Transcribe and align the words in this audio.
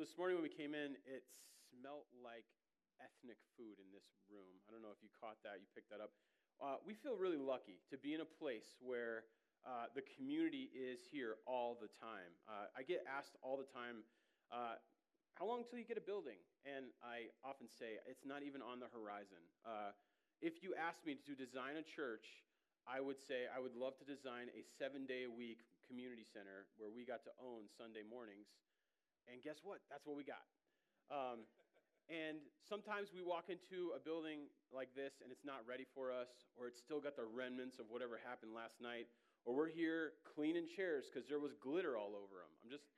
So 0.00 0.08
this 0.08 0.16
morning 0.16 0.40
when 0.40 0.48
we 0.48 0.56
came 0.56 0.72
in, 0.72 0.96
it 1.04 1.28
smelt 1.68 2.08
like 2.24 2.48
ethnic 3.04 3.36
food 3.52 3.76
in 3.76 3.84
this 3.92 4.08
room. 4.32 4.56
I 4.64 4.72
don't 4.72 4.80
know 4.80 4.96
if 4.96 5.04
you 5.04 5.12
caught 5.12 5.36
that, 5.44 5.60
you 5.60 5.68
picked 5.76 5.92
that 5.92 6.00
up. 6.00 6.16
Uh, 6.56 6.80
we 6.88 6.96
feel 6.96 7.20
really 7.20 7.36
lucky 7.36 7.84
to 7.92 8.00
be 8.00 8.16
in 8.16 8.24
a 8.24 8.30
place 8.40 8.80
where 8.80 9.28
uh, 9.60 9.92
the 9.92 10.00
community 10.16 10.72
is 10.72 11.04
here 11.04 11.36
all 11.44 11.76
the 11.76 11.92
time. 12.00 12.32
Uh, 12.48 12.72
I 12.72 12.80
get 12.80 13.04
asked 13.04 13.36
all 13.44 13.60
the 13.60 13.68
time, 13.68 14.00
uh, 14.48 14.80
how 15.36 15.44
long 15.44 15.68
till 15.68 15.76
you 15.76 15.84
get 15.84 16.00
a 16.00 16.06
building? 16.08 16.40
And 16.64 16.96
I 17.04 17.28
often 17.44 17.68
say, 17.68 18.00
it's 18.08 18.24
not 18.24 18.40
even 18.40 18.64
on 18.64 18.80
the 18.80 18.88
horizon. 18.88 19.44
Uh, 19.68 19.92
if 20.40 20.64
you 20.64 20.72
asked 20.80 21.04
me 21.04 21.20
to 21.28 21.36
design 21.36 21.76
a 21.76 21.84
church, 21.84 22.24
I 22.88 23.04
would 23.04 23.20
say 23.20 23.52
I 23.52 23.60
would 23.60 23.76
love 23.76 24.00
to 24.00 24.08
design 24.08 24.48
a 24.56 24.64
seven 24.80 25.04
day 25.04 25.28
a 25.28 25.32
week 25.32 25.60
community 25.84 26.24
center 26.24 26.72
where 26.80 26.88
we 26.88 27.04
got 27.04 27.20
to 27.28 27.36
own 27.36 27.68
Sunday 27.76 28.00
mornings 28.00 28.48
and 29.30 29.38
guess 29.42 29.62
what? 29.62 29.78
That's 29.88 30.04
what 30.04 30.18
we 30.18 30.26
got. 30.26 30.44
Um, 31.10 31.46
and 32.10 32.42
sometimes 32.66 33.14
we 33.14 33.22
walk 33.22 33.46
into 33.46 33.94
a 33.94 34.00
building 34.02 34.50
like 34.74 34.90
this 34.98 35.22
and 35.22 35.30
it's 35.30 35.46
not 35.46 35.62
ready 35.62 35.86
for 35.94 36.10
us, 36.10 36.50
or 36.58 36.66
it's 36.66 36.82
still 36.82 36.98
got 36.98 37.14
the 37.14 37.26
remnants 37.26 37.78
of 37.78 37.86
whatever 37.86 38.18
happened 38.18 38.50
last 38.50 38.82
night, 38.82 39.06
or 39.46 39.54
we're 39.54 39.70
here 39.70 40.18
cleaning 40.26 40.66
chairs 40.66 41.06
because 41.06 41.30
there 41.30 41.38
was 41.38 41.54
glitter 41.62 41.94
all 41.94 42.18
over 42.18 42.42
them. 42.42 42.50
I'm 42.66 42.70
just 42.70 42.90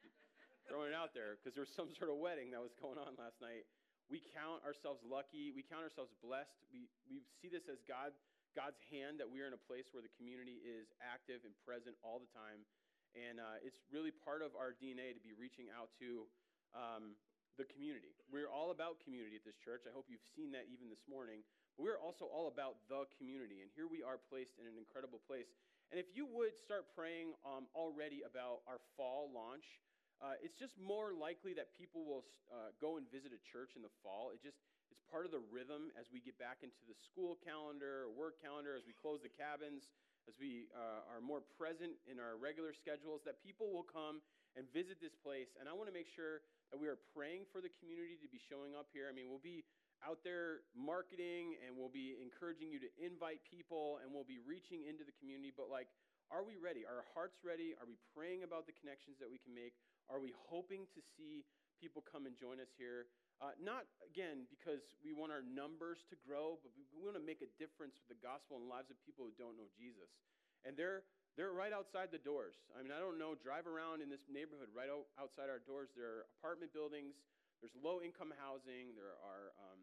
throwing 0.65 0.91
it 0.91 0.97
out 0.97 1.13
there 1.13 1.37
because 1.37 1.53
there 1.53 1.65
was 1.65 1.75
some 1.77 1.93
sort 1.93 2.09
of 2.09 2.17
wedding 2.17 2.51
that 2.57 2.63
was 2.65 2.73
going 2.81 2.97
on 2.97 3.13
last 3.21 3.37
night. 3.45 3.69
We 4.09 4.25
count 4.33 4.65
ourselves 4.65 5.05
lucky. 5.05 5.53
We 5.53 5.61
count 5.61 5.85
ourselves 5.85 6.13
blessed. 6.25 6.65
We, 6.73 6.89
we 7.09 7.21
see 7.41 7.53
this 7.53 7.69
as 7.69 7.85
God, 7.85 8.17
God's 8.57 8.81
hand 8.89 9.21
that 9.21 9.29
we 9.29 9.45
are 9.45 9.49
in 9.49 9.57
a 9.57 9.65
place 9.69 9.93
where 9.93 10.05
the 10.05 10.13
community 10.17 10.61
is 10.65 10.89
active 11.01 11.45
and 11.45 11.53
present 11.65 11.97
all 12.01 12.17
the 12.17 12.33
time 12.33 12.65
and 13.13 13.41
uh, 13.41 13.61
it's 13.61 13.81
really 13.93 14.13
part 14.13 14.41
of 14.41 14.57
our 14.57 14.73
DNA 14.77 15.13
to 15.13 15.23
be 15.23 15.37
reaching 15.37 15.69
out 15.73 15.93
to 16.01 16.25
um, 16.73 17.17
the 17.61 17.69
community. 17.69 18.17
We're 18.33 18.49
all 18.49 18.73
about 18.73 19.01
community 19.05 19.37
at 19.37 19.45
this 19.45 19.61
church. 19.61 19.85
I 19.85 19.93
hope 19.93 20.09
you've 20.09 20.25
seen 20.33 20.53
that 20.57 20.69
even 20.73 20.89
this 20.89 21.05
morning. 21.05 21.45
But 21.77 21.85
we're 21.85 22.01
also 22.01 22.29
all 22.29 22.49
about 22.49 22.81
the 22.89 23.05
community. 23.17 23.61
And 23.61 23.69
here 23.77 23.89
we 23.89 24.01
are 24.01 24.17
placed 24.17 24.57
in 24.57 24.65
an 24.65 24.77
incredible 24.81 25.21
place. 25.25 25.49
And 25.93 26.01
if 26.01 26.09
you 26.17 26.25
would 26.25 26.57
start 26.57 26.89
praying 26.97 27.37
um, 27.45 27.69
already 27.77 28.25
about 28.25 28.65
our 28.65 28.81
fall 28.97 29.29
launch, 29.29 29.69
uh, 30.25 30.41
it's 30.41 30.57
just 30.57 30.81
more 30.81 31.13
likely 31.13 31.53
that 31.53 31.75
people 31.77 32.09
will 32.09 32.25
uh, 32.49 32.73
go 32.81 32.97
and 32.97 33.05
visit 33.13 33.35
a 33.37 33.41
church 33.45 33.77
in 33.77 33.85
the 33.85 33.93
fall. 34.01 34.33
It 34.33 34.41
just 34.41 34.57
it's 34.89 35.05
part 35.09 35.25
of 35.25 35.33
the 35.33 35.41
rhythm 35.53 35.93
as 35.97 36.09
we 36.13 36.21
get 36.21 36.37
back 36.37 36.65
into 36.65 36.81
the 36.89 36.97
school 36.97 37.37
calendar, 37.45 38.09
or 38.09 38.13
work 38.13 38.41
calendar, 38.41 38.77
as 38.77 38.85
we 38.85 38.93
close 38.97 39.21
the 39.21 39.33
cabins 39.33 39.89
as 40.29 40.35
we 40.39 40.71
uh, 40.75 41.07
are 41.11 41.23
more 41.23 41.43
present 41.59 41.99
in 42.07 42.23
our 42.23 42.39
regular 42.39 42.71
schedules, 42.75 43.23
that 43.27 43.43
people 43.43 43.71
will 43.75 43.87
come 43.87 44.23
and 44.55 44.69
visit 44.71 45.01
this 45.01 45.17
place. 45.17 45.51
And 45.59 45.67
I 45.67 45.73
want 45.73 45.89
to 45.89 45.97
make 45.97 46.09
sure 46.13 46.45
that 46.71 46.79
we 46.79 46.89
are 46.89 47.01
praying 47.17 47.49
for 47.51 47.61
the 47.61 47.73
community 47.81 48.21
to 48.21 48.29
be 48.29 48.39
showing 48.39 48.77
up 48.77 48.89
here. 48.93 49.09
I 49.09 49.15
mean, 49.17 49.29
we'll 49.29 49.43
be 49.43 49.65
out 50.03 50.21
there 50.27 50.67
marketing 50.75 51.57
and 51.63 51.79
we'll 51.79 51.93
be 51.93 52.19
encouraging 52.19 52.69
you 52.75 52.83
to 52.83 52.91
invite 52.99 53.41
people 53.47 54.03
and 54.03 54.11
we'll 54.11 54.27
be 54.27 54.43
reaching 54.43 54.85
into 54.89 55.07
the 55.07 55.15
community. 55.17 55.55
But, 55.55 55.71
like, 55.73 55.89
are 56.33 56.43
we 56.43 56.57
ready? 56.57 56.85
Are 56.89 57.05
our 57.05 57.09
hearts 57.13 57.45
ready? 57.45 57.77
Are 57.77 57.85
we 57.85 58.01
praying 58.17 58.43
about 58.43 58.65
the 58.65 58.73
connections 58.73 59.21
that 59.21 59.29
we 59.29 59.37
can 59.37 59.53
make? 59.53 59.77
Are 60.09 60.19
we 60.19 60.33
hoping 60.49 60.89
to 60.97 61.01
see 61.17 61.45
people 61.77 62.01
come 62.01 62.25
and 62.25 62.35
join 62.37 62.57
us 62.57 62.73
here? 62.77 63.09
Uh, 63.43 63.51
not, 63.59 63.91
again, 64.07 64.47
because 64.47 64.95
we 65.03 65.11
want 65.11 65.35
our 65.35 65.43
numbers 65.43 66.07
to 66.07 66.15
grow, 66.23 66.63
but 66.63 66.71
we 66.79 67.03
want 67.03 67.19
to 67.19 67.25
make 67.27 67.43
a 67.43 67.51
difference 67.59 67.99
with 67.99 68.07
the 68.07 68.21
gospel 68.23 68.55
in 68.55 68.63
the 68.63 68.71
lives 68.71 68.87
of 68.87 68.95
people 69.03 69.27
who 69.27 69.35
don't 69.35 69.59
know 69.59 69.67
Jesus. 69.75 70.15
And 70.63 70.79
they're, 70.79 71.03
they're 71.35 71.51
right 71.51 71.75
outside 71.75 72.15
the 72.15 72.23
doors. 72.23 72.55
I 72.79 72.87
mean, 72.87 72.95
I 72.95 73.03
don't 73.03 73.19
know, 73.19 73.35
drive 73.35 73.67
around 73.67 73.99
in 73.99 74.07
this 74.07 74.23
neighborhood 74.31 74.71
right 74.71 74.87
outside 75.19 75.51
our 75.51 75.59
doors. 75.59 75.91
There 75.99 76.23
are 76.23 76.31
apartment 76.39 76.71
buildings, 76.71 77.19
there's 77.59 77.75
low 77.75 77.99
income 77.99 78.31
housing, 78.39 78.95
there 78.95 79.19
are, 79.19 79.51
um, 79.59 79.83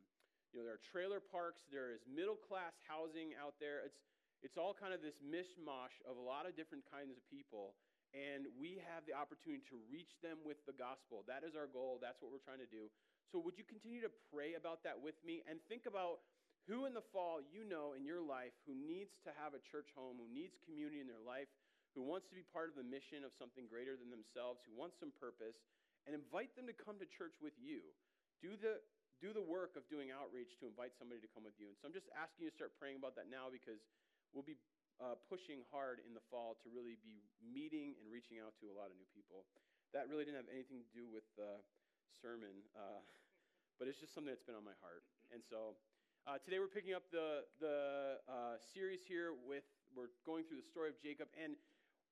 you 0.55 0.63
know, 0.63 0.63
there 0.63 0.79
are 0.79 0.83
trailer 0.87 1.19
parks, 1.19 1.67
there 1.67 1.91
is 1.91 1.99
middle 2.07 2.39
class 2.39 2.71
housing 2.87 3.35
out 3.35 3.59
there. 3.59 3.83
It's, 3.83 3.99
it's 4.39 4.55
all 4.55 4.71
kind 4.71 4.95
of 4.95 5.03
this 5.03 5.19
mishmash 5.19 5.99
of 6.07 6.15
a 6.15 6.23
lot 6.23 6.47
of 6.47 6.55
different 6.55 6.87
kinds 6.87 7.11
of 7.11 7.19
people. 7.27 7.75
And 8.09 8.49
we 8.57 8.81
have 8.89 9.05
the 9.05 9.13
opportunity 9.13 9.61
to 9.69 9.77
reach 9.85 10.17
them 10.25 10.41
with 10.41 10.57
the 10.65 10.73
gospel. 10.73 11.21
That 11.29 11.45
is 11.45 11.53
our 11.53 11.69
goal. 11.69 12.01
That's 12.01 12.17
what 12.21 12.33
we're 12.33 12.41
trying 12.41 12.61
to 12.63 12.69
do. 12.69 12.89
So, 13.29 13.37
would 13.37 13.53
you 13.61 13.67
continue 13.67 14.01
to 14.01 14.09
pray 14.33 14.57
about 14.57 14.81
that 14.81 14.97
with 14.97 15.13
me 15.21 15.45
and 15.45 15.61
think 15.69 15.85
about 15.85 16.25
who 16.65 16.89
in 16.89 16.97
the 16.97 17.05
fall 17.13 17.41
you 17.45 17.61
know 17.65 17.93
in 17.93 18.01
your 18.01 18.21
life 18.21 18.53
who 18.65 18.73
needs 18.73 19.13
to 19.25 19.31
have 19.37 19.53
a 19.53 19.61
church 19.61 19.93
home, 19.93 20.17
who 20.17 20.29
needs 20.29 20.57
community 20.65 20.97
in 20.97 21.05
their 21.05 21.21
life, 21.21 21.49
who 21.93 22.01
wants 22.01 22.25
to 22.29 22.35
be 22.37 22.45
part 22.49 22.69
of 22.69 22.77
the 22.77 22.85
mission 22.85 23.21
of 23.21 23.33
something 23.37 23.69
greater 23.69 23.93
than 23.93 24.09
themselves, 24.09 24.61
who 24.65 24.73
wants 24.73 24.97
some 24.97 25.13
purpose, 25.17 25.57
and 26.05 26.17
invite 26.17 26.53
them 26.57 26.65
to 26.65 26.73
come 26.73 26.97
to 26.97 27.05
church 27.09 27.37
with 27.37 27.53
you. 27.61 27.85
Do 28.41 28.57
the 28.57 28.81
do 29.19 29.35
the 29.35 29.43
work 29.43 29.75
of 29.75 29.83
doing 29.91 30.15
outreach 30.15 30.55
to 30.63 30.65
invite 30.65 30.95
somebody 30.95 31.19
to 31.19 31.29
come 31.35 31.43
with 31.43 31.59
you. 31.59 31.67
And 31.67 31.75
so 31.75 31.91
I'm 31.91 31.95
just 31.95 32.07
asking 32.15 32.47
you 32.47 32.49
to 32.49 32.55
start 32.55 32.71
praying 32.79 32.95
about 32.95 33.19
that 33.19 33.27
now 33.27 33.51
because 33.51 33.83
we'll 34.31 34.47
be 34.47 34.55
uh, 34.99 35.15
pushing 35.31 35.63
hard 35.71 36.03
in 36.03 36.11
the 36.11 36.23
fall 36.27 36.59
to 36.59 36.67
really 36.67 36.99
be 36.99 37.23
meeting 37.39 37.95
and 37.99 38.11
reaching 38.11 38.43
out 38.43 38.55
to 38.59 38.67
a 38.67 38.75
lot 38.75 38.91
of 38.91 38.95
new 38.99 39.07
people. 39.15 39.47
That 39.95 40.11
really 40.11 40.27
didn't 40.27 40.43
have 40.43 40.51
anything 40.51 40.83
to 40.83 40.91
do 40.91 41.07
with 41.07 41.25
the 41.39 41.63
sermon. 42.19 42.67
Uh, 42.75 42.99
but 43.79 43.87
it's 43.87 43.97
just 43.97 44.11
something 44.11 44.29
that's 44.29 44.43
been 44.43 44.59
on 44.59 44.67
my 44.67 44.75
heart. 44.83 45.07
And 45.31 45.39
so 45.39 45.79
uh, 46.27 46.35
today 46.43 46.59
we're 46.59 46.69
picking 46.69 46.91
up 46.91 47.07
the, 47.15 47.47
the 47.63 48.19
uh, 48.27 48.59
series 48.75 48.99
here 49.07 49.39
with, 49.47 49.63
we're 49.95 50.11
going 50.27 50.43
through 50.43 50.59
the 50.59 50.67
story 50.67 50.91
of 50.91 50.99
Jacob. 50.99 51.31
And 51.39 51.55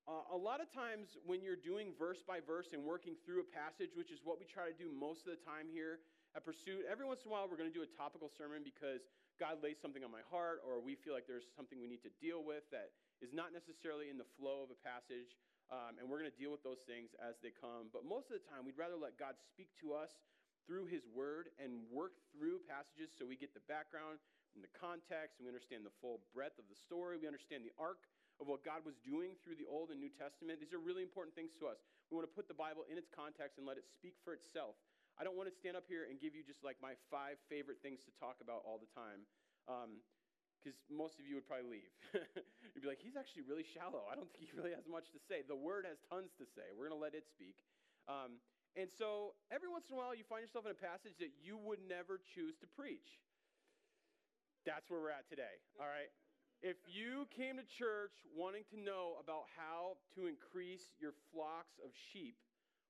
uh, 0.08 0.24
a 0.32 0.40
lot 0.40 0.64
of 0.64 0.72
times 0.72 1.20
when 1.28 1.44
you're 1.44 1.60
doing 1.60 1.92
verse 2.00 2.24
by 2.24 2.40
verse 2.40 2.72
and 2.72 2.88
working 2.88 3.20
through 3.28 3.44
a 3.44 3.50
passage, 3.52 3.92
which 4.00 4.08
is 4.08 4.24
what 4.24 4.40
we 4.40 4.48
try 4.48 4.72
to 4.72 4.78
do 4.80 4.88
most 4.88 5.28
of 5.28 5.36
the 5.36 5.42
time 5.44 5.68
here 5.68 6.00
at 6.32 6.48
Pursuit, 6.48 6.88
every 6.88 7.04
once 7.04 7.28
in 7.28 7.30
a 7.30 7.32
while 7.36 7.52
we're 7.52 7.60
going 7.60 7.68
to 7.68 7.76
do 7.76 7.84
a 7.84 7.92
topical 8.00 8.32
sermon 8.32 8.64
because 8.64 9.04
God 9.38 9.62
lays 9.62 9.78
something 9.82 10.04
on 10.04 10.12
my 10.12 10.26
heart 10.28 10.62
or 10.66 10.82
we 10.82 10.98
feel 10.98 11.14
like 11.14 11.30
there's 11.30 11.48
something 11.54 11.78
we 11.78 11.90
need 11.90 12.04
to 12.06 12.14
deal 12.22 12.42
with 12.42 12.66
that 12.74 12.94
is 13.22 13.34
not 13.34 13.54
necessarily 13.54 14.10
in 14.10 14.18
the 14.18 14.28
flow 14.38 14.66
of 14.66 14.70
a 14.70 14.80
passage. 14.82 15.38
Um, 15.68 16.00
and 16.00 16.08
we're 16.08 16.24
going 16.24 16.32
to 16.32 16.40
deal 16.40 16.56
with 16.56 16.64
those 16.64 16.80
things 16.88 17.12
as 17.20 17.36
they 17.44 17.52
come. 17.52 17.92
But 17.92 18.08
most 18.08 18.32
of 18.32 18.40
the 18.40 18.46
time, 18.48 18.64
we'd 18.64 18.80
rather 18.80 18.96
let 18.96 19.20
God 19.20 19.36
speak 19.52 19.68
to 19.84 19.92
us 19.92 20.16
through 20.64 20.88
his 20.88 21.04
word 21.12 21.52
and 21.60 21.84
work 21.92 22.16
through 22.32 22.64
passages 22.68 23.12
so 23.12 23.28
we 23.28 23.36
get 23.36 23.52
the 23.52 23.64
background 23.68 24.20
and 24.56 24.64
the 24.64 24.72
context, 24.74 25.38
and 25.38 25.46
we 25.46 25.52
understand 25.52 25.86
the 25.86 25.94
full 26.02 26.24
breadth 26.32 26.58
of 26.58 26.66
the 26.72 26.80
story. 26.80 27.20
We 27.20 27.28
understand 27.28 27.62
the 27.62 27.76
arc 27.78 28.08
of 28.42 28.50
what 28.50 28.66
God 28.66 28.82
was 28.86 28.98
doing 29.06 29.38
through 29.46 29.58
the 29.58 29.70
Old 29.70 29.94
and 29.94 30.02
New 30.02 30.10
Testament. 30.14 30.58
These 30.58 30.74
are 30.74 30.82
really 30.82 31.06
important 31.06 31.38
things 31.38 31.54
to 31.62 31.70
us. 31.70 31.78
We 32.10 32.18
want 32.18 32.26
to 32.26 32.34
put 32.34 32.50
the 32.50 32.58
Bible 32.58 32.86
in 32.90 32.98
its 32.98 33.10
context 33.10 33.62
and 33.62 33.66
let 33.66 33.78
it 33.78 33.86
speak 33.86 34.18
for 34.26 34.34
itself. 34.34 34.78
I 35.18 35.26
don't 35.26 35.34
want 35.34 35.50
to 35.50 35.56
stand 35.56 35.74
up 35.74 35.90
here 35.90 36.06
and 36.06 36.22
give 36.22 36.38
you 36.38 36.46
just 36.46 36.62
like 36.62 36.78
my 36.78 36.94
five 37.10 37.42
favorite 37.50 37.82
things 37.82 38.06
to 38.06 38.12
talk 38.22 38.38
about 38.38 38.62
all 38.62 38.78
the 38.78 38.90
time. 38.94 39.26
because 40.62 40.78
um, 40.78 40.94
most 40.94 41.18
of 41.18 41.26
you 41.26 41.42
would 41.42 41.50
probably 41.50 41.82
leave. 41.82 41.94
You'd 42.74 42.86
be 42.86 42.90
like, 42.90 43.02
he's 43.02 43.18
actually 43.18 43.42
really 43.50 43.66
shallow. 43.66 44.06
I 44.06 44.14
don't 44.14 44.30
think 44.30 44.46
he 44.46 44.54
really 44.54 44.78
has 44.78 44.86
much 44.86 45.10
to 45.18 45.22
say. 45.26 45.42
The 45.42 45.58
word 45.58 45.90
has 45.90 45.98
tons 46.06 46.38
to 46.38 46.46
say. 46.46 46.70
We're 46.78 46.94
going 46.94 46.98
to 46.98 47.02
let 47.02 47.18
it 47.18 47.26
speak. 47.26 47.58
Um, 48.06 48.38
and 48.78 48.94
so 48.94 49.34
every 49.50 49.68
once 49.68 49.90
in 49.90 49.98
a 49.98 50.00
while, 50.00 50.14
you 50.14 50.22
find 50.22 50.46
yourself 50.46 50.70
in 50.70 50.72
a 50.72 50.78
passage 50.78 51.18
that 51.18 51.34
you 51.42 51.58
would 51.58 51.82
never 51.82 52.22
choose 52.22 52.54
to 52.62 52.70
preach. 52.70 53.18
That's 54.70 54.86
where 54.86 55.02
we're 55.02 55.16
at 55.16 55.26
today, 55.26 55.58
all 55.82 55.90
right? 55.90 56.14
If 56.62 56.78
you 56.86 57.26
came 57.34 57.58
to 57.58 57.66
church 57.66 58.14
wanting 58.34 58.66
to 58.74 58.78
know 58.78 59.18
about 59.18 59.50
how 59.58 59.98
to 60.14 60.30
increase 60.30 60.94
your 61.02 61.14
flocks 61.34 61.78
of 61.82 61.90
sheep, 61.94 62.38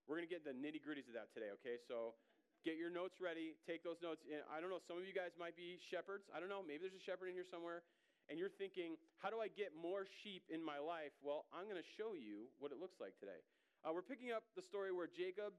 we're 0.07 0.15
going 0.15 0.27
to 0.27 0.31
get 0.31 0.47
the 0.47 0.55
nitty 0.55 0.79
gritties 0.79 1.11
of 1.11 1.15
that 1.19 1.27
today, 1.35 1.51
okay? 1.59 1.75
So 1.83 2.15
get 2.63 2.79
your 2.79 2.89
notes 2.89 3.19
ready, 3.19 3.59
take 3.67 3.83
those 3.83 3.99
notes. 3.99 4.23
I 4.47 4.63
don't 4.63 4.71
know, 4.71 4.79
some 4.87 4.95
of 4.95 5.03
you 5.03 5.11
guys 5.11 5.35
might 5.35 5.59
be 5.59 5.75
shepherds. 5.91 6.31
I 6.31 6.39
don't 6.39 6.47
know, 6.47 6.63
maybe 6.63 6.87
there's 6.87 6.95
a 6.95 7.03
shepherd 7.03 7.27
in 7.27 7.35
here 7.35 7.47
somewhere. 7.47 7.83
And 8.27 8.35
you're 8.35 8.51
thinking, 8.51 8.99
how 9.23 9.31
do 9.31 9.39
I 9.39 9.47
get 9.47 9.71
more 9.71 10.03
sheep 10.23 10.43
in 10.51 10.59
my 10.59 10.79
life? 10.79 11.15
Well, 11.23 11.47
I'm 11.55 11.63
going 11.67 11.79
to 11.79 11.89
show 11.95 12.11
you 12.15 12.51
what 12.59 12.75
it 12.75 12.79
looks 12.79 12.99
like 12.99 13.15
today. 13.23 13.39
Uh, 13.87 13.95
we're 13.95 14.03
picking 14.03 14.35
up 14.35 14.43
the 14.55 14.63
story 14.63 14.91
where 14.91 15.07
Jacob 15.07 15.55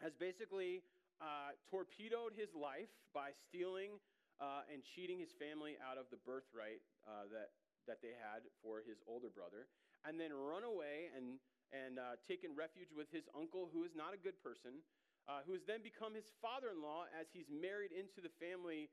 has 0.00 0.16
basically 0.16 0.80
uh, 1.20 1.52
torpedoed 1.68 2.32
his 2.36 2.48
life 2.56 2.88
by 3.12 3.36
stealing 3.48 4.00
uh, 4.40 4.64
and 4.72 4.80
cheating 4.96 5.20
his 5.20 5.32
family 5.36 5.76
out 5.80 6.00
of 6.00 6.08
the 6.08 6.16
birthright 6.24 6.80
uh, 7.04 7.28
that, 7.28 7.52
that 7.84 8.00
they 8.00 8.16
had 8.16 8.48
for 8.64 8.80
his 8.80 8.96
older 9.04 9.28
brother, 9.28 9.68
and 10.08 10.16
then 10.16 10.32
run 10.32 10.64
away 10.64 11.12
and, 11.12 11.36
and 11.74 11.98
uh, 11.98 12.14
taken 12.22 12.54
refuge 12.54 12.94
with 12.94 13.10
his 13.10 13.26
uncle, 13.34 13.66
who 13.74 13.82
is 13.82 13.98
not 13.98 14.14
a 14.14 14.20
good 14.20 14.38
person, 14.38 14.78
uh, 15.26 15.42
who 15.42 15.58
has 15.58 15.66
then 15.66 15.82
become 15.82 16.14
his 16.14 16.30
father 16.38 16.70
in 16.70 16.78
law 16.78 17.10
as 17.10 17.26
he's 17.34 17.50
married 17.50 17.90
into 17.90 18.22
the 18.22 18.30
family 18.38 18.86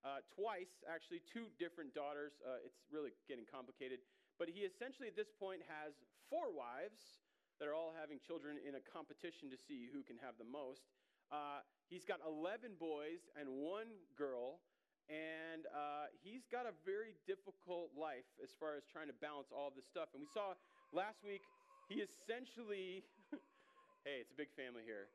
uh, 0.00 0.24
twice, 0.32 0.80
actually, 0.88 1.20
two 1.28 1.52
different 1.60 1.92
daughters. 1.92 2.40
it's 2.64 2.80
really 2.90 3.12
getting 3.28 3.44
complicated. 3.44 4.00
But 4.40 4.48
he 4.48 4.64
essentially, 4.64 5.06
at 5.06 5.14
this 5.14 5.30
point, 5.30 5.60
has 5.68 5.94
four 6.32 6.48
wives 6.48 7.22
that 7.60 7.70
are 7.70 7.78
all 7.78 7.94
having 7.94 8.18
children 8.18 8.58
in 8.58 8.74
a 8.74 8.82
competition 8.82 9.46
to 9.52 9.58
see 9.60 9.86
who 9.92 10.02
can 10.02 10.18
have 10.18 10.34
the 10.40 10.48
most. 10.48 10.82
Uh, 11.30 11.62
he's 11.86 12.02
got 12.02 12.18
11 12.26 12.74
boys 12.74 13.30
and 13.38 13.46
one 13.48 13.88
girl, 14.18 14.58
and 15.06 15.70
uh, 15.70 16.10
he's 16.26 16.44
got 16.50 16.66
a 16.66 16.74
very 16.82 17.14
difficult 17.22 17.94
life 17.94 18.26
as 18.42 18.50
far 18.58 18.74
as 18.74 18.82
trying 18.90 19.06
to 19.06 19.16
balance 19.22 19.54
all 19.54 19.70
this 19.70 19.86
stuff. 19.86 20.10
And 20.10 20.20
we 20.20 20.28
saw 20.34 20.58
last 20.90 21.22
week, 21.22 21.46
he 21.92 22.00
essentially, 22.00 23.04
hey, 24.08 24.24
it's 24.24 24.32
a 24.32 24.38
big 24.38 24.48
family 24.56 24.80
here. 24.80 25.12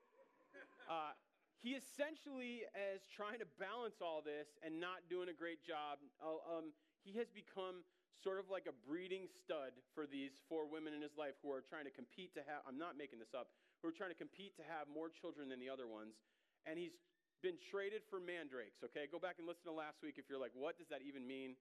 Uh, 0.85 1.17
he 1.57 1.73
essentially 1.73 2.69
is 2.77 3.01
trying 3.09 3.41
to 3.41 3.49
balance 3.57 3.97
all 3.97 4.21
this 4.21 4.61
and 4.61 4.77
not 4.77 5.09
doing 5.09 5.33
a 5.33 5.33
great 5.33 5.65
job. 5.65 5.97
Uh, 6.21 6.37
um, 6.45 6.69
he 7.01 7.17
has 7.17 7.33
become 7.33 7.81
sort 8.21 8.37
of 8.37 8.45
like 8.49 8.69
a 8.69 8.75
breeding 8.85 9.25
stud 9.25 9.73
for 9.97 10.05
these 10.05 10.37
four 10.45 10.69
women 10.69 10.93
in 10.93 11.01
his 11.01 11.17
life 11.17 11.33
who 11.41 11.49
are 11.49 11.65
trying 11.65 11.89
to 11.89 11.93
compete 11.93 12.33
to 12.37 12.45
have, 12.45 12.61
I'm 12.69 12.77
not 12.77 12.93
making 12.93 13.17
this 13.17 13.33
up, 13.33 13.49
who 13.81 13.89
are 13.89 13.95
trying 13.95 14.13
to 14.13 14.17
compete 14.17 14.53
to 14.61 14.65
have 14.65 14.85
more 14.85 15.09
children 15.09 15.49
than 15.49 15.57
the 15.57 15.69
other 15.69 15.89
ones. 15.89 16.13
And 16.69 16.77
he's 16.77 16.93
been 17.41 17.57
traded 17.57 18.05
for 18.09 18.21
mandrakes, 18.21 18.81
okay? 18.85 19.09
Go 19.09 19.17
back 19.17 19.41
and 19.41 19.45
listen 19.45 19.65
to 19.69 19.73
last 19.73 20.01
week 20.05 20.17
if 20.17 20.29
you're 20.29 20.41
like, 20.41 20.53
what 20.53 20.77
does 20.77 20.89
that 20.93 21.01
even 21.05 21.25
mean? 21.25 21.57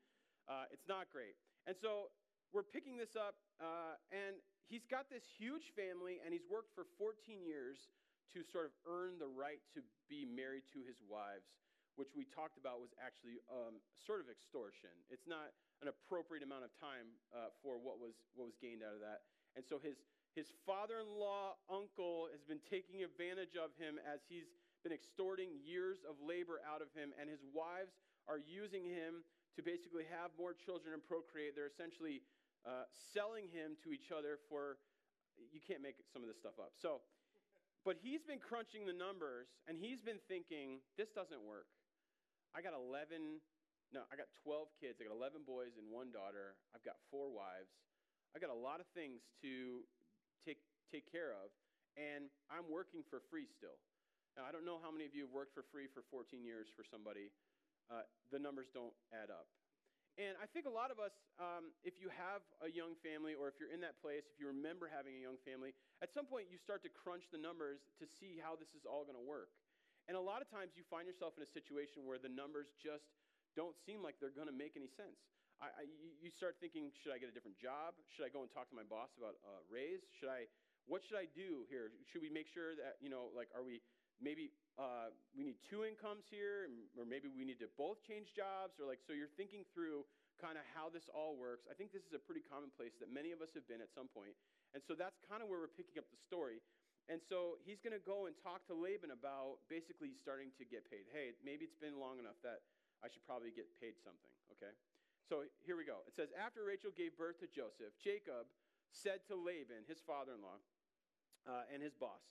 Uh, 0.49 0.69
it's 0.73 0.89
not 0.89 1.09
great. 1.13 1.37
And 1.69 1.77
so 1.77 2.13
we're 2.53 2.65
picking 2.65 2.97
this 2.97 3.17
up, 3.17 3.37
uh, 3.61 4.01
and 4.09 4.41
he's 4.69 4.87
got 4.87 5.09
this 5.11 5.25
huge 5.39 5.73
family, 5.75 6.19
and 6.23 6.35
he's 6.35 6.47
worked 6.47 6.75
for 6.75 6.87
14 6.99 7.43
years 7.47 7.91
to 8.35 8.43
sort 8.43 8.67
of 8.67 8.75
earn 8.85 9.19
the 9.23 9.31
right 9.31 9.63
to 9.73 9.81
be 10.11 10.27
married 10.27 10.67
to 10.75 10.83
his 10.83 10.99
wives, 11.07 11.47
which 11.95 12.11
we 12.13 12.27
talked 12.29 12.59
about 12.59 12.83
was 12.83 12.93
actually 12.99 13.39
um, 13.49 13.79
sort 13.95 14.19
of 14.21 14.29
extortion. 14.29 14.93
It's 15.09 15.25
not 15.31 15.55
an 15.81 15.89
appropriate 15.89 16.43
amount 16.43 16.67
of 16.67 16.73
time 16.77 17.15
uh, 17.31 17.55
for 17.63 17.79
what 17.79 18.03
was, 18.03 18.19
what 18.35 18.51
was 18.51 18.59
gained 18.59 18.83
out 18.83 18.93
of 18.93 19.01
that. 19.01 19.25
And 19.55 19.65
so 19.65 19.81
his, 19.81 20.03
his 20.37 20.53
father 20.69 21.01
in 21.01 21.09
law, 21.09 21.57
uncle, 21.71 22.29
has 22.35 22.45
been 22.45 22.61
taking 22.69 23.07
advantage 23.07 23.57
of 23.57 23.73
him 23.81 23.97
as 24.05 24.21
he's 24.29 24.51
been 24.85 24.93
extorting 24.93 25.57
years 25.65 26.05
of 26.05 26.19
labor 26.21 26.61
out 26.67 26.85
of 26.85 26.93
him, 26.93 27.17
and 27.17 27.31
his 27.31 27.41
wives 27.55 27.97
are 28.29 28.43
using 28.43 28.85
him 28.85 29.25
to 29.57 29.65
basically 29.65 30.05
have 30.13 30.29
more 30.37 30.53
children 30.53 30.93
and 30.93 31.01
procreate. 31.01 31.57
They're 31.57 31.73
essentially 31.73 32.21
uh, 32.67 32.91
selling 33.15 33.47
him 33.49 33.79
to 33.87 33.95
each 33.95 34.11
other 34.11 34.43
for, 34.51 34.83
you 35.39 35.63
can't 35.63 35.81
make 35.81 35.97
some 36.11 36.21
of 36.21 36.29
this 36.29 36.37
stuff 36.37 36.59
up. 36.59 36.75
So, 36.75 37.01
but 37.87 37.95
he's 38.03 38.27
been 38.27 38.43
crunching 38.43 38.83
the 38.83 38.93
numbers, 38.93 39.47
and 39.71 39.79
he's 39.79 40.03
been 40.03 40.19
thinking, 40.27 40.83
this 40.99 41.15
doesn't 41.15 41.39
work. 41.47 41.71
I 42.51 42.59
got 42.59 42.75
11, 42.75 43.39
no, 43.95 44.03
I 44.11 44.19
got 44.19 44.27
12 44.43 44.75
kids. 44.83 44.99
I 44.99 45.07
got 45.07 45.15
11 45.15 45.47
boys 45.47 45.79
and 45.79 45.87
one 45.87 46.11
daughter. 46.11 46.59
I've 46.75 46.83
got 46.83 46.99
four 47.15 47.31
wives. 47.31 47.71
I 48.35 48.43
got 48.43 48.51
a 48.51 48.59
lot 48.59 48.83
of 48.83 48.91
things 48.93 49.23
to 49.47 49.87
take, 50.43 50.59
take 50.91 51.07
care 51.07 51.33
of, 51.33 51.55
and 51.95 52.29
I'm 52.51 52.67
working 52.69 53.07
for 53.07 53.23
free 53.31 53.47
still. 53.47 53.79
Now, 54.37 54.45
I 54.45 54.53
don't 54.53 54.69
know 54.69 54.77
how 54.77 54.93
many 54.93 55.09
of 55.09 55.17
you 55.17 55.25
have 55.25 55.33
worked 55.33 55.57
for 55.57 55.65
free 55.73 55.89
for 55.89 56.05
14 56.13 56.45
years 56.45 56.69
for 56.69 56.85
somebody. 56.85 57.33
Uh, 57.89 58.05
the 58.29 58.37
numbers 58.37 58.69
don't 58.75 58.93
add 59.15 59.33
up. 59.33 59.49
And 60.17 60.33
I 60.41 60.49
think 60.49 60.65
a 60.65 60.73
lot 60.73 60.89
of 60.89 60.97
us, 60.97 61.13
um, 61.37 61.77
if 61.85 62.01
you 62.01 62.09
have 62.09 62.41
a 62.65 62.73
young 62.73 62.97
family 63.05 63.37
or 63.37 63.53
if 63.53 63.61
you're 63.61 63.69
in 63.69 63.85
that 63.85 64.01
place, 64.01 64.25
if 64.33 64.41
you 64.41 64.49
remember 64.49 64.89
having 64.89 65.13
a 65.13 65.21
young 65.21 65.37
family, 65.45 65.77
at 66.01 66.09
some 66.17 66.25
point 66.25 66.49
you 66.49 66.57
start 66.57 66.81
to 66.89 66.93
crunch 66.93 67.29
the 67.29 67.37
numbers 67.37 67.85
to 68.01 68.09
see 68.17 68.41
how 68.41 68.57
this 68.57 68.73
is 68.73 68.89
all 68.89 69.05
going 69.05 69.21
to 69.21 69.27
work. 69.29 69.53
And 70.09 70.17
a 70.17 70.23
lot 70.23 70.41
of 70.41 70.49
times 70.49 70.73
you 70.73 70.89
find 70.89 71.05
yourself 71.05 71.37
in 71.37 71.45
a 71.45 71.51
situation 71.53 72.09
where 72.09 72.17
the 72.17 72.33
numbers 72.33 72.73
just 72.81 73.05
don't 73.53 73.77
seem 73.85 74.01
like 74.01 74.17
they're 74.17 74.33
going 74.33 74.49
to 74.49 74.57
make 74.57 74.73
any 74.73 74.89
sense. 74.97 75.21
I, 75.61 75.69
I, 75.73 75.83
you 76.21 76.33
start 76.33 76.57
thinking, 76.65 76.93
should 77.05 77.13
I 77.13 77.21
get 77.21 77.29
a 77.29 77.37
different 77.37 77.61
job? 77.61 77.97
Should 78.17 78.25
I 78.25 78.33
go 78.33 78.41
and 78.41 78.49
talk 78.49 78.73
to 78.73 78.77
my 78.77 78.89
boss 78.89 79.13
about 79.21 79.37
a 79.45 79.65
raise? 79.69 80.01
Should 80.17 80.33
I, 80.33 80.49
what 80.89 81.05
should 81.05 81.21
I 81.21 81.29
do 81.37 81.69
here? 81.69 81.93
Should 82.09 82.25
we 82.25 82.33
make 82.33 82.49
sure 82.49 82.73
that, 82.77 82.97
you 83.05 83.13
know, 83.13 83.33
like, 83.37 83.53
are 83.53 83.65
we 83.65 83.85
maybe 84.21 84.53
uh, 84.77 85.13
we 85.33 85.45
need 85.45 85.61
two 85.65 85.85
incomes 85.85 86.29
here, 86.29 86.69
or 86.97 87.05
maybe 87.09 87.29
we 87.33 87.45
need 87.45 87.61
to 87.65 87.69
both 87.81 88.01
change 88.05 88.37
jobs, 88.37 88.77
or 88.77 88.85
like, 88.85 89.01
so 89.05 89.17
you're 89.17 89.33
thinking 89.37 89.65
through 89.73 90.05
kind 90.37 90.61
of 90.61 90.65
how 90.77 90.93
this 90.93 91.09
all 91.09 91.37
works. 91.37 91.65
I 91.65 91.75
think 91.75 91.97
this 91.97 92.05
is 92.05 92.13
a 92.13 92.21
pretty 92.21 92.45
common 92.45 92.69
place 92.77 92.93
that 93.01 93.09
many 93.09 93.33
of 93.33 93.41
us 93.41 93.57
have 93.57 93.65
been 93.65 93.81
at 93.81 93.89
some 93.93 94.09
point. 94.13 94.37
And 94.77 94.85
so 94.85 94.93
that's 94.93 95.17
kind 95.25 95.41
of 95.41 95.49
where 95.49 95.57
we're 95.57 95.73
picking 95.73 95.97
up 95.97 96.05
the 96.13 96.21
story. 96.21 96.61
And 97.09 97.23
so 97.23 97.57
he's 97.65 97.81
going 97.81 97.97
to 97.97 98.03
go 98.03 98.29
and 98.29 98.35
talk 98.43 98.67
to 98.69 98.75
Laban 98.75 99.15
about 99.15 99.63
basically 99.71 100.13
starting 100.13 100.53
to 100.61 100.65
get 100.67 100.85
paid. 100.91 101.09
Hey, 101.09 101.33
maybe 101.41 101.65
it's 101.65 101.79
been 101.79 101.97
long 101.97 102.21
enough 102.21 102.37
that 102.45 102.67
I 103.01 103.09
should 103.09 103.25
probably 103.25 103.55
get 103.55 103.71
paid 103.79 103.97
something, 104.03 104.33
okay? 104.59 104.75
So 105.25 105.47
here 105.63 105.79
we 105.79 105.87
go. 105.87 106.03
It 106.05 106.19
says, 106.19 106.35
After 106.35 106.67
Rachel 106.67 106.91
gave 106.93 107.15
birth 107.15 107.39
to 107.41 107.49
Joseph, 107.49 107.95
Jacob 108.03 108.51
said 108.91 109.23
to 109.31 109.39
Laban, 109.39 109.87
his 109.87 110.03
father 110.03 110.35
in 110.35 110.43
law, 110.43 110.59
uh, 111.47 111.71
and 111.71 111.79
his 111.79 111.95
boss, 111.95 112.23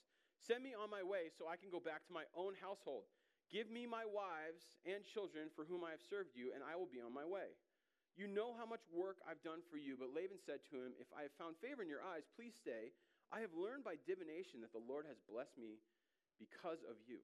Send 0.45 0.62
me 0.62 0.77
on 0.77 0.94
my 0.94 1.01
way 1.01 1.33
so 1.33 1.50
I 1.50 1.57
can 1.57 1.74
go 1.74 1.81
back 1.81 2.06
to 2.06 2.13
my 2.13 2.30
own 2.38 2.53
household. 2.62 3.09
Give 3.50 3.69
me 3.69 3.89
my 3.89 4.06
wives 4.06 4.77
and 4.86 5.01
children 5.01 5.50
for 5.57 5.65
whom 5.65 5.81
I 5.81 5.89
have 5.89 6.06
served 6.06 6.38
you, 6.38 6.53
and 6.53 6.62
I 6.62 6.77
will 6.77 6.89
be 6.89 7.01
on 7.01 7.13
my 7.13 7.25
way. 7.25 7.57
You 8.13 8.30
know 8.30 8.53
how 8.53 8.63
much 8.63 8.86
work 8.94 9.19
I've 9.25 9.42
done 9.42 9.65
for 9.68 9.75
you. 9.75 9.97
But 9.97 10.13
Laban 10.13 10.39
said 10.39 10.62
to 10.71 10.80
him, 10.80 10.94
If 11.01 11.09
I 11.12 11.25
have 11.25 11.36
found 11.36 11.57
favor 11.59 11.81
in 11.81 11.89
your 11.89 12.06
eyes, 12.06 12.30
please 12.38 12.53
stay. 12.56 12.95
I 13.33 13.42
have 13.42 13.51
learned 13.57 13.83
by 13.83 13.97
divination 14.06 14.62
that 14.62 14.71
the 14.71 14.86
Lord 14.86 15.09
has 15.09 15.18
blessed 15.25 15.57
me 15.57 15.81
because 16.38 16.86
of 16.86 16.95
you. 17.03 17.19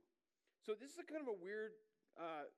So 0.66 0.74
this 0.74 0.92
is 0.92 1.00
a 1.00 1.08
kind 1.08 1.22
of 1.22 1.30
a 1.30 1.38
weird 1.38 1.78
uh, 2.18 2.50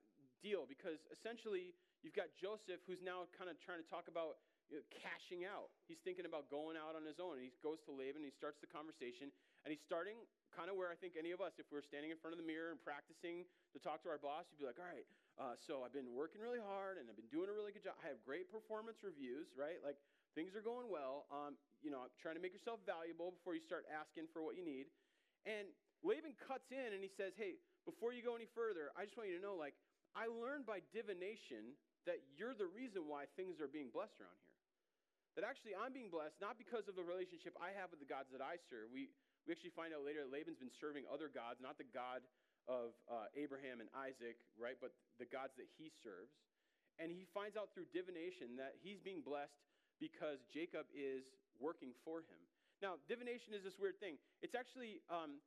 deal 0.42 0.66
because 0.66 1.06
essentially 1.12 1.75
you've 2.01 2.18
got 2.18 2.33
Joseph 2.33 2.81
who's 2.89 3.04
now 3.04 3.30
kind 3.36 3.51
of 3.51 3.59
trying 3.62 3.83
to 3.83 3.88
talk 3.88 4.09
about 4.09 4.42
you 4.71 4.80
know, 4.80 4.86
cashing 4.89 5.45
out. 5.45 5.69
He's 5.86 6.01
thinking 6.01 6.25
about 6.25 6.50
going 6.50 6.80
out 6.80 6.98
on 6.98 7.06
his 7.06 7.21
own. 7.21 7.38
And 7.38 7.45
he 7.45 7.54
goes 7.62 7.83
to 7.86 7.92
Laban 7.94 8.25
and 8.25 8.27
he 8.27 8.33
starts 8.33 8.57
the 8.63 8.71
conversation. 8.71 9.30
And 9.63 9.71
he's 9.71 9.83
starting 9.83 10.19
kind 10.51 10.69
of 10.69 10.75
where 10.77 10.92
I 10.92 10.98
think 11.00 11.15
any 11.18 11.31
of 11.31 11.42
us, 11.42 11.56
if 11.57 11.65
we're 11.71 11.83
standing 11.83 12.13
in 12.13 12.19
front 12.19 12.36
of 12.36 12.39
the 12.39 12.45
mirror 12.45 12.69
and 12.69 12.77
practicing 12.77 13.48
to 13.74 13.77
talk 13.80 14.04
to 14.06 14.10
our 14.12 14.21
boss, 14.21 14.45
you'd 14.51 14.62
be 14.62 14.68
like, 14.69 14.77
all 14.77 14.86
right, 14.86 15.07
uh, 15.39 15.56
so 15.57 15.81
I've 15.81 15.95
been 15.95 16.13
working 16.13 16.44
really 16.44 16.62
hard 16.62 17.01
and 17.01 17.10
I've 17.10 17.18
been 17.18 17.31
doing 17.33 17.50
a 17.50 17.56
really 17.56 17.74
good 17.74 17.81
job. 17.81 17.98
I 18.04 18.12
have 18.12 18.21
great 18.21 18.51
performance 18.54 19.01
reviews, 19.01 19.50
right? 19.57 19.81
Like 19.81 19.98
things 20.38 20.54
are 20.54 20.62
going 20.62 20.92
well. 20.92 21.25
Um, 21.33 21.57
you 21.81 21.89
know, 21.89 22.06
trying 22.21 22.38
to 22.38 22.44
make 22.44 22.54
yourself 22.54 22.83
valuable 22.86 23.33
before 23.33 23.57
you 23.57 23.63
start 23.65 23.89
asking 23.89 24.30
for 24.30 24.45
what 24.45 24.54
you 24.54 24.62
need. 24.62 24.92
And 25.48 25.71
Laban 26.06 26.38
cuts 26.38 26.69
in 26.69 26.94
and 26.94 27.01
he 27.01 27.09
says, 27.09 27.33
hey, 27.33 27.57
before 27.88 28.13
you 28.13 28.21
go 28.21 28.36
any 28.36 28.48
further, 28.51 28.94
I 28.94 29.07
just 29.07 29.16
want 29.16 29.31
you 29.31 29.39
to 29.39 29.44
know, 29.44 29.56
like, 29.56 29.75
I 30.13 30.30
learned 30.30 30.69
by 30.69 30.86
divination 30.94 31.74
that 32.06 32.21
you're 32.38 32.54
the 32.54 32.69
reason 32.69 33.09
why 33.09 33.25
things 33.33 33.57
are 33.57 33.71
being 33.71 33.89
blessed 33.89 34.19
around 34.21 34.38
here. 34.38 34.54
That 35.33 35.44
actually 35.48 35.74
I'm 35.74 35.89
being 35.89 36.13
blessed 36.13 36.38
not 36.38 36.62
because 36.62 36.86
of 36.86 36.94
the 36.94 37.01
relationship 37.01 37.57
I 37.57 37.74
have 37.74 37.89
with 37.89 37.98
the 37.98 38.06
gods 38.06 38.30
that 38.30 38.44
I 38.44 38.62
serve. 38.69 38.94
We, 38.94 39.09
we 39.44 39.51
actually 39.51 39.75
find 39.75 39.92
out 39.92 40.07
later 40.07 40.24
that 40.24 40.31
Laban's 40.31 40.60
been 40.60 40.72
serving 40.72 41.04
other 41.12 41.28
gods, 41.28 41.60
not 41.60 41.75
the 41.75 41.88
God 41.92 42.24
of 42.68 42.95
uh, 43.12 43.28
Abraham 43.36 43.84
and 43.84 43.92
Isaac, 43.92 44.40
right, 44.56 44.80
but 44.80 44.95
the 45.19 45.28
gods 45.28 45.51
that 45.60 45.68
he 45.75 45.92
serves. 46.04 46.31
And 46.95 47.12
he 47.12 47.28
finds 47.36 47.60
out 47.60 47.74
through 47.75 47.92
divination 47.92 48.56
that 48.56 48.80
he's 48.80 49.01
being 49.04 49.19
blessed 49.19 49.60
because 50.00 50.40
Jacob 50.48 50.88
is 50.95 51.28
working 51.60 51.92
for 52.07 52.24
him. 52.24 52.40
Now, 52.80 53.00
divination 53.07 53.56
is 53.56 53.63
this 53.63 53.75
weird 53.80 54.00
thing. 54.00 54.19
It's 54.40 54.56
actually 54.56 55.04
um, 55.07 55.40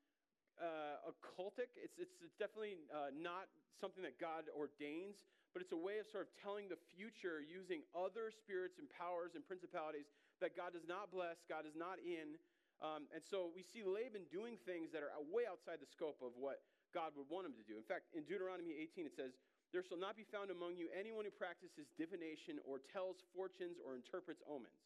uh, 0.61 1.09
occultic. 1.09 1.73
It's, 1.77 1.97
it's, 1.97 2.17
it's 2.21 2.37
definitely 2.37 2.85
uh, 2.89 3.13
not 3.13 3.49
something 3.81 4.05
that 4.05 4.17
God 4.17 4.49
ordains, 4.53 5.21
but 5.53 5.65
it's 5.65 5.73
a 5.73 5.79
way 5.81 6.01
of 6.01 6.09
sort 6.09 6.29
of 6.29 6.33
telling 6.41 6.69
the 6.69 6.81
future 6.97 7.41
using 7.41 7.85
other 7.97 8.29
spirits 8.29 8.77
and 8.77 8.89
powers 8.93 9.37
and 9.37 9.45
principalities 9.45 10.09
that 10.41 10.53
God 10.53 10.77
does 10.77 10.85
not 10.85 11.09
bless, 11.09 11.41
God 11.49 11.65
is 11.65 11.73
not 11.73 11.97
in, 12.05 12.37
um, 12.85 13.09
and 13.17 13.25
so 13.25 13.49
we 13.57 13.65
see 13.65 13.81
Laban 13.81 14.29
doing 14.29 14.61
things 14.69 14.93
that 14.93 15.01
are 15.01 15.13
way 15.33 15.49
outside 15.49 15.81
the 15.81 15.89
scope 15.89 16.21
of 16.21 16.37
what 16.37 16.61
God 16.93 17.17
would 17.17 17.29
want 17.33 17.49
him 17.49 17.57
to 17.57 17.65
do. 17.65 17.81
In 17.81 17.87
fact, 17.87 18.13
in 18.13 18.25
Deuteronomy 18.29 18.77
18, 18.77 19.09
it 19.09 19.17
says, 19.17 19.33
There 19.73 19.81
shall 19.81 20.01
not 20.01 20.17
be 20.17 20.29
found 20.29 20.53
among 20.53 20.77
you 20.77 20.93
anyone 20.93 21.25
who 21.25 21.33
practices 21.33 21.89
divination 21.97 22.61
or 22.69 22.85
tells 22.93 23.25
fortunes 23.33 23.81
or 23.81 23.97
interprets 23.97 24.45
omens. 24.45 24.77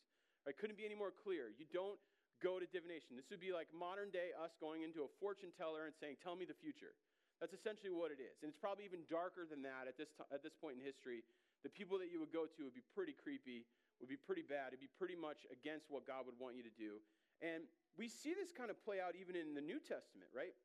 Right? 0.46 0.54
Couldn't 0.54 0.78
be 0.78 0.86
any 0.86 0.98
more 0.98 1.10
clear. 1.10 1.50
You 1.54 1.66
don't 1.74 1.98
go 2.40 2.62
to 2.62 2.66
divination. 2.70 3.18
This 3.18 3.28
would 3.28 3.42
be 3.42 3.52
like 3.52 3.68
modern 3.74 4.08
day 4.08 4.32
us 4.38 4.54
going 4.62 4.86
into 4.86 5.04
a 5.04 5.10
fortune 5.18 5.52
teller 5.58 5.90
and 5.90 5.94
saying, 5.98 6.22
Tell 6.22 6.38
me 6.38 6.46
the 6.46 6.56
future. 6.56 6.94
That's 7.42 7.56
essentially 7.56 7.90
what 7.90 8.12
it 8.12 8.20
is. 8.20 8.36
And 8.44 8.52
it's 8.52 8.60
probably 8.60 8.84
even 8.84 9.02
darker 9.08 9.48
than 9.48 9.64
that 9.64 9.88
at 9.88 9.96
this, 9.96 10.12
t- 10.12 10.28
at 10.28 10.44
this 10.44 10.52
point 10.60 10.76
in 10.76 10.84
history. 10.84 11.24
The 11.62 11.72
people 11.72 12.00
that 12.00 12.08
you 12.08 12.20
would 12.20 12.32
go 12.32 12.48
to 12.48 12.60
would 12.64 12.76
be 12.76 12.86
pretty 12.96 13.12
creepy, 13.12 13.68
would 14.00 14.08
be 14.08 14.16
pretty 14.16 14.44
bad, 14.44 14.72
it'd 14.72 14.80
be 14.80 14.92
pretty 14.96 15.16
much 15.16 15.44
against 15.52 15.92
what 15.92 16.08
God 16.08 16.24
would 16.24 16.38
want 16.40 16.56
you 16.56 16.64
to 16.64 16.74
do. 16.76 17.00
And 17.44 17.68
we 17.96 18.08
see 18.08 18.32
this 18.32 18.52
kind 18.52 18.72
of 18.72 18.80
play 18.80 19.00
out 19.00 19.12
even 19.16 19.36
in 19.36 19.52
the 19.52 19.64
New 19.64 19.80
Testament, 19.80 20.32
right? 20.32 20.56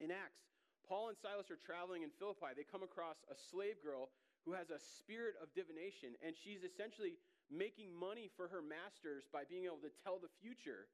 In 0.00 0.08
Acts, 0.08 0.44
Paul 0.84 1.12
and 1.12 1.16
Silas 1.16 1.48
are 1.48 1.60
traveling 1.60 2.04
in 2.04 2.12
Philippi. 2.16 2.52
They 2.56 2.64
come 2.64 2.84
across 2.84 3.24
a 3.28 3.36
slave 3.36 3.80
girl 3.80 4.12
who 4.44 4.52
has 4.52 4.68
a 4.68 4.80
spirit 5.00 5.36
of 5.40 5.48
divination, 5.56 6.12
and 6.20 6.36
she's 6.36 6.60
essentially 6.60 7.16
making 7.48 7.92
money 7.92 8.28
for 8.36 8.48
her 8.48 8.60
masters 8.60 9.24
by 9.32 9.48
being 9.48 9.64
able 9.64 9.80
to 9.80 9.92
tell 10.04 10.20
the 10.20 10.32
future. 10.40 10.88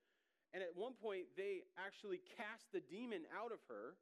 And 0.54 0.62
at 0.62 0.74
one 0.74 0.94
point, 0.94 1.30
they 1.34 1.66
actually 1.78 2.22
cast 2.38 2.70
the 2.70 2.82
demon 2.82 3.26
out 3.34 3.50
of 3.50 3.62
her 3.66 3.98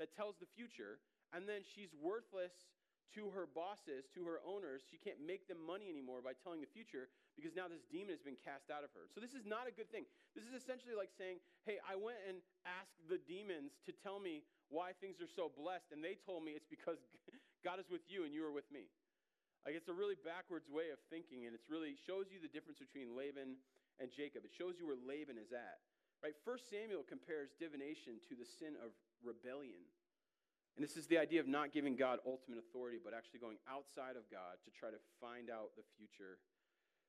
that 0.00 0.16
tells 0.16 0.36
the 0.40 0.48
future, 0.56 1.00
and 1.32 1.44
then 1.44 1.60
she's 1.64 1.92
worthless 1.96 2.52
to 3.14 3.32
her 3.32 3.48
bosses, 3.48 4.08
to 4.12 4.26
her 4.28 4.42
owners. 4.44 4.84
She 4.84 5.00
can't 5.00 5.20
make 5.22 5.48
them 5.48 5.60
money 5.62 5.88
anymore 5.88 6.20
by 6.20 6.36
telling 6.36 6.60
the 6.60 6.68
future 6.68 7.08
because 7.38 7.54
now 7.54 7.70
this 7.70 7.86
demon 7.88 8.12
has 8.12 8.24
been 8.24 8.36
cast 8.36 8.68
out 8.68 8.82
of 8.82 8.90
her. 8.92 9.08
So 9.12 9.22
this 9.22 9.32
is 9.32 9.46
not 9.46 9.70
a 9.70 9.72
good 9.72 9.88
thing. 9.88 10.04
This 10.36 10.44
is 10.44 10.52
essentially 10.52 10.92
like 10.92 11.14
saying, 11.14 11.40
hey, 11.64 11.80
I 11.86 11.96
went 11.96 12.20
and 12.26 12.42
asked 12.66 12.98
the 13.06 13.20
demons 13.22 13.78
to 13.88 13.92
tell 13.94 14.18
me 14.18 14.44
why 14.68 14.92
things 14.98 15.22
are 15.24 15.30
so 15.30 15.48
blessed, 15.48 15.96
and 15.96 16.04
they 16.04 16.20
told 16.20 16.44
me 16.44 16.52
it's 16.52 16.68
because 16.68 17.00
God 17.66 17.80
is 17.80 17.88
with 17.88 18.04
you 18.10 18.28
and 18.28 18.34
you 18.36 18.44
are 18.44 18.52
with 18.52 18.68
me. 18.68 18.90
Like 19.64 19.74
it's 19.74 19.88
a 19.88 19.96
really 19.96 20.16
backwards 20.16 20.68
way 20.68 20.92
of 20.92 21.00
thinking, 21.08 21.44
and 21.48 21.52
it 21.52 21.64
really 21.68 21.96
shows 22.08 22.28
you 22.32 22.38
the 22.40 22.50
difference 22.50 22.78
between 22.78 23.16
Laban 23.16 23.58
and 23.98 24.08
Jacob. 24.12 24.46
It 24.46 24.54
shows 24.54 24.78
you 24.78 24.86
where 24.86 25.00
Laban 25.00 25.36
is 25.36 25.50
at. 25.52 25.82
Right? 26.22 26.34
First 26.42 26.66
Samuel 26.66 27.06
compares 27.06 27.54
divination 27.58 28.18
to 28.26 28.34
the 28.34 28.46
sin 28.46 28.74
of 28.82 28.90
rebellion. 29.22 29.82
And 30.76 30.84
this 30.84 30.96
is 30.96 31.06
the 31.06 31.18
idea 31.18 31.40
of 31.40 31.48
not 31.48 31.72
giving 31.72 31.96
God 31.96 32.18
ultimate 32.26 32.58
authority, 32.58 32.98
but 33.02 33.12
actually 33.14 33.40
going 33.40 33.58
outside 33.66 34.14
of 34.14 34.28
God 34.30 34.62
to 34.64 34.70
try 34.70 34.90
to 34.90 35.00
find 35.20 35.50
out 35.50 35.74
the 35.74 35.82
future. 35.98 36.38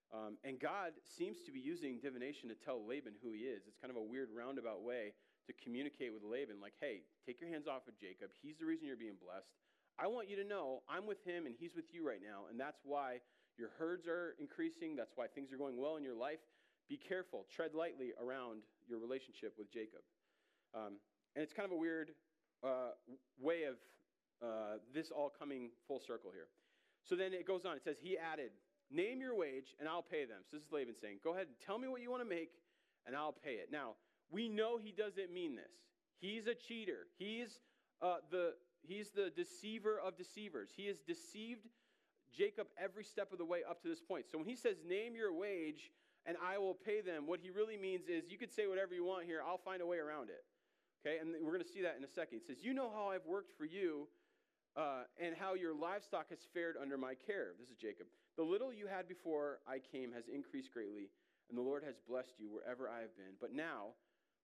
Um, 0.09 0.41
and 0.41 0.57
God 0.57 0.97
seems 1.05 1.45
to 1.45 1.51
be 1.51 1.59
using 1.61 2.01
divination 2.01 2.49
to 2.49 2.57
tell 2.57 2.81
Laban 2.81 3.13
who 3.21 3.31
he 3.31 3.45
is. 3.45 3.69
It's 3.69 3.77
kind 3.77 3.93
of 3.93 3.97
a 3.97 4.01
weird 4.01 4.29
roundabout 4.33 4.81
way 4.81 5.13
to 5.45 5.53
communicate 5.61 6.13
with 6.13 6.25
Laban, 6.25 6.61
like, 6.61 6.73
hey, 6.81 7.01
take 7.25 7.41
your 7.41 7.49
hands 7.49 7.67
off 7.67 7.85
of 7.87 7.97
Jacob. 7.97 8.29
He's 8.41 8.57
the 8.57 8.65
reason 8.65 8.85
you're 8.85 8.97
being 8.97 9.21
blessed. 9.21 9.53
I 9.97 10.07
want 10.07 10.29
you 10.29 10.37
to 10.37 10.45
know 10.45 10.81
I'm 10.89 11.05
with 11.05 11.25
him 11.25 11.45
and 11.45 11.53
he's 11.57 11.75
with 11.75 11.93
you 11.93 12.05
right 12.05 12.21
now. 12.21 12.45
And 12.49 12.59
that's 12.59 12.81
why 12.85 13.21
your 13.57 13.69
herds 13.77 14.07
are 14.07 14.35
increasing. 14.39 14.95
That's 14.95 15.13
why 15.15 15.27
things 15.27 15.51
are 15.51 15.57
going 15.57 15.77
well 15.77 15.97
in 15.97 16.03
your 16.03 16.15
life. 16.15 16.39
Be 16.87 16.97
careful. 16.97 17.45
Tread 17.53 17.75
lightly 17.75 18.13
around 18.15 18.63
your 18.87 18.99
relationship 18.99 19.53
with 19.57 19.71
Jacob. 19.73 20.01
Um, 20.73 20.97
and 21.35 21.43
it's 21.43 21.53
kind 21.53 21.65
of 21.65 21.73
a 21.73 21.77
weird 21.77 22.11
uh, 22.63 22.91
way 23.39 23.63
of 23.63 23.75
uh, 24.41 24.77
this 24.93 25.11
all 25.11 25.31
coming 25.37 25.69
full 25.87 25.99
circle 25.99 26.31
here. 26.33 26.47
So 27.03 27.15
then 27.15 27.33
it 27.33 27.45
goes 27.45 27.65
on. 27.65 27.75
It 27.75 27.83
says, 27.83 27.97
He 28.01 28.17
added, 28.17 28.51
Name 28.91 29.21
your 29.21 29.35
wage 29.35 29.75
and 29.79 29.87
I'll 29.87 30.01
pay 30.01 30.25
them. 30.25 30.39
So 30.49 30.57
this 30.57 30.65
is 30.65 30.71
Laban 30.71 30.95
saying, 30.99 31.19
Go 31.23 31.33
ahead 31.33 31.47
and 31.47 31.55
tell 31.65 31.77
me 31.77 31.87
what 31.87 32.01
you 32.01 32.09
want 32.09 32.23
to 32.23 32.29
make 32.29 32.51
and 33.05 33.15
I'll 33.15 33.35
pay 33.43 33.53
it. 33.53 33.69
Now, 33.71 33.93
we 34.31 34.47
know 34.47 34.77
he 34.77 34.91
doesn't 34.91 35.33
mean 35.33 35.55
this. 35.55 35.71
He's 36.19 36.47
a 36.47 36.53
cheater. 36.53 37.07
He's, 37.17 37.59
uh, 38.01 38.17
the, 38.29 38.53
he's 38.81 39.09
the 39.09 39.31
deceiver 39.35 39.99
of 39.99 40.17
deceivers. 40.17 40.69
He 40.75 40.87
has 40.87 40.97
deceived 40.99 41.67
Jacob 42.35 42.67
every 42.81 43.03
step 43.03 43.31
of 43.31 43.37
the 43.37 43.45
way 43.45 43.59
up 43.67 43.81
to 43.83 43.87
this 43.87 44.01
point. 44.01 44.25
So 44.31 44.37
when 44.37 44.47
he 44.47 44.55
says, 44.55 44.77
Name 44.87 45.15
your 45.15 45.33
wage 45.33 45.91
and 46.25 46.37
I 46.45 46.57
will 46.57 46.75
pay 46.75 47.01
them, 47.01 47.25
what 47.25 47.39
he 47.41 47.49
really 47.49 47.77
means 47.77 48.07
is, 48.07 48.29
You 48.29 48.37
could 48.37 48.53
say 48.53 48.67
whatever 48.67 48.93
you 48.93 49.05
want 49.05 49.25
here, 49.25 49.41
I'll 49.45 49.57
find 49.57 49.81
a 49.81 49.87
way 49.87 49.97
around 49.97 50.29
it. 50.29 50.43
Okay, 50.99 51.17
and 51.19 51.31
we're 51.41 51.55
going 51.55 51.63
to 51.63 51.71
see 51.71 51.81
that 51.81 51.95
in 51.95 52.03
a 52.03 52.11
second. 52.11 52.43
He 52.43 52.45
says, 52.45 52.59
You 52.61 52.73
know 52.73 52.91
how 52.91 53.07
I've 53.07 53.25
worked 53.25 53.55
for 53.57 53.63
you 53.63 54.07
uh, 54.75 55.07
and 55.15 55.33
how 55.33 55.53
your 55.55 55.73
livestock 55.73 56.29
has 56.29 56.39
fared 56.53 56.75
under 56.75 56.97
my 56.97 57.15
care. 57.15 57.55
This 57.59 57.69
is 57.69 57.77
Jacob. 57.79 58.07
The 58.35 58.43
little 58.43 58.73
you 58.73 58.87
had 58.87 59.07
before 59.07 59.59
I 59.63 59.79
came 59.79 60.11
has 60.11 60.27
increased 60.27 60.73
greatly, 60.73 61.07
and 61.47 61.57
the 61.57 61.63
Lord 61.63 61.83
has 61.87 61.95
blessed 62.03 62.35
you 62.37 62.51
wherever 62.51 62.89
I 62.89 62.99
have 62.99 63.15
been. 63.15 63.39
But 63.39 63.55
now, 63.55 63.95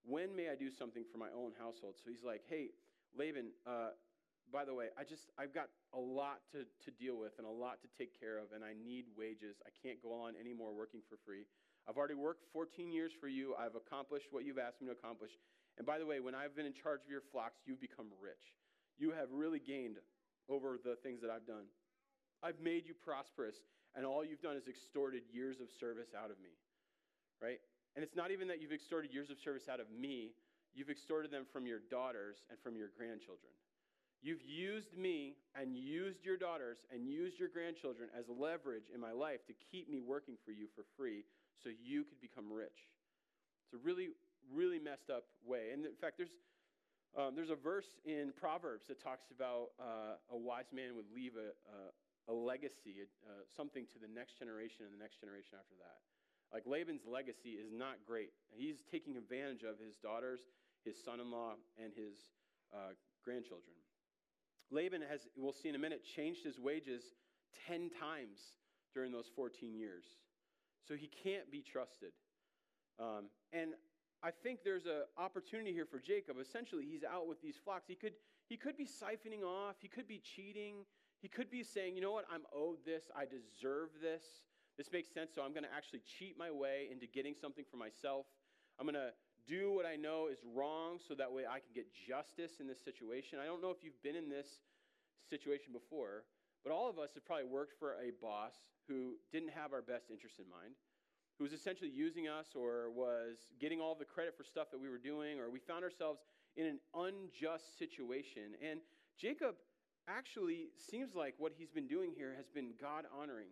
when 0.07 0.33
may 0.33 0.47
I 0.47 0.55
do 0.55 0.71
something 0.71 1.03
for 1.11 1.17
my 1.17 1.27
own 1.35 1.51
household? 1.59 1.95
So 1.99 2.09
he's 2.09 2.23
like, 2.23 2.43
Hey, 2.47 2.71
Laban, 3.11 3.51
uh, 3.67 3.91
by 4.47 4.63
the 4.63 4.73
way, 4.73 4.95
I 4.95 5.03
just, 5.03 5.35
I've 5.37 5.53
got 5.53 5.67
a 5.91 5.99
lot 5.99 6.39
to, 6.55 6.63
to 6.63 6.89
deal 6.95 7.19
with 7.19 7.35
and 7.37 7.45
a 7.45 7.51
lot 7.51 7.81
to 7.81 7.89
take 7.99 8.17
care 8.17 8.37
of, 8.37 8.55
and 8.55 8.63
I 8.63 8.71
need 8.79 9.11
wages. 9.17 9.59
I 9.67 9.75
can't 9.83 10.01
go 10.01 10.13
on 10.13 10.39
anymore 10.39 10.71
working 10.71 11.01
for 11.09 11.17
free. 11.25 11.43
I've 11.83 11.97
already 11.97 12.15
worked 12.15 12.45
14 12.53 12.91
years 12.91 13.11
for 13.19 13.27
you. 13.27 13.55
I've 13.59 13.75
accomplished 13.75 14.27
what 14.31 14.45
you've 14.45 14.57
asked 14.57 14.79
me 14.79 14.87
to 14.87 14.93
accomplish. 14.93 15.31
And 15.77 15.85
by 15.85 15.99
the 15.99 16.05
way, 16.05 16.19
when 16.19 16.35
I've 16.35 16.55
been 16.55 16.65
in 16.65 16.73
charge 16.73 17.01
of 17.03 17.09
your 17.11 17.23
flocks, 17.31 17.59
you've 17.65 17.81
become 17.81 18.07
rich. 18.21 18.55
You 18.97 19.11
have 19.11 19.27
really 19.31 19.59
gained 19.59 19.97
over 20.47 20.77
the 20.81 20.95
things 21.03 21.21
that 21.21 21.29
I've 21.29 21.45
done. 21.45 21.67
I've 22.41 22.59
made 22.59 22.85
you 22.85 22.93
prosperous, 22.93 23.55
and 23.95 24.05
all 24.05 24.23
you've 24.23 24.41
done 24.41 24.55
is 24.55 24.67
extorted 24.67 25.23
years 25.31 25.59
of 25.59 25.67
service 25.79 26.15
out 26.15 26.31
of 26.31 26.39
me. 26.39 26.55
Right? 27.41 27.59
And 27.95 28.03
it's 28.03 28.15
not 28.15 28.31
even 28.31 28.47
that 28.47 28.61
you've 28.61 28.71
extorted 28.71 29.11
years 29.11 29.29
of 29.29 29.39
service 29.39 29.67
out 29.67 29.79
of 29.79 29.87
me, 29.91 30.31
you've 30.73 30.89
extorted 30.89 31.31
them 31.31 31.45
from 31.51 31.65
your 31.65 31.79
daughters 31.89 32.43
and 32.49 32.59
from 32.59 32.75
your 32.75 32.89
grandchildren. 32.95 33.51
You've 34.21 34.43
used 34.43 34.97
me 34.97 35.35
and 35.53 35.77
used 35.77 36.25
your 36.25 36.37
daughters 36.37 36.79
and 36.91 37.07
used 37.07 37.37
your 37.37 37.49
grandchildren 37.49 38.09
as 38.17 38.25
leverage 38.27 38.89
in 38.93 38.99
my 38.99 39.11
life 39.11 39.45
to 39.47 39.53
keep 39.71 39.89
me 39.89 40.01
working 40.01 40.35
for 40.43 40.51
you 40.51 40.67
for 40.73 40.83
free 40.97 41.23
so 41.61 41.69
you 41.69 42.03
could 42.03 42.19
become 42.19 42.51
rich. 42.51 42.89
It's 43.65 43.73
a 43.73 43.85
really 43.85 44.09
really 44.53 44.79
messed 44.79 45.09
up 45.09 45.25
way. 45.45 45.71
And 45.73 45.85
in 45.85 45.95
fact, 45.95 46.17
there's, 46.17 46.33
um, 47.17 47.35
there's 47.35 47.49
a 47.49 47.55
verse 47.55 47.97
in 48.05 48.33
Proverbs 48.39 48.87
that 48.87 49.01
talks 49.01 49.31
about 49.31 49.71
uh, 49.79 50.17
a 50.31 50.37
wise 50.37 50.71
man 50.73 50.95
would 50.95 51.09
leave 51.13 51.33
a, 51.35 51.53
a, 51.71 52.31
a 52.31 52.33
legacy, 52.33 53.05
uh, 53.25 53.43
something 53.55 53.85
to 53.93 53.99
the 53.99 54.07
next 54.07 54.37
generation 54.37 54.85
and 54.85 54.93
the 54.93 55.01
next 55.01 55.19
generation 55.19 55.57
after 55.59 55.75
that. 55.79 56.03
Like 56.53 56.63
Laban's 56.65 57.05
legacy 57.05 57.57
is 57.57 57.71
not 57.71 57.97
great. 58.05 58.31
He's 58.51 58.83
taking 58.91 59.17
advantage 59.17 59.63
of 59.63 59.79
his 59.79 59.97
daughters, 59.97 60.39
his 60.83 60.95
son 61.03 61.19
in 61.19 61.31
law, 61.31 61.53
and 61.81 61.91
his 61.93 62.15
uh, 62.73 62.93
grandchildren. 63.23 63.75
Laban 64.71 65.01
has, 65.09 65.27
we'll 65.35 65.53
see 65.53 65.69
in 65.69 65.75
a 65.75 65.79
minute, 65.79 66.03
changed 66.03 66.43
his 66.43 66.59
wages 66.59 67.03
10 67.67 67.89
times 67.99 68.39
during 68.93 69.11
those 69.11 69.29
14 69.35 69.75
years. 69.75 70.05
So 70.87 70.95
he 70.95 71.09
can't 71.23 71.51
be 71.51 71.61
trusted. 71.61 72.11
Um, 72.99 73.25
and 73.51 73.73
I 74.23 74.31
think 74.31 74.59
there's 74.63 74.85
an 74.85 75.03
opportunity 75.17 75.71
here 75.71 75.85
for 75.85 75.99
Jacob. 75.99 76.37
Essentially, 76.41 76.85
he's 76.89 77.03
out 77.03 77.27
with 77.27 77.41
these 77.41 77.55
flocks. 77.63 77.85
He 77.87 77.95
could, 77.95 78.13
he 78.47 78.57
could 78.57 78.77
be 78.77 78.85
siphoning 78.85 79.43
off, 79.45 79.75
he 79.79 79.87
could 79.87 80.07
be 80.07 80.19
cheating, 80.19 80.85
he 81.21 81.27
could 81.27 81.49
be 81.49 81.63
saying, 81.63 81.95
you 81.95 82.01
know 82.01 82.11
what, 82.11 82.25
I'm 82.31 82.43
owed 82.53 82.77
this, 82.85 83.03
I 83.15 83.25
deserve 83.25 83.89
this. 84.01 84.23
This 84.77 84.91
makes 84.91 85.09
sense, 85.13 85.31
so 85.33 85.41
I'm 85.41 85.53
going 85.53 85.63
to 85.63 85.73
actually 85.73 86.01
cheat 86.03 86.35
my 86.37 86.51
way 86.51 86.89
into 86.91 87.07
getting 87.07 87.33
something 87.33 87.63
for 87.71 87.77
myself. 87.77 88.25
I'm 88.77 88.85
going 88.85 88.99
to 88.99 89.15
do 89.47 89.71
what 89.71 89.85
I 89.85 89.95
know 89.95 90.27
is 90.27 90.39
wrong 90.43 90.99
so 90.99 91.15
that 91.15 91.31
way 91.31 91.43
I 91.47 91.63
can 91.63 91.71
get 91.73 91.87
justice 91.93 92.59
in 92.59 92.67
this 92.67 92.83
situation. 92.83 93.39
I 93.39 93.45
don't 93.45 93.61
know 93.61 93.71
if 93.71 93.83
you've 93.83 94.01
been 94.03 94.15
in 94.15 94.27
this 94.27 94.59
situation 95.29 95.71
before, 95.71 96.25
but 96.63 96.73
all 96.73 96.89
of 96.89 96.99
us 96.99 97.13
have 97.13 97.25
probably 97.25 97.45
worked 97.45 97.73
for 97.79 97.93
a 97.93 98.11
boss 98.21 98.53
who 98.87 99.15
didn't 99.31 99.53
have 99.55 99.71
our 99.71 99.81
best 99.81 100.11
interest 100.11 100.39
in 100.39 100.45
mind 100.49 100.75
who 101.37 101.43
was 101.43 101.53
essentially 101.53 101.89
using 101.89 102.27
us 102.27 102.47
or 102.55 102.89
was 102.91 103.37
getting 103.59 103.81
all 103.81 103.95
the 103.95 104.05
credit 104.05 104.35
for 104.37 104.43
stuff 104.43 104.71
that 104.71 104.79
we 104.79 104.89
were 104.89 104.97
doing, 104.97 105.39
or 105.39 105.49
we 105.49 105.59
found 105.59 105.83
ourselves 105.83 106.21
in 106.55 106.65
an 106.65 106.79
unjust 106.95 107.77
situation. 107.77 108.55
And 108.63 108.79
Jacob 109.19 109.55
actually 110.07 110.69
seems 110.89 111.15
like 111.15 111.35
what 111.37 111.51
he's 111.57 111.71
been 111.71 111.87
doing 111.87 112.11
here 112.15 112.33
has 112.37 112.47
been 112.47 112.71
God 112.79 113.05
honoring. 113.13 113.49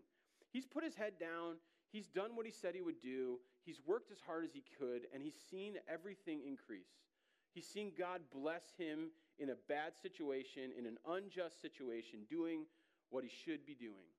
He's 0.51 0.65
put 0.65 0.83
his 0.83 0.95
head 0.95 1.13
down, 1.19 1.55
he's 1.91 2.07
done 2.07 2.35
what 2.35 2.45
he 2.45 2.51
said 2.51 2.75
he 2.75 2.81
would 2.81 3.01
do, 3.01 3.39
he's 3.65 3.81
worked 3.85 4.11
as 4.11 4.19
hard 4.25 4.45
as 4.45 4.51
he 4.53 4.63
could, 4.77 5.01
and 5.13 5.21
he's 5.21 5.35
seen 5.49 5.75
everything 5.91 6.41
increase. 6.47 6.93
He's 7.53 7.67
seen 7.67 7.91
God 7.97 8.21
bless 8.31 8.63
him 8.77 9.09
in 9.39 9.49
a 9.49 9.55
bad 9.67 9.93
situation, 10.01 10.71
in 10.77 10.85
an 10.85 10.97
unjust 11.07 11.61
situation, 11.61 12.19
doing 12.29 12.65
what 13.09 13.23
he 13.23 13.29
should 13.29 13.65
be 13.65 13.75
doing. 13.75 14.09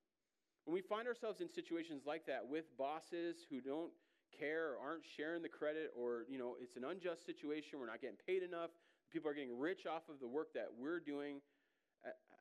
When 0.64 0.75
we 0.75 0.80
find 0.80 1.06
ourselves 1.06 1.40
in 1.40 1.49
situations 1.49 2.02
like 2.06 2.26
that 2.26 2.47
with 2.49 2.64
bosses 2.78 3.44
who 3.50 3.61
don't 3.61 3.92
care 4.38 4.75
or 4.75 4.78
aren't 4.80 5.04
sharing 5.04 5.42
the 5.42 5.49
credit 5.49 5.92
or 5.94 6.25
you 6.28 6.38
know 6.38 6.56
it's 6.61 6.76
an 6.76 6.85
unjust 6.85 7.25
situation 7.25 7.78
we're 7.78 7.87
not 7.87 8.00
getting 8.00 8.18
paid 8.26 8.42
enough 8.42 8.71
people 9.14 9.30
are 9.30 9.35
getting 9.35 9.54
rich 9.54 9.87
off 9.87 10.11
of 10.11 10.18
the 10.18 10.26
work 10.26 10.50
that 10.59 10.66
we're 10.75 10.99
doing. 10.99 11.38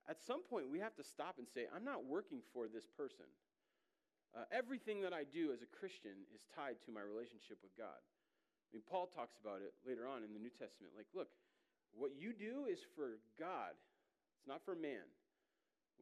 At, 0.10 0.20
some 0.26 0.42
point 0.44 0.68
we 0.68 0.80
have 0.80 0.96
to 1.00 1.04
stop 1.04 1.40
and 1.40 1.48
say 1.48 1.64
i'm 1.72 1.86
not 1.86 2.04
working 2.04 2.44
for 2.52 2.68
this 2.68 2.84
person. 2.98 3.30
Uh, 4.34 4.44
everything 4.52 5.00
that 5.06 5.14
i 5.14 5.24
do 5.24 5.54
as 5.54 5.62
a 5.62 5.70
christian 5.70 6.26
is 6.34 6.44
tied 6.52 6.82
to 6.84 6.92
my 6.92 7.00
relationship 7.00 7.62
with 7.62 7.72
god. 7.78 8.02
I 8.02 8.70
mean 8.74 8.84
paul 8.90 9.08
talks 9.08 9.38
about 9.38 9.62
it 9.62 9.78
later 9.86 10.10
on 10.10 10.26
in 10.26 10.34
the 10.34 10.42
new 10.42 10.52
testament 10.52 10.98
like 10.98 11.08
look 11.14 11.30
what 11.94 12.12
you 12.18 12.34
do 12.34 12.66
is 12.66 12.80
for 12.98 13.22
god 13.40 13.78
it's 14.36 14.48
not 14.50 14.66
for 14.66 14.76
man 14.76 15.06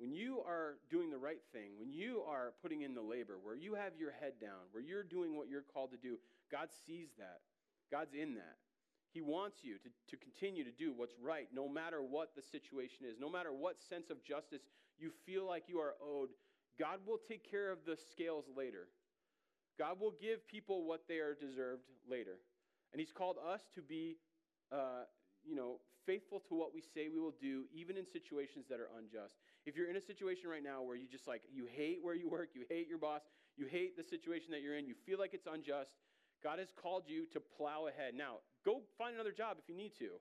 when 0.02 0.12
you 0.12 0.42
are 0.48 0.82
doing 0.90 1.12
the 1.12 1.18
right 1.18 1.42
thing, 1.54 1.78
when 1.78 1.94
you 1.94 2.24
are 2.28 2.54
putting 2.64 2.82
in 2.82 2.96
the 2.96 3.02
labor, 3.06 3.38
where 3.38 3.54
you 3.54 3.76
have 3.76 3.94
your 4.00 4.10
head 4.10 4.34
down, 4.42 4.66
where 4.72 4.82
you're 4.82 5.04
doing 5.04 5.38
what 5.38 5.48
you're 5.48 5.62
called 5.62 5.92
to 5.92 5.98
do, 5.98 6.18
God 6.52 6.70
sees 6.88 7.10
that. 7.20 7.42
God's 7.92 8.16
in 8.16 8.34
that. 8.34 8.58
He 9.14 9.22
wants 9.22 9.58
you 9.62 9.76
to, 9.78 9.90
to 10.10 10.18
continue 10.18 10.64
to 10.64 10.72
do 10.72 10.92
what's 10.96 11.14
right, 11.22 11.48
no 11.54 11.70
matter 11.70 12.02
what 12.02 12.32
the 12.36 12.42
situation 12.42 13.06
is, 13.06 13.18
no 13.20 13.30
matter 13.30 13.54
what 13.54 13.76
sense 13.90 14.10
of 14.10 14.24
justice 14.24 14.62
you 14.98 15.12
feel 15.28 15.46
like 15.46 15.66
you 15.68 15.78
are 15.78 15.94
owed. 16.02 16.30
God 16.80 16.98
will 17.06 17.20
take 17.28 17.50
care 17.50 17.72
of 17.72 17.86
the 17.86 17.96
scales 18.12 18.46
later. 18.58 18.88
God 19.78 20.00
will 20.00 20.16
give 20.20 20.48
people 20.48 20.86
what 20.88 21.04
they 21.08 21.18
are 21.18 21.36
deserved 21.36 21.84
later. 22.10 22.40
And 22.92 23.00
He's 23.00 23.12
called 23.12 23.36
us 23.38 23.62
to 23.76 23.82
be, 23.84 24.18
uh, 24.72 25.06
you 25.46 25.56
know, 25.56 25.78
faithful 26.08 26.42
to 26.50 26.56
what 26.56 26.74
we 26.74 26.82
say 26.82 27.08
we 27.14 27.20
will 27.20 27.36
do, 27.40 27.66
even 27.72 27.98
in 27.98 28.06
situations 28.08 28.66
that 28.70 28.80
are 28.80 28.90
unjust. 28.98 29.36
If 29.66 29.76
you're 29.76 29.90
in 29.90 29.96
a 29.96 30.02
situation 30.02 30.50
right 30.50 30.64
now 30.64 30.82
where 30.82 30.96
you 30.96 31.08
just 31.08 31.28
like, 31.28 31.42
you 31.52 31.68
hate 31.70 32.00
where 32.02 32.16
you 32.16 32.30
work, 32.30 32.50
you 32.54 32.64
hate 32.70 32.88
your 32.88 32.98
boss, 32.98 33.22
you 33.58 33.68
hate 33.68 33.96
the 33.96 34.04
situation 34.04 34.52
that 34.52 34.62
you're 34.62 34.78
in, 34.78 34.88
you 34.88 34.96
feel 35.06 35.20
like 35.20 35.34
it's 35.34 35.46
unjust, 35.46 35.92
God 36.44 36.58
has 36.58 36.70
called 36.74 37.04
you 37.06 37.26
to 37.34 37.40
plow 37.40 37.86
ahead. 37.88 38.16
Now, 38.16 38.42
go 38.66 38.82
find 38.98 39.14
another 39.14 39.32
job 39.32 39.58
if 39.62 39.70
you 39.70 39.76
need 39.76 39.94
to, 40.00 40.18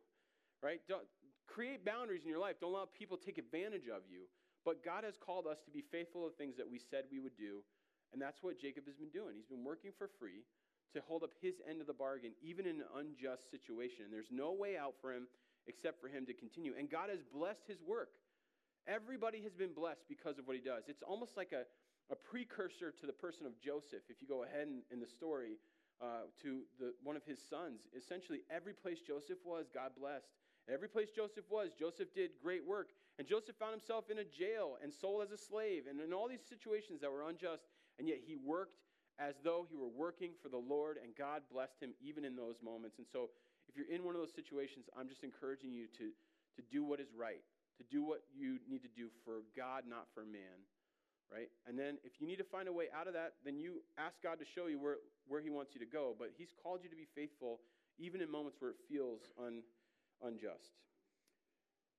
right? 0.63 0.81
Don't, 0.89 1.05
create 1.51 1.85
boundaries 1.85 2.23
in 2.23 2.31
your 2.31 2.39
life. 2.39 2.57
Don't 2.61 2.73
allow 2.73 2.87
people 2.87 3.19
take 3.19 3.37
advantage 3.37 3.91
of 3.91 4.07
you. 4.07 4.31
But 4.65 4.85
God 4.85 5.03
has 5.03 5.19
called 5.19 5.47
us 5.47 5.59
to 5.67 5.71
be 5.71 5.83
faithful 5.83 6.29
to 6.29 6.37
things 6.37 6.57
that 6.57 6.71
we 6.71 6.79
said 6.79 7.11
we 7.11 7.19
would 7.19 7.37
do. 7.37 7.67
And 8.13 8.23
that's 8.23 8.43
what 8.43 8.61
Jacob 8.61 8.87
has 8.87 8.95
been 8.95 9.11
doing. 9.11 9.35
He's 9.35 9.51
been 9.51 9.65
working 9.65 9.91
for 9.99 10.09
free 10.19 10.47
to 10.95 11.01
hold 11.07 11.23
up 11.23 11.31
his 11.41 11.55
end 11.69 11.81
of 11.81 11.87
the 11.87 11.95
bargain, 11.95 12.33
even 12.43 12.67
in 12.67 12.83
an 12.83 12.91
unjust 12.99 13.51
situation. 13.51 14.05
And 14.05 14.13
there's 14.13 14.31
no 14.31 14.53
way 14.53 14.77
out 14.77 14.95
for 15.01 15.13
him 15.13 15.27
except 15.67 16.01
for 16.01 16.09
him 16.09 16.27
to 16.27 16.35
continue. 16.35 16.75
And 16.79 16.91
God 16.91 17.11
has 17.11 17.21
blessed 17.35 17.67
his 17.67 17.79
work. 17.83 18.11
Everybody 18.87 19.43
has 19.43 19.55
been 19.55 19.73
blessed 19.73 20.05
because 20.09 20.39
of 20.39 20.47
what 20.47 20.57
he 20.57 20.63
does. 20.63 20.85
It's 20.89 21.03
almost 21.03 21.37
like 21.37 21.53
a, 21.53 21.65
a 22.13 22.17
precursor 22.17 22.93
to 23.01 23.07
the 23.07 23.13
person 23.13 23.47
of 23.47 23.59
Joseph. 23.61 24.03
If 24.09 24.21
you 24.21 24.29
go 24.29 24.45
ahead 24.45 24.69
in, 24.69 24.83
in 24.91 25.01
the 25.01 25.07
story, 25.07 25.59
uh, 26.01 26.25
to 26.43 26.63
the, 26.79 26.95
one 27.05 27.17
of 27.17 27.25
his 27.25 27.39
sons. 27.39 27.83
Essentially, 27.97 28.41
every 28.51 28.73
place 28.73 29.01
Joseph 29.01 29.39
was, 29.45 29.67
God 29.73 29.93
blessed. 29.99 30.33
Every 30.69 30.89
place 30.89 31.09
Joseph 31.15 31.45
was, 31.51 31.71
Joseph 31.79 32.09
did 32.15 32.31
great 32.43 32.67
work. 32.67 32.89
And 33.19 33.29
Joseph 33.29 33.57
found 33.57 33.73
himself 33.73 34.09
in 34.11 34.19
a 34.19 34.25
jail 34.25 34.79
and 34.83 34.93
sold 34.93 35.23
as 35.23 35.31
a 35.31 35.37
slave 35.37 35.85
and 35.89 36.01
in 36.01 36.13
all 36.13 36.29
these 36.29 36.45
situations 36.49 37.01
that 37.01 37.13
were 37.13 37.29
unjust. 37.29 37.65
And 37.99 38.09
yet 38.09 38.19
he 38.25 38.37
worked 38.37 38.81
as 39.19 39.35
though 39.45 39.67
he 39.69 39.77
were 39.77 39.93
working 39.93 40.33
for 40.43 40.49
the 40.49 40.57
Lord, 40.57 40.97
and 40.97 41.13
God 41.15 41.43
blessed 41.53 41.83
him 41.83 41.93
even 42.01 42.25
in 42.25 42.35
those 42.35 42.57
moments. 42.65 42.97
And 42.97 43.07
so, 43.07 43.29
if 43.69 43.77
you're 43.77 43.91
in 43.93 44.03
one 44.03 44.15
of 44.15 44.21
those 44.21 44.33
situations, 44.35 44.89
I'm 44.97 45.07
just 45.07 45.23
encouraging 45.23 45.71
you 45.71 45.87
to, 45.99 46.09
to 46.57 46.63
do 46.73 46.83
what 46.83 46.99
is 46.99 47.13
right, 47.15 47.45
to 47.81 47.85
do 47.89 48.05
what 48.05 48.21
you 48.37 48.61
need 48.69 48.85
to 48.85 48.93
do 48.93 49.09
for 49.25 49.43
God, 49.57 49.85
not 49.89 50.07
for 50.13 50.25
man 50.25 50.69
right? 51.31 51.49
And 51.67 51.79
then 51.79 51.99
if 52.05 52.21
you 52.21 52.27
need 52.27 52.39
to 52.39 52.45
find 52.45 52.69
a 52.69 52.73
way 52.73 52.87
out 52.91 53.07
of 53.07 53.15
that, 53.15 53.35
then 53.45 53.57
you 53.57 53.83
ask 53.97 54.21
God 54.23 54.39
to 54.41 54.45
show 54.45 54.67
you 54.67 54.79
where, 54.79 54.97
where 55.29 55.41
He 55.41 55.49
wants 55.49 55.73
you 55.75 55.81
to 55.81 55.87
go. 55.87 56.15
But 56.19 56.35
He's 56.37 56.53
called 56.61 56.81
you 56.83 56.91
to 56.91 56.97
be 56.97 57.07
faithful 57.15 57.61
even 57.99 58.21
in 58.21 58.31
moments 58.31 58.57
where 58.61 58.71
it 58.71 58.77
feels 58.89 59.31
un, 59.39 59.63
unjust. 60.23 60.75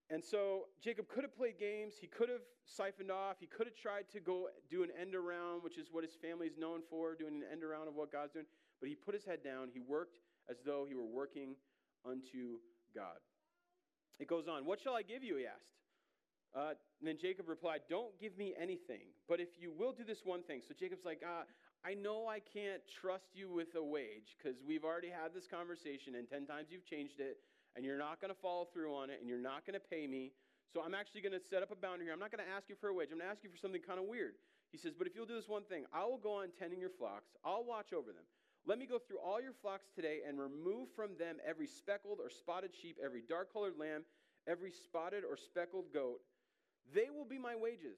And 0.10 0.22
so 0.24 0.68
Jacob 0.84 1.08
could 1.08 1.24
have 1.24 1.34
played 1.34 1.58
games. 1.58 1.94
He 2.00 2.08
could 2.08 2.28
have 2.28 2.44
siphoned 2.66 3.12
off. 3.12 3.38
He 3.40 3.48
could 3.48 3.66
have 3.68 3.76
tried 3.76 4.12
to 4.12 4.20
go 4.20 4.50
do 4.70 4.84
an 4.84 4.90
end 5.00 5.16
around, 5.16 5.64
which 5.64 5.78
is 5.78 5.88
what 5.92 6.04
his 6.04 6.14
family 6.16 6.48
is 6.48 6.58
known 6.58 6.82
for, 6.90 7.16
doing 7.16 7.36
an 7.36 7.44
end 7.50 7.64
around 7.64 7.88
of 7.88 7.96
what 7.96 8.12
God's 8.12 8.34
doing. 8.34 8.46
But 8.82 8.90
he 8.90 8.96
put 8.96 9.16
his 9.16 9.24
head 9.24 9.40
down. 9.42 9.70
He 9.72 9.80
worked 9.80 10.18
as 10.50 10.58
though 10.66 10.86
he 10.86 10.96
were 10.96 11.06
working 11.06 11.56
unto 12.04 12.60
God. 12.94 13.24
It 14.20 14.27
goes 14.27 14.48
on. 14.48 14.65
What 14.65 14.80
shall 14.82 14.94
I 14.94 15.01
give 15.01 15.24
you? 15.24 15.38
He 15.38 15.46
asked. 15.46 15.77
Uh, 16.53 16.74
then 17.01 17.18
Jacob 17.20 17.48
replied, 17.48 17.82
Don't 17.89 18.20
give 18.20 18.38
me 18.38 18.53
anything, 18.60 19.15
but 19.27 19.39
if 19.39 19.50
you 19.60 19.72
will 19.72 19.94
do 19.94 20.03
this 20.03 20.20
one 20.24 20.44
thing. 20.44 20.62
So 20.68 20.74
Jacob's 20.77 21.06
like, 21.06 21.22
uh, 21.24 21.44
I 21.84 21.96
know 21.96 22.27
I 22.27 22.39
can't 22.39 22.82
trust 23.01 23.34
you 23.34 23.50
with 23.50 23.74
a 23.75 23.82
wage 23.82 24.38
because 24.38 24.62
we've 24.62 24.84
already 24.84 25.10
had 25.10 25.34
this 25.34 25.48
conversation 25.48 26.13
and 26.13 26.30
10 26.30 26.46
times 26.46 26.68
you've 26.70 26.86
changed 26.86 27.18
it 27.20 27.41
and 27.75 27.84
you're 27.84 27.98
not 27.98 28.22
going 28.22 28.30
to 28.30 28.38
follow 28.38 28.68
through 28.70 28.94
on 28.94 29.10
it 29.10 29.18
and 29.20 29.27
you're 29.27 29.41
not 29.41 29.65
going 29.65 29.74
to 29.74 29.82
pay 29.82 30.06
me. 30.06 30.32
So 30.70 30.84
I'm 30.84 30.94
actually 30.94 31.22
going 31.22 31.34
to 31.34 31.41
set 31.41 31.63
up 31.63 31.72
a 31.72 31.75
boundary 31.75 32.06
here. 32.06 32.13
I'm 32.13 32.22
not 32.22 32.32
going 32.32 32.44
to 32.44 32.51
ask 32.51 32.70
you 32.70 32.75
for 32.80 32.89
a 32.89 32.94
wage. 32.94 33.10
I'm 33.12 33.18
going 33.18 33.27
to 33.27 33.34
ask 33.34 33.44
you 33.44 33.50
for 33.50 33.58
something 33.58 33.82
kind 33.82 33.98
of 33.98 34.06
weird. 34.06 34.38
He 34.72 34.77
says, 34.77 34.94
But 34.94 35.08
if 35.08 35.15
you'll 35.15 35.25
do 35.25 35.36
this 35.36 35.50
one 35.50 35.63
thing, 35.65 35.89
I 35.91 36.06
will 36.06 36.22
go 36.22 36.46
on 36.46 36.53
tending 36.60 36.80
your 36.80 36.94
flocks, 36.94 37.34
I'll 37.44 37.65
watch 37.65 37.94
over 37.98 38.13
them. 38.13 38.24
Let 38.65 38.77
me 38.77 38.86
go 38.86 39.00
through 39.00 39.20
all 39.20 39.41
your 39.41 39.53
flocks 39.62 39.88
today 39.96 40.20
and 40.27 40.39
remove 40.39 40.89
from 40.96 41.18
them 41.18 41.38
every 41.48 41.68
speckled 41.68 42.20
or 42.20 42.30
spotted 42.30 42.72
sheep, 42.80 42.98
every 43.03 43.22
dark 43.27 43.51
colored 43.51 43.74
lamb, 43.80 44.03
every 44.48 44.72
spotted 44.72 45.24
or 45.24 45.36
speckled 45.36 45.86
goat 45.94 46.22
they 46.94 47.10
will 47.13 47.25
be 47.25 47.38
my 47.38 47.56
wages. 47.56 47.98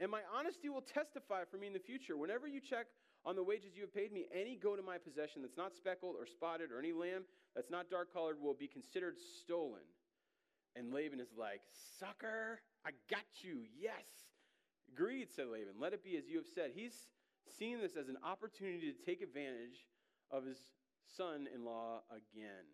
And 0.00 0.10
my 0.10 0.20
honesty 0.36 0.68
will 0.68 0.82
testify 0.82 1.44
for 1.50 1.56
me 1.56 1.66
in 1.66 1.72
the 1.72 1.78
future. 1.78 2.16
Whenever 2.16 2.46
you 2.46 2.60
check 2.60 2.86
on 3.24 3.36
the 3.36 3.42
wages 3.42 3.72
you 3.74 3.82
have 3.82 3.94
paid 3.94 4.12
me, 4.12 4.26
any 4.34 4.56
goat 4.56 4.78
in 4.78 4.84
my 4.84 4.98
possession 4.98 5.42
that's 5.42 5.56
not 5.56 5.74
speckled 5.74 6.16
or 6.18 6.26
spotted, 6.26 6.70
or 6.70 6.78
any 6.78 6.92
lamb 6.92 7.24
that's 7.54 7.70
not 7.70 7.90
dark 7.90 8.12
colored, 8.12 8.36
will 8.40 8.54
be 8.54 8.68
considered 8.68 9.16
stolen. 9.40 9.80
And 10.76 10.92
Laban 10.92 11.20
is 11.20 11.32
like, 11.38 11.62
Sucker, 11.98 12.60
I 12.84 12.90
got 13.10 13.24
you. 13.40 13.62
Yes. 13.78 14.04
Agreed, 14.92 15.28
said 15.34 15.46
Laban. 15.46 15.74
Let 15.80 15.94
it 15.94 16.04
be 16.04 16.16
as 16.16 16.28
you 16.28 16.36
have 16.36 16.46
said. 16.54 16.72
He's 16.74 17.08
seeing 17.58 17.80
this 17.80 17.96
as 17.96 18.08
an 18.08 18.18
opportunity 18.24 18.92
to 18.92 18.98
take 19.04 19.22
advantage 19.22 19.86
of 20.30 20.44
his 20.44 20.58
son 21.16 21.46
in 21.54 21.64
law 21.64 22.02
again. 22.10 22.66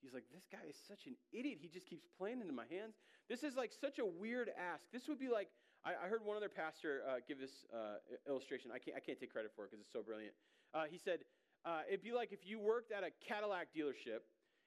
He's 0.00 0.12
like, 0.12 0.24
this 0.34 0.44
guy 0.50 0.66
is 0.68 0.76
such 0.88 1.06
an 1.06 1.14
idiot. 1.32 1.58
He 1.62 1.68
just 1.68 1.86
keeps 1.86 2.04
playing 2.18 2.40
into 2.40 2.52
my 2.52 2.66
hands. 2.68 2.98
This 3.28 3.42
is 3.42 3.54
like 3.54 3.70
such 3.72 3.98
a 3.98 4.06
weird 4.06 4.50
ask. 4.58 4.82
This 4.92 5.06
would 5.08 5.18
be 5.18 5.28
like, 5.28 5.48
I, 5.84 5.94
I 5.94 6.08
heard 6.08 6.24
one 6.24 6.36
other 6.36 6.48
pastor 6.50 7.02
uh, 7.06 7.22
give 7.26 7.38
this 7.38 7.64
uh, 7.72 8.02
illustration. 8.28 8.70
I 8.74 8.78
can't, 8.78 8.96
I 8.96 9.00
can't 9.00 9.18
take 9.18 9.32
credit 9.32 9.52
for 9.54 9.64
it 9.64 9.70
because 9.70 9.82
it's 9.82 9.92
so 9.92 10.02
brilliant. 10.02 10.34
Uh, 10.74 10.84
he 10.90 10.98
said, 10.98 11.20
uh, 11.64 11.86
it'd 11.86 12.02
be 12.02 12.12
like 12.12 12.32
if 12.32 12.42
you 12.42 12.58
worked 12.58 12.90
at 12.90 13.04
a 13.04 13.10
Cadillac 13.26 13.68
dealership 13.70 14.26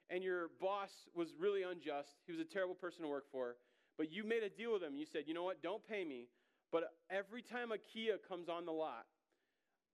and 0.10 0.24
your 0.24 0.50
boss 0.62 0.92
was 1.14 1.30
really 1.38 1.64
unjust. 1.64 2.16
He 2.26 2.32
was 2.32 2.40
a 2.40 2.46
terrible 2.46 2.76
person 2.76 3.04
to 3.04 3.10
work 3.10 3.26
for. 3.32 3.58
But 3.98 4.12
you 4.12 4.24
made 4.24 4.44
a 4.44 4.50
deal 4.50 4.74
with 4.74 4.84
him. 4.84 4.96
You 4.96 5.06
said, 5.06 5.24
you 5.26 5.34
know 5.34 5.44
what? 5.44 5.64
Don't 5.64 5.86
pay 5.86 6.04
me. 6.04 6.28
But 6.72 6.92
every 7.10 7.42
time 7.42 7.72
a 7.72 7.78
Kia 7.78 8.18
comes 8.28 8.50
on 8.50 8.66
the 8.66 8.72
lot, 8.72 9.06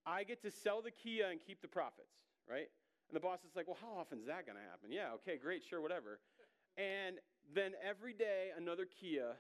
I 0.06 0.24
get 0.24 0.42
to 0.44 0.52
sell 0.52 0.82
the 0.82 0.92
Kia 0.92 1.30
and 1.30 1.40
keep 1.40 1.62
the 1.62 1.68
profits, 1.68 2.14
right? 2.50 2.70
And 3.10 3.16
the 3.16 3.20
boss 3.20 3.40
is 3.40 3.56
like, 3.56 3.68
well, 3.68 3.78
how 3.82 4.00
often 4.00 4.20
is 4.20 4.26
that 4.28 4.46
going 4.46 4.58
to 4.58 4.64
happen? 4.64 4.92
Yeah, 4.92 5.14
okay, 5.16 5.38
great, 5.38 5.64
sure, 5.68 5.82
whatever. 5.82 6.20
And 6.78 7.18
then 7.54 7.74
every 7.84 8.14
day, 8.14 8.50
another 8.58 8.86
Kia 8.86 9.36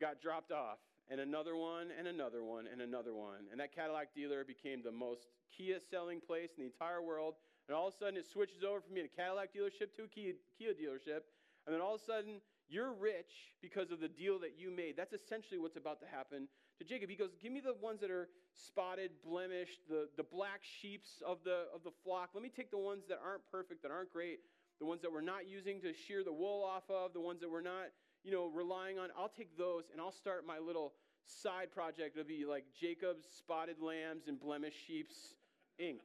got 0.00 0.20
dropped 0.20 0.50
off, 0.50 0.78
and 1.10 1.20
another 1.20 1.56
one, 1.56 1.88
and 1.96 2.08
another 2.08 2.42
one, 2.42 2.64
and 2.70 2.80
another 2.80 3.14
one. 3.14 3.46
And 3.52 3.60
that 3.60 3.74
Cadillac 3.74 4.14
dealer 4.14 4.44
became 4.44 4.82
the 4.82 4.90
most 4.90 5.28
Kia 5.56 5.78
selling 5.90 6.20
place 6.20 6.50
in 6.56 6.64
the 6.64 6.70
entire 6.70 7.02
world. 7.02 7.34
And 7.68 7.76
all 7.76 7.88
of 7.88 7.94
a 7.94 7.96
sudden, 7.96 8.16
it 8.16 8.26
switches 8.26 8.64
over 8.64 8.80
from 8.80 8.94
being 8.94 9.06
a 9.12 9.16
Cadillac 9.16 9.54
dealership 9.54 9.94
to 9.96 10.04
a 10.04 10.08
Kia, 10.08 10.32
Kia 10.58 10.72
dealership. 10.72 11.28
And 11.66 11.74
then 11.74 11.80
all 11.80 11.94
of 11.94 12.00
a 12.00 12.04
sudden, 12.04 12.40
you're 12.68 12.92
rich 12.92 13.52
because 13.60 13.90
of 13.90 14.00
the 14.00 14.08
deal 14.08 14.38
that 14.40 14.54
you 14.58 14.70
made. 14.70 14.96
That's 14.96 15.12
essentially 15.12 15.60
what's 15.60 15.76
about 15.76 16.00
to 16.00 16.06
happen 16.06 16.48
to 16.78 16.84
Jacob. 16.84 17.10
He 17.10 17.16
goes, 17.16 17.30
Give 17.40 17.52
me 17.52 17.60
the 17.60 17.74
ones 17.80 18.00
that 18.00 18.10
are 18.10 18.28
spotted, 18.52 19.10
blemished, 19.24 19.80
the, 19.88 20.08
the 20.16 20.22
black 20.22 20.60
sheeps 20.62 21.22
of 21.26 21.38
the, 21.44 21.66
of 21.74 21.82
the 21.84 21.92
flock. 22.04 22.30
Let 22.34 22.42
me 22.42 22.50
take 22.54 22.70
the 22.70 22.78
ones 22.78 23.04
that 23.08 23.20
aren't 23.24 23.42
perfect, 23.50 23.82
that 23.82 23.90
aren't 23.90 24.12
great, 24.12 24.40
the 24.78 24.86
ones 24.86 25.02
that 25.02 25.12
we're 25.12 25.20
not 25.20 25.46
using 25.46 25.80
to 25.82 25.92
shear 25.92 26.24
the 26.24 26.32
wool 26.32 26.64
off 26.64 26.84
of, 26.88 27.12
the 27.12 27.20
ones 27.20 27.40
that 27.40 27.50
we're 27.50 27.60
not, 27.60 27.92
you 28.24 28.32
know, 28.32 28.46
relying 28.46 28.98
on. 28.98 29.10
I'll 29.18 29.28
take 29.28 29.56
those 29.56 29.84
and 29.92 30.00
I'll 30.00 30.12
start 30.12 30.46
my 30.46 30.58
little 30.58 30.94
side 31.26 31.72
project. 31.72 32.16
It'll 32.16 32.28
be 32.28 32.44
like 32.44 32.64
Jacob's 32.78 33.24
spotted 33.36 33.76
lambs 33.80 34.28
and 34.28 34.38
blemished 34.38 34.78
sheeps, 34.86 35.34
Inc. 35.80 36.00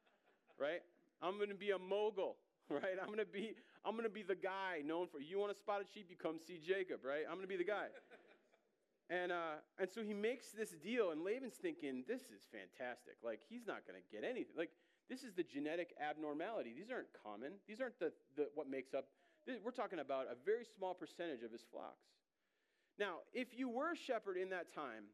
right? 0.58 0.82
I'm 1.22 1.36
going 1.36 1.48
to 1.48 1.54
be 1.54 1.70
a 1.70 1.78
mogul, 1.78 2.36
right? 2.70 2.98
I'm 3.00 3.16
to 3.16 3.24
be 3.24 3.54
I'm 3.84 4.00
to 4.00 4.08
be 4.08 4.22
the 4.22 4.34
guy 4.34 4.80
known 4.82 5.08
for, 5.12 5.20
you 5.20 5.38
want 5.38 5.52
a 5.52 5.54
spotted 5.54 5.86
sheep, 5.92 6.06
you 6.08 6.16
come 6.16 6.38
see 6.40 6.56
Jacob, 6.56 7.04
right? 7.04 7.28
I'm 7.30 7.40
to 7.42 7.46
be 7.46 7.56
the 7.56 7.68
guy. 7.68 7.92
And, 9.10 9.32
uh, 9.32 9.60
and 9.78 9.88
so 9.90 10.02
he 10.02 10.14
makes 10.14 10.50
this 10.50 10.70
deal, 10.70 11.10
and 11.10 11.22
Laban's 11.22 11.54
thinking, 11.54 12.04
this 12.08 12.22
is 12.22 12.46
fantastic. 12.50 13.16
Like, 13.22 13.40
he's 13.48 13.66
not 13.66 13.86
going 13.86 14.00
to 14.00 14.06
get 14.10 14.24
anything. 14.24 14.56
Like, 14.56 14.70
this 15.08 15.22
is 15.22 15.34
the 15.34 15.42
genetic 15.42 15.94
abnormality. 16.00 16.72
These 16.76 16.90
aren't 16.90 17.12
common. 17.22 17.52
These 17.68 17.80
aren't 17.80 17.98
the, 17.98 18.12
the 18.36 18.48
what 18.54 18.68
makes 18.68 18.94
up. 18.94 19.06
We're 19.62 19.70
talking 19.70 19.98
about 19.98 20.26
a 20.26 20.36
very 20.46 20.64
small 20.64 20.94
percentage 20.94 21.42
of 21.42 21.52
his 21.52 21.62
flocks. 21.70 22.08
Now, 22.98 23.16
if 23.34 23.48
you 23.52 23.68
were 23.68 23.92
a 23.92 23.96
shepherd 23.96 24.38
in 24.38 24.48
that 24.50 24.72
time 24.74 25.04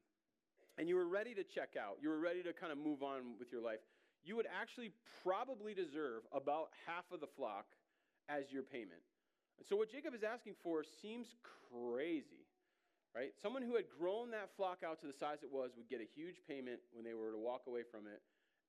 and 0.79 0.89
you 0.89 0.95
were 0.95 1.09
ready 1.09 1.35
to 1.35 1.43
check 1.43 1.71
out, 1.75 1.99
you 2.01 2.09
were 2.09 2.21
ready 2.21 2.43
to 2.45 2.53
kind 2.53 2.71
of 2.71 2.79
move 2.79 3.03
on 3.03 3.35
with 3.41 3.51
your 3.51 3.61
life, 3.61 3.81
you 4.23 4.37
would 4.37 4.47
actually 4.47 4.93
probably 5.25 5.75
deserve 5.75 6.23
about 6.33 6.69
half 6.87 7.11
of 7.11 7.21
the 7.21 7.27
flock 7.27 7.67
as 8.29 8.53
your 8.53 8.63
payment. 8.63 9.03
And 9.59 9.67
so 9.67 9.75
what 9.77 9.91
Jacob 9.91 10.15
is 10.15 10.23
asking 10.23 10.55
for 10.63 10.85
seems 11.03 11.35
crazy, 11.73 12.40
right? 13.15 13.33
Someone 13.41 13.63
who 13.63 13.77
had 13.77 13.85
grown 13.99 14.31
that 14.31 14.51
flock 14.57 14.83
out 14.87 15.01
to 15.01 15.07
the 15.07 15.13
size 15.13 15.43
it 15.43 15.51
was 15.51 15.73
would 15.77 15.89
get 15.89 16.01
a 16.01 16.09
huge 16.15 16.43
payment 16.47 16.81
when 16.93 17.05
they 17.05 17.15
were 17.15 17.31
to 17.31 17.39
walk 17.39 17.63
away 17.67 17.83
from 17.83 18.07
it. 18.07 18.23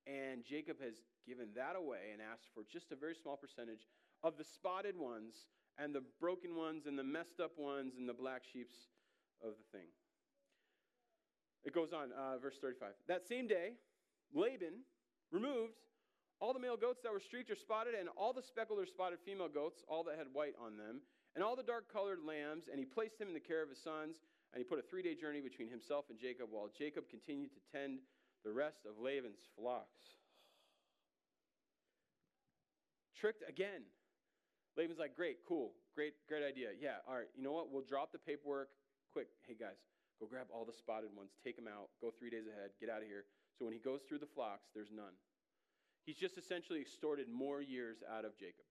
And 0.09 0.43
Jacob 0.43 0.81
has 0.81 0.95
given 1.27 1.49
that 1.55 1.75
away 1.75 2.09
and 2.11 2.21
asked 2.21 2.49
for 2.53 2.63
just 2.71 2.91
a 2.91 2.95
very 2.95 3.13
small 3.13 3.37
percentage 3.37 3.85
of 4.23 4.37
the 4.37 4.43
spotted 4.43 4.97
ones 4.97 5.45
and 5.77 5.93
the 5.93 6.03
broken 6.19 6.55
ones 6.55 6.85
and 6.85 6.97
the 6.97 7.03
messed 7.03 7.39
up 7.39 7.57
ones 7.57 7.93
and 7.97 8.09
the 8.09 8.13
black 8.13 8.41
sheeps 8.43 8.89
of 9.43 9.53
the 9.57 9.77
thing. 9.77 9.87
It 11.63 11.73
goes 11.73 11.93
on, 11.93 12.09
uh, 12.11 12.39
verse 12.39 12.57
35. 12.59 12.93
That 13.07 13.27
same 13.27 13.47
day, 13.47 13.73
Laban 14.33 14.81
removed 15.31 15.77
all 16.39 16.53
the 16.53 16.59
male 16.59 16.77
goats 16.77 17.01
that 17.03 17.13
were 17.13 17.19
streaked 17.19 17.51
or 17.51 17.55
spotted, 17.55 17.93
and 17.93 18.09
all 18.17 18.33
the 18.33 18.41
speckled 18.41 18.79
or 18.79 18.85
spotted 18.87 19.19
female 19.23 19.47
goats, 19.47 19.83
all 19.87 20.03
that 20.05 20.17
had 20.17 20.25
white 20.33 20.55
on 20.59 20.75
them, 20.75 21.01
and 21.35 21.43
all 21.43 21.55
the 21.55 21.63
dark 21.63 21.91
colored 21.93 22.19
lambs, 22.25 22.65
and 22.67 22.79
he 22.79 22.85
placed 22.85 23.19
them 23.19 23.27
in 23.27 23.35
the 23.35 23.39
care 23.39 23.61
of 23.61 23.69
his 23.69 23.77
sons, 23.77 24.17
and 24.53 24.59
he 24.59 24.63
put 24.63 24.79
a 24.79 24.81
three 24.81 25.01
day 25.01 25.15
journey 25.15 25.41
between 25.41 25.69
himself 25.69 26.05
and 26.09 26.19
Jacob, 26.19 26.47
while 26.51 26.69
Jacob 26.77 27.09
continued 27.09 27.51
to 27.53 27.61
tend 27.71 27.99
the 28.43 28.51
rest 28.51 28.85
of 28.85 28.99
Laban's 28.99 29.47
flocks. 29.55 30.19
Tricked 33.15 33.43
again. 33.47 33.85
Laban's 34.77 34.99
like, 34.99 35.15
great, 35.15 35.39
cool, 35.47 35.73
great, 35.95 36.13
great 36.27 36.43
idea. 36.43 36.69
Yeah, 36.79 37.03
all 37.07 37.15
right, 37.15 37.29
you 37.35 37.43
know 37.43 37.51
what? 37.51 37.71
We'll 37.71 37.83
drop 37.83 38.11
the 38.11 38.17
paperwork. 38.17 38.69
Quick, 39.13 39.27
hey 39.45 39.55
guys, 39.59 39.75
go 40.19 40.25
grab 40.25 40.47
all 40.53 40.63
the 40.63 40.73
spotted 40.73 41.09
ones, 41.15 41.31
take 41.43 41.55
them 41.55 41.67
out, 41.67 41.89
go 42.01 42.09
three 42.17 42.29
days 42.29 42.47
ahead, 42.47 42.71
get 42.79 42.89
out 42.89 43.03
of 43.03 43.07
here. 43.07 43.25
So 43.59 43.65
when 43.65 43.73
he 43.73 43.79
goes 43.79 43.99
through 44.07 44.19
the 44.19 44.31
flocks, 44.33 44.69
there's 44.73 44.91
none. 44.95 45.13
He's 46.05 46.17
just 46.17 46.37
essentially 46.37 46.79
extorted 46.79 47.27
more 47.29 47.61
years 47.61 47.97
out 48.09 48.25
of 48.25 48.37
Jacob. 48.37 48.65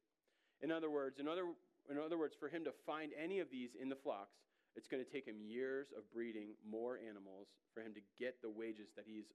In 0.63 0.73
other 0.73 0.91
words, 0.91 1.21
in 1.21 1.29
other, 1.29 1.45
in 1.91 1.99
other 1.99 2.19
words, 2.19 2.35
for 2.35 2.49
him 2.49 2.65
to 2.65 2.73
find 2.87 3.13
any 3.23 3.39
of 3.39 3.51
these 3.51 3.71
in 3.81 3.89
the 3.89 3.95
flocks, 3.95 4.41
it's 4.77 4.87
going 4.87 5.03
to 5.03 5.11
take 5.11 5.27
him 5.27 5.41
years 5.43 5.89
of 5.97 6.11
breeding 6.13 6.55
more 6.63 6.99
animals 6.99 7.49
for 7.75 7.81
him 7.81 7.95
to 7.95 8.01
get 8.19 8.41
the 8.43 8.51
wages 8.51 8.89
that 8.97 9.05
he's 9.07 9.33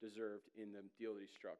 deserved 0.00 0.48
in 0.56 0.72
the 0.72 0.82
deal 0.98 1.14
that 1.14 1.20
he 1.20 1.28
struck. 1.28 1.58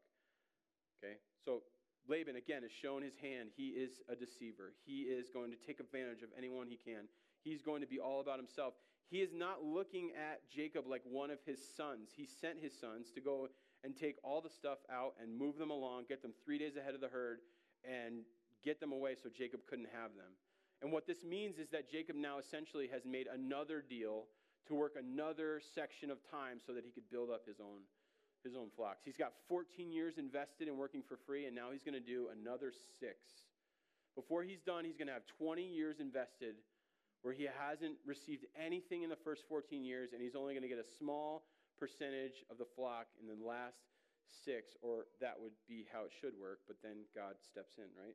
Okay? 0.99 1.17
So 1.45 1.63
Laban, 2.09 2.37
again, 2.37 2.63
has 2.63 2.73
shown 2.73 3.03
his 3.03 3.17
hand. 3.21 3.51
He 3.57 3.69
is 3.77 4.01
a 4.09 4.17
deceiver. 4.17 4.73
He 4.87 5.03
is 5.03 5.29
going 5.29 5.51
to 5.51 5.61
take 5.61 5.81
advantage 5.81 6.23
of 6.23 6.31
anyone 6.37 6.67
he 6.67 6.79
can. 6.79 7.05
He's 7.45 7.63
going 7.63 7.81
to 7.83 7.87
be 7.87 8.01
all 8.01 8.21
about 8.21 8.39
himself. 8.39 8.75
He 9.11 9.19
is 9.19 9.33
not 9.33 9.65
looking 9.65 10.11
at 10.17 10.41
Jacob 10.51 10.85
like 10.87 11.03
one 11.05 11.31
of 11.31 11.39
his 11.47 11.59
sons. 11.77 12.11
He 12.17 12.27
sent 12.27 12.61
his 12.61 12.79
sons 12.79 13.11
to 13.15 13.21
go 13.21 13.49
and 13.85 13.97
take 13.97 14.17
all 14.25 14.41
the 14.41 14.51
stuff 14.51 14.79
out 14.93 15.15
and 15.23 15.39
move 15.39 15.57
them 15.57 15.71
along, 15.71 16.05
get 16.09 16.23
them 16.23 16.33
three 16.45 16.59
days 16.59 16.77
ahead 16.77 16.95
of 16.95 17.01
the 17.01 17.09
herd, 17.09 17.39
and 17.85 18.25
get 18.65 18.81
them 18.81 18.93
away 18.93 19.15
so 19.15 19.29
Jacob 19.29 19.61
couldn't 19.69 19.89
have 19.93 20.11
them. 20.17 20.33
And 20.83 20.93
what 20.93 21.07
this 21.07 21.25
means 21.25 21.59
is 21.59 21.69
that 21.71 21.91
Jacob 21.91 22.17
now 22.17 22.39
essentially 22.39 22.89
has 22.93 23.03
made 23.05 23.27
another 23.27 23.83
deal 23.83 24.27
to 24.69 24.75
work 24.75 24.95
another 24.99 25.61
section 25.75 26.11
of 26.11 26.19
time 26.31 26.59
so 26.65 26.73
that 26.73 26.85
he 26.85 26.91
could 26.91 27.09
build 27.11 27.31
up 27.31 27.47
his 27.47 27.59
own, 27.59 27.83
his 28.45 28.55
own 28.55 28.69
flocks. 28.77 29.03
He's 29.05 29.17
got 29.17 29.33
14 29.49 29.91
years 29.91 30.19
invested 30.19 30.69
in 30.69 30.77
working 30.77 31.03
for 31.03 31.17
free, 31.27 31.47
and 31.47 31.55
now 31.55 31.73
he's 31.73 31.83
going 31.83 31.95
to 31.95 32.01
do 32.01 32.29
another 32.31 32.73
six. 33.01 33.17
Before 34.15 34.43
he's 34.43 34.61
done, 34.61 34.85
he's 34.85 34.97
going 34.97 35.09
to 35.09 35.15
have 35.15 35.27
20 35.39 35.63
years 35.63 36.01
invested 36.01 36.57
where 37.23 37.35
he 37.35 37.49
hasn't 37.59 37.97
received 38.07 38.47
anything 38.55 39.03
in 39.03 39.11
the 39.11 39.19
first 39.25 39.43
14 39.49 39.85
years, 39.85 40.13
and 40.13 40.23
he's 40.23 40.37
only 40.37 40.55
going 40.55 40.63
to 40.63 40.69
get 40.69 40.79
a 40.79 40.97
small 40.99 41.43
percentage 41.79 42.45
of 42.51 42.59
the 42.59 42.67
flock 42.77 43.07
in 43.21 43.27
the 43.27 43.35
last 43.45 43.79
six, 44.45 44.77
or 44.83 45.07
that 45.21 45.35
would 45.41 45.55
be 45.69 45.87
how 45.93 46.05
it 46.05 46.13
should 46.21 46.35
work, 46.39 46.61
but 46.67 46.77
then 46.83 47.07
God 47.15 47.35
steps 47.43 47.79
in, 47.79 47.91
right? 47.99 48.15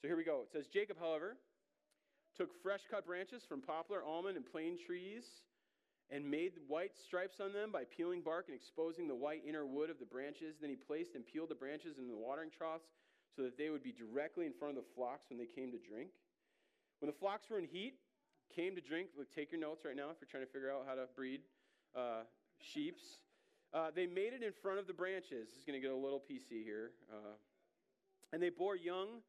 So 0.00 0.08
here 0.08 0.16
we 0.16 0.24
go. 0.24 0.42
It 0.42 0.52
says 0.52 0.66
Jacob, 0.66 0.96
however, 0.98 1.36
took 2.36 2.50
fresh 2.62 2.82
cut 2.90 3.06
branches 3.06 3.42
from 3.48 3.60
poplar, 3.60 4.02
almond, 4.04 4.36
and 4.36 4.46
plane 4.46 4.78
trees 4.78 5.24
and 6.10 6.28
made 6.28 6.52
white 6.68 6.92
stripes 6.94 7.40
on 7.40 7.52
them 7.52 7.72
by 7.72 7.84
peeling 7.84 8.20
bark 8.20 8.46
and 8.48 8.54
exposing 8.54 9.08
the 9.08 9.14
white 9.14 9.42
inner 9.48 9.64
wood 9.64 9.88
of 9.88 9.98
the 9.98 10.04
branches. 10.04 10.56
Then 10.60 10.68
he 10.68 10.76
placed 10.76 11.14
and 11.14 11.24
peeled 11.26 11.48
the 11.48 11.54
branches 11.54 11.96
in 11.98 12.06
the 12.06 12.14
watering 12.14 12.50
troughs 12.50 12.84
so 13.34 13.42
that 13.42 13.56
they 13.56 13.70
would 13.70 13.82
be 13.82 13.92
directly 13.92 14.44
in 14.44 14.52
front 14.52 14.76
of 14.76 14.84
the 14.84 14.90
flocks 14.94 15.30
when 15.30 15.38
they 15.38 15.46
came 15.46 15.72
to 15.72 15.78
drink. 15.78 16.10
When 17.00 17.10
the 17.10 17.16
flocks 17.16 17.48
were 17.48 17.58
in 17.58 17.64
heat, 17.64 17.94
came 18.54 18.74
to 18.74 18.82
drink, 18.82 19.08
look, 19.16 19.32
take 19.34 19.50
your 19.50 19.60
notes 19.60 19.84
right 19.86 19.96
now 19.96 20.10
if 20.10 20.16
you're 20.20 20.28
trying 20.30 20.44
to 20.44 20.52
figure 20.52 20.70
out 20.70 20.84
how 20.86 20.94
to 20.94 21.08
breed 21.16 21.40
uh, 21.96 22.28
sheeps. 22.60 23.02
Uh, 23.72 23.88
they 23.94 24.06
made 24.06 24.34
it 24.34 24.42
in 24.42 24.52
front 24.60 24.78
of 24.78 24.86
the 24.86 24.92
branches. 24.92 25.48
This 25.48 25.56
is 25.56 25.64
going 25.64 25.80
to 25.80 25.82
get 25.82 25.90
a 25.90 25.96
little 25.96 26.20
PC 26.20 26.62
here. 26.62 26.92
Uh, 27.10 27.40
and 28.34 28.42
they 28.42 28.50
bore 28.50 28.76
young 28.76 29.24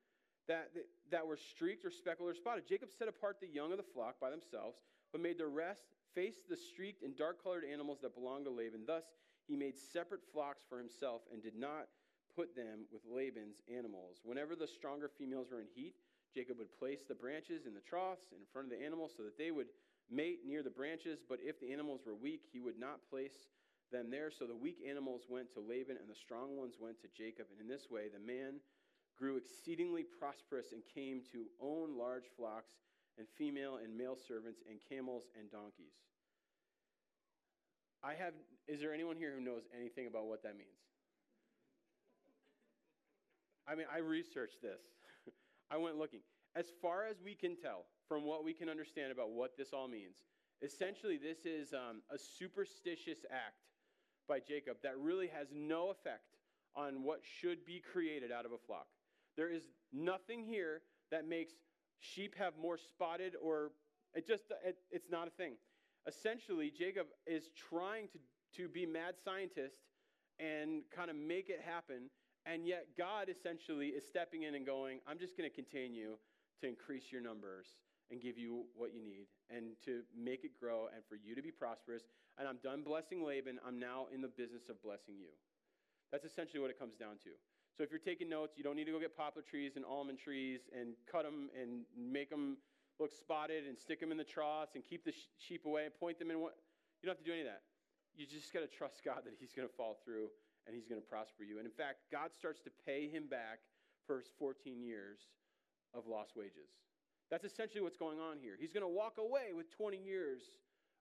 that, 0.48 0.72
that 1.12 1.26
were 1.26 1.38
streaked 1.38 1.86
or 1.86 1.92
speckled 1.92 2.30
or 2.30 2.36
spotted. 2.36 2.68
Jacob 2.68 2.90
set 2.98 3.08
apart 3.08 3.38
the 3.40 3.48
young 3.48 3.72
of 3.72 3.78
the 3.78 3.92
flock 3.94 4.20
by 4.20 4.30
themselves, 4.30 4.78
but 5.12 5.22
made 5.22 5.38
the 5.38 5.48
rest 5.48 5.84
face 6.14 6.38
the 6.50 6.58
streaked 6.58 7.04
and 7.04 7.18
dark 7.18 7.42
colored 7.42 7.64
animals 7.64 8.00
that 8.02 8.16
belonged 8.16 8.46
to 8.46 8.52
Laban. 8.52 8.86
Thus, 8.86 9.04
he 9.48 9.56
made 9.56 9.78
separate 9.78 10.22
flocks 10.32 10.64
for 10.68 10.78
himself 10.78 11.22
and 11.32 11.42
did 11.42 11.56
not 11.56 11.88
put 12.36 12.56
them 12.56 12.86
with 12.92 13.02
Laban's 13.10 13.62
animals. 13.74 14.18
Whenever 14.24 14.56
the 14.56 14.68
stronger 14.68 15.10
females 15.10 15.48
were 15.52 15.60
in 15.60 15.68
heat, 15.76 15.96
Jacob 16.34 16.58
would 16.58 16.74
place 16.80 17.02
the 17.08 17.16
branches 17.16 17.66
in 17.66 17.74
the 17.74 17.82
troughs 17.82 18.32
in 18.32 18.46
front 18.52 18.72
of 18.72 18.78
the 18.78 18.84
animals 18.84 19.14
so 19.16 19.24
that 19.24 19.38
they 19.38 19.52
would 19.52 19.68
mate 20.10 20.40
near 20.46 20.64
the 20.64 20.70
branches. 20.70 21.20
But 21.28 21.40
if 21.44 21.60
the 21.60 21.72
animals 21.72 22.02
were 22.06 22.16
weak, 22.16 22.42
he 22.52 22.60
would 22.60 22.80
not 22.80 23.08
place 23.10 23.46
them 23.92 24.10
there. 24.10 24.32
So 24.32 24.46
the 24.46 24.56
weak 24.56 24.78
animals 24.88 25.28
went 25.30 25.54
to 25.54 25.60
Laban, 25.60 25.98
and 25.98 26.10
the 26.10 26.18
strong 26.18 26.58
ones 26.58 26.76
went 26.80 27.00
to 27.02 27.08
Jacob. 27.16 27.48
And 27.52 27.62
in 27.62 27.68
this 27.68 27.90
way, 27.92 28.10
the 28.10 28.20
man 28.20 28.60
grew 29.18 29.38
exceedingly 29.38 30.04
prosperous 30.04 30.72
and 30.72 30.82
came 30.94 31.22
to 31.32 31.46
own 31.62 31.98
large 31.98 32.26
flocks 32.36 32.74
and 33.18 33.28
female 33.38 33.80
and 33.84 33.96
male 33.96 34.18
servants 34.18 34.62
and 34.70 34.80
camels 34.90 35.24
and 35.40 35.52
donkeys. 35.52 35.94
I 38.04 38.14
have, 38.16 38.34
is 38.68 38.82
there 38.82 38.94
anyone 38.94 39.16
here 39.16 39.32
who 39.34 39.42
knows 39.42 39.64
anything 39.78 40.08
about 40.08 40.26
what 40.26 40.44
that 40.44 40.58
means? 40.58 40.84
I 43.68 43.76
mean, 43.76 43.88
I 43.94 44.00
researched 44.00 44.62
this. 44.62 44.82
I 45.72 45.78
went 45.78 45.98
looking. 45.98 46.20
As 46.56 46.66
far 46.82 47.06
as 47.06 47.18
we 47.24 47.34
can 47.34 47.56
tell 47.56 47.86
from 48.08 48.26
what 48.26 48.44
we 48.44 48.54
can 48.54 48.68
understand 48.68 49.12
about 49.12 49.32
what 49.32 49.58
this 49.58 49.72
all 49.72 49.88
means, 49.88 50.18
essentially, 50.62 51.18
this 51.18 51.46
is 51.46 51.74
um, 51.74 52.02
a 52.14 52.18
superstitious 52.18 53.20
act 53.32 53.64
by 54.28 54.40
Jacob 54.40 54.78
that 54.84 54.98
really 55.00 55.28
has 55.28 55.48
no 55.54 55.90
effect 55.90 56.36
on 56.76 57.04
what 57.04 57.22
should 57.24 57.66
be 57.66 57.82
created 57.92 58.32
out 58.32 58.46
of 58.46 58.52
a 58.52 58.58
flock. 58.58 58.88
There 59.38 59.52
is 59.52 59.64
nothing 59.92 60.44
here 60.44 60.82
that 61.12 61.28
makes 61.28 61.54
sheep 62.00 62.36
have 62.38 62.54
more 62.62 62.78
spotted 62.78 63.34
or 63.42 63.72
it 64.14 64.28
just 64.28 64.44
it, 64.66 64.78
it's 64.92 65.10
not 65.10 65.28
a 65.28 65.32
thing. 65.32 65.54
Essentially, 66.08 66.70
Jacob 66.70 67.08
is 67.26 67.50
trying 67.70 68.08
to, 68.10 68.20
to 68.58 68.68
be 68.68 68.86
mad 68.86 69.16
scientist 69.24 69.80
and 70.40 70.84
kind 70.94 71.10
of 71.10 71.16
make 71.16 71.50
it 71.50 71.62
happen, 71.66 72.10
and 72.46 72.68
yet 72.68 72.88
God 72.98 73.30
essentially 73.30 73.88
is 73.88 74.04
stepping 74.06 74.44
in 74.44 74.56
and 74.56 74.66
going, 74.66 75.00
I'm 75.08 75.18
just 75.18 75.38
going 75.38 75.50
to 75.50 75.56
continue 75.56 76.18
to 76.62 76.68
increase 76.68 77.12
your 77.12 77.22
numbers 77.22 77.68
and 78.12 78.22
give 78.22 78.38
you 78.38 78.66
what 78.76 78.94
you 78.94 79.02
need 79.02 79.28
and 79.50 79.76
to 79.86 80.02
make 80.16 80.44
it 80.44 80.52
grow 80.60 80.88
and 80.94 81.04
for 81.08 81.16
you 81.16 81.36
to 81.36 81.42
be 81.42 81.52
prosperous. 81.52 82.04
And 82.38 82.48
I'm 82.48 82.58
done 82.64 82.84
blessing 82.84 83.24
Laban. 83.26 83.60
I'm 83.66 83.80
now 83.80 84.08
in 84.14 84.22
the 84.22 84.28
business 84.28 84.70
of 84.70 84.82
blessing 84.84 85.16
you. 85.18 85.32
That's 86.12 86.26
essentially 86.26 86.60
what 86.60 86.70
it 86.70 86.78
comes 86.78 86.96
down 86.96 87.16
to. 87.24 87.32
So 87.78 87.84
if 87.84 87.90
you're 87.90 88.00
taking 88.00 88.30
notes, 88.30 88.54
you 88.56 88.64
don't 88.64 88.76
need 88.76 88.86
to 88.86 88.92
go 88.92 89.00
get 89.00 89.18
poplar 89.18 89.42
trees 89.42 89.74
and 89.76 89.86
almond 89.86 90.20
trees 90.20 90.62
and 90.78 90.94
cut 91.10 91.24
them 91.24 91.50
and 91.60 91.86
make 91.98 92.30
them 92.30 92.58
look 93.00 93.12
spotted 93.12 93.66
and 93.66 93.78
stick 93.78 94.00
them 94.00 94.12
in 94.12 94.18
the 94.18 94.24
troughs 94.24 94.76
and 94.76 94.84
keep 94.84 95.04
the 95.04 95.12
sh- 95.12 95.34
sheep 95.40 95.66
away 95.66 95.86
and 95.86 95.94
point 96.00 96.20
them 96.20 96.30
in 96.30 96.40
what 96.40 96.56
you 97.02 97.08
don't 97.08 97.18
have 97.18 97.26
to 97.26 97.26
do 97.26 97.34
any 97.34 97.42
of 97.42 97.48
that. 97.48 97.64
You 98.16 98.28
just 98.28 98.54
got 98.54 98.62
to 98.62 98.70
trust 98.70 99.02
God 99.04 99.26
that 99.26 99.34
He's 99.40 99.54
going 99.54 99.68
to 99.68 99.74
fall 99.74 99.98
through 100.06 100.30
and 100.68 100.76
He's 100.76 100.86
going 100.86 101.02
to 101.02 101.08
prosper 101.08 101.44
you. 101.44 101.58
And 101.58 101.66
in 101.66 101.74
fact, 101.74 102.06
God 102.12 102.30
starts 102.38 102.62
to 102.62 102.72
pay 102.86 103.10
him 103.10 103.26
back 103.26 103.66
for 104.06 104.20
his 104.20 104.28
14 104.38 104.84
years 104.84 105.20
of 105.94 106.06
lost 106.06 106.38
wages. 106.38 106.70
That's 107.32 107.46
essentially 107.46 107.82
what's 107.82 107.98
going 107.98 108.20
on 108.20 108.38
here. 108.38 108.54
He's 108.60 108.74
going 108.74 108.86
to 108.86 108.92
walk 108.92 109.18
away 109.18 109.58
with 109.58 109.72
20 109.76 109.98
years 109.98 110.42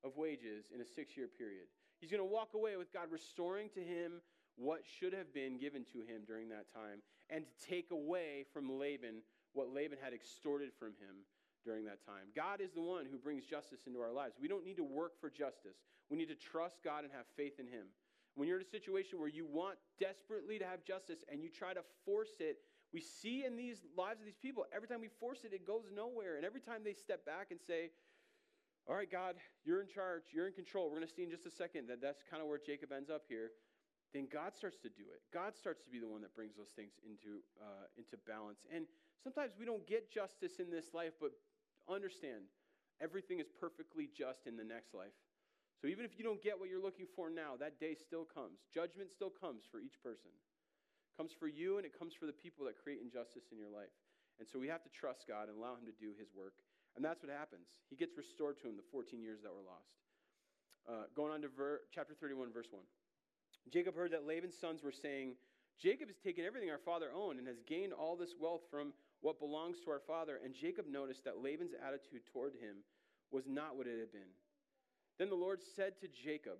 of 0.04 0.16
wages 0.16 0.72
in 0.74 0.80
a 0.80 0.86
six 0.86 1.16
year 1.16 1.28
period. 1.28 1.68
He's 2.00 2.10
going 2.10 2.22
to 2.22 2.32
walk 2.32 2.54
away 2.54 2.76
with 2.76 2.92
God 2.92 3.12
restoring 3.12 3.68
to 3.74 3.80
him 3.80 4.22
what 4.56 4.82
should 4.98 5.12
have 5.12 5.32
been 5.32 5.58
given 5.58 5.84
to 5.92 5.98
him 6.00 6.22
during 6.26 6.48
that 6.50 6.72
time 6.72 7.00
and 7.30 7.44
to 7.44 7.66
take 7.66 7.90
away 7.90 8.44
from 8.52 8.78
Laban 8.78 9.22
what 9.54 9.72
Laban 9.72 9.98
had 10.02 10.12
extorted 10.12 10.70
from 10.78 10.96
him 11.00 11.24
during 11.64 11.84
that 11.84 12.04
time. 12.04 12.32
God 12.34 12.60
is 12.60 12.72
the 12.72 12.80
one 12.80 13.06
who 13.10 13.18
brings 13.18 13.44
justice 13.44 13.80
into 13.86 14.00
our 14.00 14.12
lives. 14.12 14.34
We 14.40 14.48
don't 14.48 14.64
need 14.64 14.76
to 14.76 14.84
work 14.84 15.20
for 15.20 15.30
justice. 15.30 15.76
We 16.10 16.16
need 16.16 16.28
to 16.28 16.34
trust 16.34 16.82
God 16.82 17.04
and 17.04 17.12
have 17.12 17.26
faith 17.36 17.60
in 17.60 17.66
him. 17.66 17.86
When 18.34 18.48
you're 18.48 18.58
in 18.58 18.64
a 18.64 18.70
situation 18.70 19.20
where 19.20 19.28
you 19.28 19.46
want 19.46 19.76
desperately 20.00 20.58
to 20.58 20.64
have 20.64 20.84
justice 20.84 21.20
and 21.30 21.42
you 21.42 21.50
try 21.50 21.74
to 21.74 21.82
force 22.04 22.40
it, 22.40 22.58
we 22.92 23.00
see 23.00 23.44
in 23.44 23.56
these 23.56 23.84
lives 23.96 24.20
of 24.20 24.26
these 24.26 24.40
people, 24.40 24.64
every 24.74 24.88
time 24.88 25.00
we 25.00 25.08
force 25.20 25.44
it, 25.44 25.52
it 25.52 25.66
goes 25.66 25.84
nowhere. 25.94 26.36
And 26.36 26.44
every 26.44 26.60
time 26.60 26.80
they 26.84 26.94
step 26.94 27.24
back 27.24 27.48
and 27.50 27.60
say, 27.60 27.90
All 28.88 28.96
right, 28.96 29.10
God, 29.10 29.36
you're 29.64 29.80
in 29.80 29.88
charge, 29.88 30.24
you're 30.32 30.46
in 30.46 30.52
control. 30.52 30.88
We're 30.88 30.96
going 30.96 31.08
to 31.08 31.14
see 31.14 31.22
in 31.22 31.30
just 31.30 31.46
a 31.46 31.50
second 31.50 31.88
that 31.88 32.00
that's 32.00 32.22
kind 32.28 32.42
of 32.42 32.48
where 32.48 32.58
Jacob 32.58 32.92
ends 32.92 33.10
up 33.10 33.22
here 33.28 33.52
then 34.12 34.28
God 34.28 34.52
starts 34.54 34.76
to 34.84 34.92
do 34.92 35.08
it. 35.08 35.24
God 35.32 35.56
starts 35.56 35.80
to 35.84 35.90
be 35.90 35.98
the 35.98 36.08
one 36.08 36.20
that 36.20 36.36
brings 36.36 36.52
those 36.56 36.72
things 36.76 36.92
into, 37.00 37.40
uh, 37.56 37.88
into 37.96 38.20
balance. 38.28 38.68
And 38.68 38.84
sometimes 39.24 39.56
we 39.56 39.64
don't 39.64 39.86
get 39.88 40.12
justice 40.12 40.60
in 40.60 40.68
this 40.68 40.92
life, 40.92 41.16
but 41.16 41.32
understand 41.88 42.52
everything 43.00 43.40
is 43.40 43.48
perfectly 43.48 44.12
just 44.12 44.46
in 44.46 44.56
the 44.56 44.64
next 44.64 44.92
life. 44.92 45.16
So 45.80 45.88
even 45.88 46.04
if 46.04 46.14
you 46.14 46.22
don't 46.22 46.38
get 46.38 46.54
what 46.54 46.68
you're 46.68 46.82
looking 46.82 47.10
for 47.16 47.26
now, 47.26 47.58
that 47.58 47.80
day 47.80 47.96
still 47.98 48.28
comes. 48.28 48.62
Judgment 48.70 49.10
still 49.10 49.32
comes 49.32 49.64
for 49.66 49.80
each 49.80 49.98
person. 49.98 50.30
It 50.30 51.14
comes 51.16 51.32
for 51.34 51.48
you 51.48 51.80
and 51.80 51.84
it 51.88 51.96
comes 51.96 52.14
for 52.14 52.28
the 52.28 52.36
people 52.36 52.68
that 52.70 52.78
create 52.78 53.02
injustice 53.02 53.50
in 53.50 53.58
your 53.58 53.72
life. 53.72 53.90
And 54.38 54.46
so 54.46 54.60
we 54.60 54.68
have 54.68 54.84
to 54.84 54.92
trust 54.92 55.26
God 55.26 55.48
and 55.48 55.58
allow 55.58 55.74
him 55.74 55.88
to 55.88 55.96
do 55.98 56.14
his 56.14 56.30
work. 56.36 56.54
And 56.94 57.02
that's 57.02 57.24
what 57.24 57.32
happens. 57.32 57.82
He 57.88 57.96
gets 57.96 58.14
restored 58.14 58.60
to 58.60 58.68
him 58.68 58.76
the 58.76 58.86
14 58.92 59.18
years 59.18 59.40
that 59.42 59.50
were 59.50 59.64
lost. 59.64 59.90
Uh, 60.86 61.08
going 61.16 61.32
on 61.32 61.40
to 61.42 61.48
ver- 61.48 61.82
chapter 61.90 62.14
31, 62.14 62.52
verse 62.52 62.68
1. 62.70 62.82
Jacob 63.70 63.94
heard 63.94 64.12
that 64.12 64.26
Laban's 64.26 64.58
sons 64.58 64.82
were 64.82 64.92
saying, 64.92 65.34
Jacob 65.80 66.08
has 66.08 66.18
taken 66.18 66.44
everything 66.44 66.70
our 66.70 66.78
father 66.78 67.08
owned 67.14 67.38
and 67.38 67.48
has 67.48 67.60
gained 67.66 67.92
all 67.92 68.16
this 68.16 68.34
wealth 68.38 68.62
from 68.70 68.92
what 69.20 69.38
belongs 69.38 69.78
to 69.84 69.90
our 69.90 70.00
father. 70.06 70.38
And 70.44 70.54
Jacob 70.54 70.86
noticed 70.88 71.24
that 71.24 71.42
Laban's 71.42 71.72
attitude 71.74 72.22
toward 72.32 72.54
him 72.54 72.84
was 73.30 73.44
not 73.48 73.76
what 73.76 73.86
it 73.86 73.98
had 73.98 74.12
been. 74.12 74.30
Then 75.18 75.28
the 75.28 75.34
Lord 75.34 75.60
said 75.76 75.98
to 76.00 76.08
Jacob, 76.08 76.58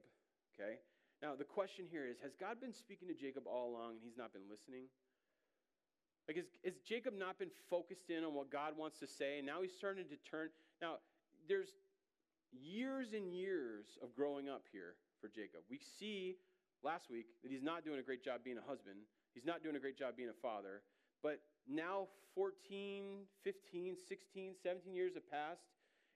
okay, 0.55 0.79
now 1.21 1.35
the 1.37 1.45
question 1.45 1.87
here 1.91 2.07
is 2.07 2.19
Has 2.23 2.35
God 2.35 2.61
been 2.61 2.73
speaking 2.73 3.09
to 3.09 3.15
Jacob 3.15 3.45
all 3.47 3.71
along 3.71 3.93
and 3.93 4.01
he's 4.03 4.17
not 4.17 4.33
been 4.33 4.49
listening? 4.51 4.85
Like, 6.29 6.37
has, 6.37 6.47
has 6.65 6.75
Jacob 6.87 7.15
not 7.19 7.39
been 7.39 7.51
focused 7.69 8.11
in 8.11 8.25
on 8.25 8.35
what 8.35 8.51
God 8.51 8.79
wants 8.79 8.99
to 9.01 9.07
say? 9.07 9.39
And 9.39 9.47
now 9.47 9.61
he's 9.61 9.75
starting 9.77 10.05
to 10.07 10.17
turn. 10.31 10.51
Now, 10.81 10.97
there's 11.49 11.75
years 12.53 13.13
and 13.13 13.33
years 13.33 13.99
of 14.03 14.15
growing 14.15 14.49
up 14.49 14.63
here 14.71 14.95
for 15.21 15.29
Jacob. 15.29 15.63
We 15.69 15.81
see 15.99 16.37
last 16.85 17.11
week 17.11 17.27
that 17.43 17.51
he's 17.51 17.63
not 17.63 17.85
doing 17.85 17.99
a 17.99 18.03
great 18.03 18.25
job 18.25 18.41
being 18.45 18.59
a 18.59 18.69
husband, 18.69 18.99
he's 19.35 19.45
not 19.45 19.63
doing 19.63 19.77
a 19.77 19.81
great 19.81 19.99
job 19.99 20.17
being 20.17 20.31
a 20.31 20.41
father. 20.43 20.83
But 21.23 21.41
now 21.69 22.09
14, 22.35 23.25
15, 23.45 23.97
16, 24.09 24.55
17 24.63 24.95
years 24.95 25.15
have 25.15 25.31
passed, 25.31 25.63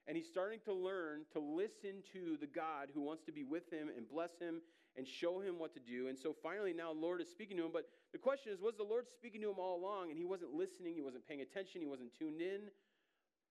and 0.07 0.17
he's 0.17 0.27
starting 0.27 0.59
to 0.65 0.73
learn 0.73 1.21
to 1.33 1.39
listen 1.39 2.03
to 2.13 2.37
the 2.39 2.47
God 2.47 2.89
who 2.93 3.01
wants 3.01 3.23
to 3.25 3.31
be 3.31 3.43
with 3.43 3.71
him 3.71 3.89
and 3.95 4.07
bless 4.09 4.37
him 4.39 4.61
and 4.97 5.07
show 5.07 5.39
him 5.39 5.59
what 5.59 5.73
to 5.75 5.79
do. 5.79 6.07
And 6.07 6.17
so 6.17 6.33
finally, 6.41 6.73
now 6.73 6.91
the 6.91 6.99
Lord 6.99 7.21
is 7.21 7.29
speaking 7.29 7.55
to 7.57 7.65
him. 7.65 7.71
But 7.71 7.87
the 8.11 8.17
question 8.17 8.51
is, 8.51 8.59
was 8.59 8.75
the 8.75 8.83
Lord 8.83 9.05
speaking 9.13 9.41
to 9.41 9.49
him 9.49 9.59
all 9.59 9.77
along 9.77 10.09
and 10.09 10.17
he 10.17 10.25
wasn't 10.25 10.53
listening, 10.53 10.95
he 10.95 11.01
wasn't 11.01 11.27
paying 11.27 11.41
attention, 11.41 11.81
he 11.81 11.87
wasn't 11.87 12.17
tuned 12.17 12.41
in? 12.41 12.71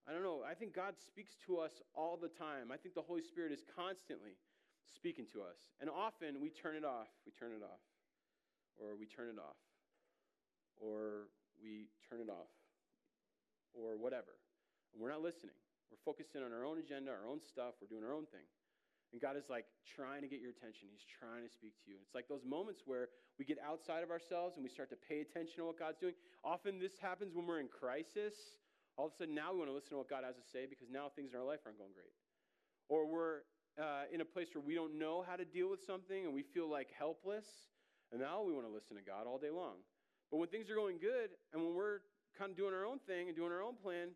I 0.08 0.12
don't 0.12 0.22
know. 0.22 0.42
I 0.48 0.54
think 0.54 0.74
God 0.74 0.94
speaks 0.98 1.32
to 1.46 1.58
us 1.58 1.82
all 1.94 2.16
the 2.20 2.28
time. 2.28 2.70
I 2.72 2.76
think 2.76 2.94
the 2.94 3.02
Holy 3.02 3.22
Spirit 3.22 3.52
is 3.52 3.62
constantly 3.74 4.38
speaking 4.94 5.26
to 5.32 5.42
us. 5.42 5.58
And 5.80 5.90
often 5.90 6.40
we 6.40 6.50
turn 6.50 6.76
it 6.76 6.84
off. 6.84 7.08
We 7.26 7.32
turn 7.32 7.52
it 7.52 7.62
off. 7.62 7.82
or 8.76 8.96
we 8.96 9.06
turn 9.08 9.28
it 9.32 9.40
off, 9.40 9.56
or 10.76 11.32
we 11.62 11.88
turn 12.08 12.20
it 12.20 12.28
off, 12.28 12.52
or 13.72 13.96
whatever. 13.96 14.36
And 14.92 15.00
we're 15.00 15.12
not 15.12 15.24
listening. 15.24 15.56
We're 15.88 16.02
focusing 16.04 16.42
on 16.42 16.52
our 16.52 16.64
own 16.64 16.78
agenda, 16.78 17.10
our 17.12 17.24
own 17.28 17.40
stuff, 17.40 17.78
we're 17.80 17.88
doing 17.88 18.04
our 18.04 18.12
own 18.12 18.26
thing. 18.28 18.44
And 19.14 19.22
God 19.22 19.38
is 19.38 19.46
like 19.48 19.64
trying 19.86 20.20
to 20.26 20.28
get 20.28 20.42
your 20.42 20.50
attention. 20.50 20.90
He's 20.90 21.06
trying 21.06 21.46
to 21.46 21.52
speak 21.52 21.78
to 21.86 21.94
you. 21.94 21.96
It's 22.02 22.12
like 22.12 22.26
those 22.26 22.42
moments 22.42 22.82
where 22.84 23.08
we 23.38 23.46
get 23.46 23.56
outside 23.62 24.02
of 24.02 24.10
ourselves 24.10 24.58
and 24.58 24.66
we 24.66 24.68
start 24.68 24.90
to 24.90 24.98
pay 24.98 25.22
attention 25.22 25.62
to 25.62 25.70
what 25.70 25.78
God's 25.78 26.02
doing. 26.02 26.18
Often 26.42 26.82
this 26.82 26.98
happens 26.98 27.30
when 27.32 27.46
we're 27.46 27.62
in 27.62 27.70
crisis. 27.70 28.34
All 28.98 29.06
of 29.06 29.14
a 29.14 29.16
sudden, 29.16 29.32
now 29.32 29.54
we 29.54 29.62
want 29.62 29.70
to 29.70 29.76
listen 29.78 29.94
to 29.94 30.02
what 30.02 30.10
God 30.10 30.26
has 30.26 30.34
to 30.34 30.46
say 30.50 30.66
because 30.66 30.90
now 30.90 31.06
things 31.14 31.30
in 31.32 31.38
our 31.38 31.46
life 31.46 31.62
aren't 31.62 31.78
going 31.78 31.94
great. 31.94 32.12
Or 32.90 33.06
we're 33.06 33.46
uh, 33.80 34.04
in 34.12 34.20
a 34.20 34.24
place 34.24 34.48
where 34.54 34.64
we 34.64 34.74
don't 34.74 34.98
know 34.98 35.24
how 35.28 35.36
to 35.36 35.44
deal 35.44 35.70
with 35.70 35.84
something 35.84 36.24
and 36.24 36.34
we 36.34 36.42
feel 36.42 36.70
like 36.70 36.88
helpless. 36.96 37.46
And 38.12 38.20
now 38.20 38.42
we 38.42 38.52
want 38.52 38.66
to 38.66 38.72
listen 38.72 38.96
to 38.96 39.02
God 39.02 39.26
all 39.26 39.38
day 39.38 39.50
long. 39.50 39.76
But 40.30 40.38
when 40.38 40.48
things 40.48 40.70
are 40.70 40.74
going 40.74 40.98
good 40.98 41.30
and 41.52 41.62
when 41.62 41.74
we're 41.74 42.00
kind 42.38 42.50
of 42.50 42.56
doing 42.56 42.74
our 42.74 42.86
own 42.86 42.98
thing 43.06 43.28
and 43.28 43.36
doing 43.36 43.52
our 43.52 43.62
own 43.62 43.74
plan, 43.74 44.08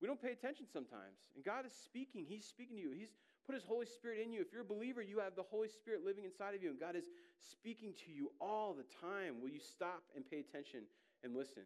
we 0.00 0.06
don't 0.06 0.20
pay 0.20 0.30
attention 0.30 0.66
sometimes. 0.72 1.18
And 1.34 1.44
God 1.44 1.66
is 1.66 1.72
speaking. 1.72 2.24
He's 2.28 2.46
speaking 2.46 2.76
to 2.76 2.82
you. 2.82 2.92
He's 2.94 3.10
put 3.46 3.54
His 3.54 3.64
Holy 3.64 3.86
Spirit 3.86 4.20
in 4.22 4.32
you. 4.32 4.40
If 4.40 4.52
you're 4.52 4.62
a 4.62 4.64
believer, 4.64 5.02
you 5.02 5.18
have 5.18 5.34
the 5.34 5.42
Holy 5.42 5.68
Spirit 5.68 6.04
living 6.04 6.24
inside 6.24 6.54
of 6.54 6.62
you, 6.62 6.70
and 6.70 6.78
God 6.78 6.94
is 6.94 7.10
speaking 7.40 7.94
to 8.06 8.12
you 8.12 8.30
all 8.40 8.74
the 8.74 8.86
time. 9.00 9.40
Will 9.42 9.50
you 9.50 9.60
stop 9.60 10.02
and 10.14 10.22
pay 10.28 10.40
attention 10.40 10.82
and 11.24 11.34
listen? 11.34 11.64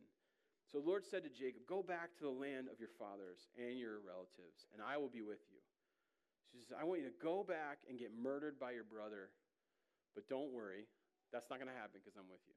So 0.70 0.80
the 0.80 0.88
Lord 0.88 1.04
said 1.04 1.24
to 1.24 1.28
Jacob, 1.28 1.62
Go 1.68 1.82
back 1.82 2.16
to 2.18 2.24
the 2.24 2.32
land 2.32 2.68
of 2.72 2.80
your 2.80 2.88
fathers 2.98 3.50
and 3.58 3.78
your 3.78 4.00
relatives, 4.00 4.64
and 4.72 4.80
I 4.80 4.96
will 4.96 5.10
be 5.12 5.20
with 5.20 5.44
you. 5.52 5.60
She 6.52 6.60
says, 6.68 6.76
I 6.76 6.84
want 6.84 7.00
you 7.00 7.08
to 7.08 7.16
go 7.16 7.40
back 7.40 7.80
and 7.88 7.96
get 7.96 8.12
murdered 8.12 8.60
by 8.60 8.76
your 8.76 8.84
brother, 8.84 9.32
but 10.12 10.28
don't 10.28 10.52
worry, 10.52 10.84
that's 11.32 11.48
not 11.48 11.56
going 11.56 11.72
to 11.72 11.76
happen 11.80 12.04
because 12.04 12.20
I'm 12.20 12.28
with 12.28 12.44
you. 12.44 12.56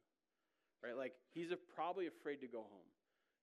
Right? 0.84 0.99
Like, 0.99 1.15
he's 1.31 1.55
probably 1.71 2.12
afraid 2.12 2.43
to 2.43 2.49
go 2.51 2.67
home. 2.67 2.89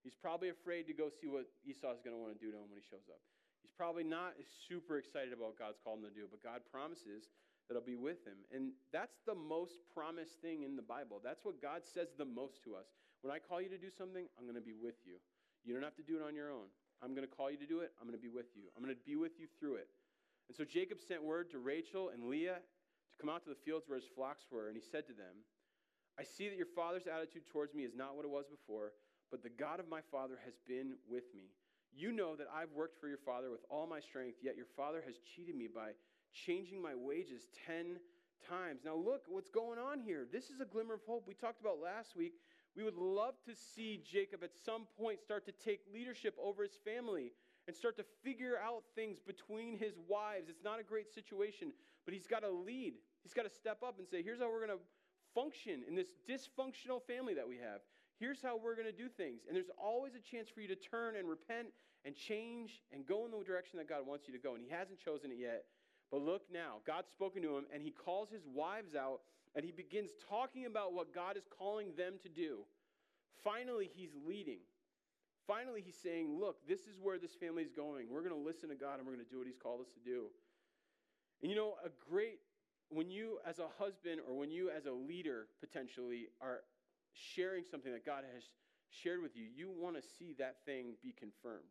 He's 0.04 0.14
probably 0.14 0.52
afraid 0.52 0.84
to 0.90 0.94
go 0.94 1.08
see 1.08 1.32
what 1.32 1.48
Esau 1.64 1.88
is 1.96 2.04
going 2.04 2.12
to 2.12 2.20
want 2.20 2.36
to 2.36 2.40
do 2.40 2.52
to 2.52 2.58
him 2.60 2.68
when 2.68 2.76
he 2.76 2.84
shows 2.84 3.08
up. 3.08 3.22
He's 3.64 3.72
probably 3.72 4.04
not 4.04 4.34
super 4.68 4.98
excited 4.98 5.32
about 5.32 5.54
what 5.54 5.58
God's 5.58 5.78
called 5.80 6.02
him 6.02 6.10
to 6.10 6.14
do, 6.14 6.26
but 6.28 6.42
God 6.42 6.60
promises 6.68 7.30
that 7.70 7.78
I'll 7.78 7.86
be 7.86 7.96
with 7.96 8.26
him. 8.26 8.42
And 8.50 8.74
that's 8.92 9.22
the 9.24 9.38
most 9.38 9.80
promised 9.94 10.42
thing 10.42 10.66
in 10.66 10.74
the 10.74 10.82
Bible. 10.84 11.22
That's 11.22 11.46
what 11.46 11.62
God 11.62 11.86
says 11.86 12.10
the 12.18 12.26
most 12.26 12.60
to 12.66 12.74
us. 12.74 12.90
When 13.22 13.30
I 13.30 13.38
call 13.38 13.62
you 13.62 13.70
to 13.70 13.78
do 13.78 13.88
something, 13.88 14.26
I'm 14.34 14.44
going 14.44 14.58
to 14.58 14.64
be 14.64 14.74
with 14.74 14.98
you. 15.06 15.22
You 15.62 15.72
don't 15.72 15.86
have 15.86 15.96
to 15.96 16.02
do 16.02 16.18
it 16.18 16.26
on 16.26 16.34
your 16.34 16.50
own. 16.50 16.66
I'm 17.00 17.14
going 17.14 17.26
to 17.26 17.30
call 17.30 17.50
you 17.50 17.56
to 17.58 17.66
do 17.66 17.80
it. 17.80 17.94
I'm 18.02 18.06
going 18.06 18.18
to 18.18 18.22
be 18.22 18.30
with 18.30 18.50
you. 18.58 18.66
I'm 18.74 18.82
going 18.82 18.94
to 18.94 19.02
be 19.06 19.14
with 19.14 19.38
you 19.38 19.46
through 19.62 19.78
it. 19.78 19.88
And 20.48 20.57
so 20.57 20.64
Jacob 20.64 20.98
sent 21.00 21.22
word 21.22 21.50
to 21.50 21.59
Rachel 21.59 22.11
and 22.12 22.28
Leah 22.28 22.59
to 22.59 23.16
come 23.20 23.31
out 23.31 23.42
to 23.44 23.50
the 23.50 23.62
fields 23.64 23.87
where 23.88 23.98
his 23.98 24.09
flocks 24.14 24.44
were, 24.50 24.68
and 24.68 24.76
he 24.76 24.83
said 24.83 25.07
to 25.07 25.12
them, 25.12 25.44
I 26.18 26.24
see 26.24 26.48
that 26.48 26.57
your 26.57 26.72
father's 26.74 27.07
attitude 27.07 27.44
towards 27.50 27.74
me 27.74 27.85
is 27.85 27.94
not 27.94 28.16
what 28.16 28.24
it 28.24 28.31
was 28.31 28.46
before 28.46 28.92
but 29.33 29.42
the 29.42 29.48
God 29.48 29.81
of 29.81 29.88
my 29.88 30.00
father 30.12 30.38
has 30.44 30.52
been 30.68 30.92
with 31.09 31.24
me. 31.35 31.48
You 31.90 32.12
know 32.12 32.37
that 32.37 32.46
I've 32.55 32.70
worked 32.72 33.00
for 33.00 33.09
your 33.09 33.18
father 33.18 33.50
with 33.50 33.64
all 33.70 33.87
my 33.87 33.98
strength, 33.98 34.37
yet 34.42 34.57
your 34.57 34.68
father 34.76 35.02
has 35.05 35.16
cheated 35.35 35.57
me 35.57 35.68
by 35.74 35.92
changing 36.46 36.81
my 36.81 36.94
wages 36.94 37.48
10 37.66 37.96
times. 38.46 38.83
Now, 38.85 38.94
look 38.94 39.22
what's 39.28 39.48
going 39.48 39.78
on 39.78 40.00
here. 40.00 40.26
This 40.31 40.50
is 40.50 40.61
a 40.61 40.66
glimmer 40.66 40.94
of 40.94 41.00
hope. 41.07 41.24
We 41.26 41.35
talked 41.35 41.61
about 41.61 41.81
last 41.83 42.14
week. 42.14 42.35
We 42.76 42.85
would 42.85 42.96
love 42.96 43.35
to 43.46 43.55
see 43.74 44.02
Jacob 44.11 44.44
at 44.44 44.50
some 44.64 44.87
point 44.98 45.20
start 45.20 45.46
to 45.46 45.52
take 45.52 45.81
leadership 45.92 46.35
over 46.42 46.62
his 46.62 46.76
family 46.85 47.33
and 47.66 47.77
start 47.77 47.96
to 47.96 48.05
figure 48.25 48.59
out 48.62 48.83
things 48.94 49.18
between 49.20 49.79
his 49.79 49.94
wives. 50.09 50.48
It's 50.48 50.64
not 50.64 50.81
a 50.81 50.83
great 50.83 51.12
situation, 51.12 51.72
but 52.05 52.14
he's 52.14 52.27
got 52.27 52.40
to 52.40 52.51
lead. 52.51 52.94
He's 53.22 53.35
got 53.35 53.44
to 53.44 53.51
step 53.51 53.83
up 53.87 53.98
and 53.98 54.09
say, 54.09 54.22
here's 54.22 54.40
how 54.40 54.51
we're 54.51 54.66
going 54.66 54.79
to 54.79 54.85
function 55.35 55.83
in 55.87 55.94
this 55.94 56.14
dysfunctional 56.29 57.03
family 57.07 57.35
that 57.35 57.48
we 57.48 57.57
have. 57.57 57.81
Here's 58.18 58.42
how 58.42 58.57
we're 58.57 58.75
going 58.75 58.87
to 58.87 58.92
do 58.92 59.09
things. 59.09 59.42
And 59.46 59.57
there's 59.57 59.70
always 59.79 60.14
a 60.14 60.20
chance 60.20 60.48
for 60.48 60.61
you 60.61 60.68
to 60.68 60.77
turn 60.77 61.16
and 61.16 61.29
repent 61.29 61.68
and 62.05 62.14
change 62.14 62.83
and 62.92 63.07
go 63.07 63.25
in 63.25 63.31
the 63.31 63.42
direction 63.44 63.79
that 63.79 63.88
God 63.88 64.07
wants 64.07 64.27
you 64.27 64.35
to 64.35 64.40
go. 64.40 64.55
And 64.55 64.62
He 64.62 64.70
hasn't 64.70 64.98
chosen 64.98 65.31
it 65.31 65.38
yet. 65.38 65.64
But 66.12 66.20
look 66.20 66.42
now, 66.53 66.85
God's 66.87 67.11
spoken 67.11 67.40
to 67.42 67.57
him, 67.57 67.64
and 67.72 67.83
he 67.83 67.90
calls 67.90 68.29
his 68.31 68.42
wives 68.46 68.94
out, 68.94 69.20
and 69.57 69.64
he 69.64 69.72
begins 69.72 70.11
talking 70.29 70.66
about 70.66 70.92
what 70.92 71.14
God 71.14 71.38
is 71.38 71.44
calling 71.59 71.94
them 71.96 72.14
to 72.22 72.29
do. 72.29 72.59
Finally, 73.42 73.90
he's 73.94 74.11
leading. 74.29 74.59
Finally, 75.46 75.83
he's 75.85 75.98
saying, 76.02 76.38
Look, 76.38 76.66
this 76.68 76.81
is 76.81 76.98
where 77.00 77.18
this 77.18 77.35
family 77.35 77.62
is 77.62 77.72
going. 77.72 78.07
We're 78.11 78.22
going 78.22 78.35
to 78.35 78.48
listen 78.48 78.68
to 78.68 78.74
God, 78.74 78.98
and 78.98 79.07
we're 79.07 79.14
going 79.14 79.24
to 79.24 79.31
do 79.31 79.38
what 79.38 79.46
he's 79.46 79.61
called 79.61 79.81
us 79.81 79.88
to 79.94 80.00
do. 80.00 80.26
And 81.42 81.50
you 81.50 81.57
know, 81.57 81.74
a 81.85 81.90
great, 82.09 82.38
when 82.88 83.11
you 83.11 83.38
as 83.46 83.59
a 83.59 83.66
husband 83.78 84.20
or 84.28 84.37
when 84.37 84.50
you 84.50 84.70
as 84.70 84.87
a 84.87 84.92
leader 84.92 85.46
potentially 85.61 86.28
are 86.40 86.61
sharing 87.12 87.64
something 87.68 87.92
that 87.92 88.07
God 88.07 88.24
has 88.33 88.44
shared 88.90 89.22
with 89.22 89.37
you, 89.37 89.44
you 89.55 89.70
want 89.70 89.96
to 89.96 90.02
see 90.18 90.35
that 90.38 90.57
thing 90.64 90.94
be 91.02 91.12
confirmed. 91.12 91.68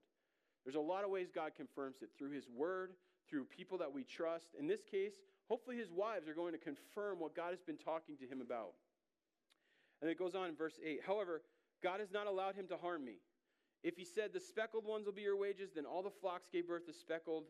There's 0.65 0.75
a 0.75 0.79
lot 0.79 1.03
of 1.03 1.09
ways 1.09 1.29
God 1.33 1.51
confirms 1.55 2.01
it 2.01 2.09
through 2.17 2.31
His 2.31 2.47
Word, 2.49 2.91
through 3.29 3.45
people 3.45 3.77
that 3.79 3.93
we 3.93 4.03
trust. 4.03 4.47
In 4.59 4.67
this 4.67 4.83
case, 4.83 5.13
hopefully 5.47 5.77
His 5.77 5.91
wives 5.91 6.27
are 6.27 6.33
going 6.33 6.51
to 6.51 6.59
confirm 6.59 7.19
what 7.19 7.35
God 7.35 7.51
has 7.51 7.61
been 7.61 7.77
talking 7.77 8.17
to 8.17 8.27
him 8.27 8.41
about. 8.41 8.73
And 10.01 10.09
it 10.09 10.19
goes 10.19 10.35
on 10.35 10.49
in 10.49 10.55
verse 10.55 10.79
8 10.83 11.01
However, 11.05 11.41
God 11.81 11.99
has 11.99 12.11
not 12.11 12.27
allowed 12.27 12.55
him 12.55 12.67
to 12.67 12.77
harm 12.77 13.05
me. 13.05 13.17
If 13.83 13.95
he 13.97 14.05
said, 14.05 14.31
The 14.33 14.39
speckled 14.39 14.85
ones 14.85 15.05
will 15.05 15.13
be 15.13 15.21
your 15.21 15.37
wages, 15.37 15.71
then 15.75 15.85
all 15.85 16.03
the 16.03 16.11
flocks 16.21 16.47
gave 16.51 16.67
birth 16.67 16.85
to 16.85 16.93
speckled. 16.93 17.45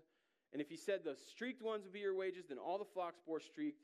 And 0.53 0.61
if 0.61 0.69
he 0.69 0.77
said, 0.77 1.01
The 1.03 1.15
streaked 1.29 1.61
ones 1.61 1.85
will 1.85 1.91
be 1.91 1.99
your 1.99 2.15
wages, 2.15 2.45
then 2.49 2.57
all 2.57 2.77
the 2.77 2.85
flocks 2.93 3.19
bore 3.25 3.39
streaked. 3.39 3.83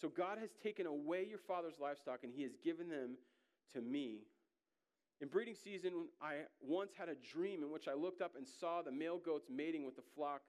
So 0.00 0.08
God 0.08 0.38
has 0.38 0.50
taken 0.62 0.86
away 0.86 1.26
your 1.28 1.38
father's 1.38 1.80
livestock, 1.80 2.20
and 2.22 2.32
he 2.32 2.42
has 2.42 2.52
given 2.62 2.88
them 2.88 3.16
to 3.72 3.80
me. 3.80 4.20
In 5.20 5.26
breeding 5.26 5.56
season, 5.56 6.06
I 6.22 6.46
once 6.60 6.92
had 6.96 7.08
a 7.08 7.16
dream 7.16 7.64
in 7.64 7.72
which 7.72 7.88
I 7.88 7.94
looked 7.94 8.22
up 8.22 8.36
and 8.36 8.46
saw 8.46 8.82
the 8.82 8.92
male 8.92 9.18
goats 9.18 9.48
mating 9.50 9.84
with 9.84 9.96
the 9.96 10.06
flock 10.14 10.42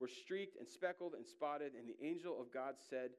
were 0.00 0.08
streaked 0.08 0.56
and 0.58 0.66
speckled 0.66 1.14
and 1.14 1.24
spotted, 1.24 1.72
and 1.78 1.88
the 1.88 2.04
angel 2.04 2.40
of 2.40 2.52
God 2.52 2.74
said 2.90 3.10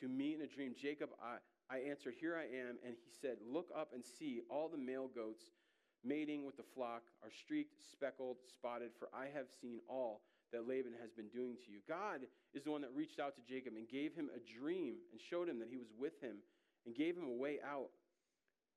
to 0.00 0.08
me 0.08 0.34
in 0.34 0.42
a 0.42 0.46
dream, 0.46 0.74
Jacob, 0.76 1.10
I, 1.22 1.38
I 1.74 1.78
answered, 1.88 2.14
Here 2.20 2.36
I 2.36 2.44
am. 2.44 2.76
And 2.84 2.94
he 2.94 3.10
said, 3.20 3.36
Look 3.46 3.70
up 3.74 3.92
and 3.94 4.04
see 4.04 4.42
all 4.50 4.68
the 4.68 4.76
male 4.76 5.08
goats 5.14 5.44
mating 6.06 6.46
with 6.46 6.56
the 6.56 6.68
flock 6.74 7.02
are 7.22 7.30
streaked, 7.30 7.74
speckled, 7.90 8.36
spotted, 8.52 8.90
for 8.98 9.08
I 9.14 9.26
have 9.34 9.46
seen 9.60 9.80
all 9.88 10.22
that 10.52 10.68
Laban 10.68 10.92
has 11.00 11.10
been 11.10 11.28
doing 11.28 11.56
to 11.66 11.72
you. 11.72 11.80
God 11.88 12.20
is 12.54 12.62
the 12.62 12.70
one 12.70 12.82
that 12.82 12.94
reached 12.94 13.18
out 13.18 13.34
to 13.36 13.42
Jacob 13.42 13.74
and 13.76 13.88
gave 13.88 14.14
him 14.14 14.30
a 14.30 14.60
dream 14.60 14.94
and 15.10 15.20
showed 15.20 15.48
him 15.48 15.58
that 15.58 15.68
he 15.68 15.76
was 15.76 15.88
with 15.98 16.20
him 16.20 16.36
and 16.86 16.94
gave 16.94 17.16
him 17.16 17.26
a 17.28 17.36
way 17.36 17.58
out 17.66 17.90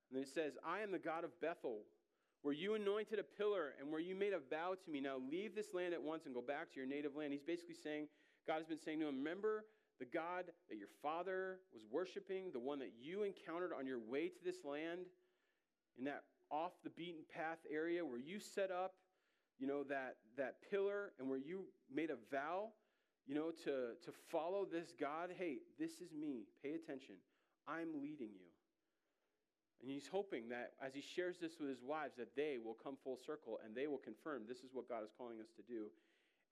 and 0.10 0.18
then 0.18 0.24
it 0.24 0.34
says, 0.34 0.54
I 0.65 0.82
am 0.82 0.92
the 0.92 1.00
God 1.00 1.24
of 1.24 1.39
Bethel, 1.39 1.86
where 2.42 2.54
you 2.54 2.74
anointed 2.74 3.20
a 3.20 3.24
pillar 3.24 3.74
and 3.80 3.92
where 3.92 4.02
you 4.02 4.15
made 4.15 4.34
a 4.34 4.39
vow 4.39 4.74
to 4.84 4.92
me. 4.92 5.00
Now 5.00 5.18
leave 5.32 5.56
this 5.56 5.74
land 5.74 5.94
at 5.94 6.02
once 6.02 6.26
and 6.26 6.34
go 6.34 6.42
back 6.42 6.72
to 6.72 6.78
your 6.78 6.88
native 6.88 7.15
land. 7.15 7.32
He's 7.32 7.44
basically 7.44 7.76
saying, 7.76 8.08
God 8.48 8.58
has 8.58 8.65
been 8.65 8.80
saying 8.80 9.00
to 9.02 9.08
him, 9.08 9.18
Remember 9.18 9.65
the 10.00 10.06
God 10.06 10.46
that 10.70 10.78
your 10.78 10.88
father 11.04 11.60
was 11.72 11.84
worshiping, 11.92 12.52
the 12.52 12.60
one 12.60 12.80
that 12.80 12.94
you 13.00 13.24
encountered 13.24 13.72
on 13.78 13.86
your 13.86 14.00
way 14.00 14.30
to 14.30 14.44
this 14.44 14.65
land, 14.65 15.02
in 15.98 16.06
that 16.06 16.24
off 16.52 16.72
the 16.84 16.90
beaten 16.90 17.22
path 17.34 17.60
area 17.72 18.06
where 18.06 18.20
you 18.20 18.40
set 18.40 18.72
up, 18.72 18.94
you 19.60 19.68
know, 19.68 19.84
that, 19.84 20.18
that 20.38 20.56
pillar 20.70 21.12
and 21.20 21.30
where 21.30 21.38
you 21.38 21.66
made 21.94 22.10
a 22.10 22.18
vow, 22.32 22.70
you 23.28 23.36
know, 23.36 23.52
to, 23.64 23.96
to 24.04 24.12
follow 24.32 24.66
this 24.66 24.94
God. 25.00 25.30
Hey, 25.38 25.58
this 25.78 26.02
is 26.02 26.14
me. 26.14 26.46
Pay 26.64 26.74
attention. 26.74 27.16
I'm 27.68 28.02
leading 28.02 28.30
you. 28.34 28.50
And 29.82 29.90
he's 29.90 30.08
hoping 30.12 30.50
that 30.50 30.74
as 30.84 30.94
he 30.94 31.02
shares 31.02 31.38
this 31.40 31.54
with 31.60 31.70
his 31.70 31.82
wives, 31.82 32.16
that 32.18 32.36
they 32.36 32.58
will 32.64 32.76
come 32.84 32.98
full 33.04 33.18
circle 33.26 33.60
and 33.64 33.76
they 33.76 33.88
will 33.88 34.00
confirm 34.00 34.44
this 34.48 34.60
is 34.60 34.72
what 34.74 34.90
God 34.90 35.04
is 35.04 35.12
calling 35.18 35.40
us 35.40 35.52
to 35.56 35.62
do. 35.62 35.88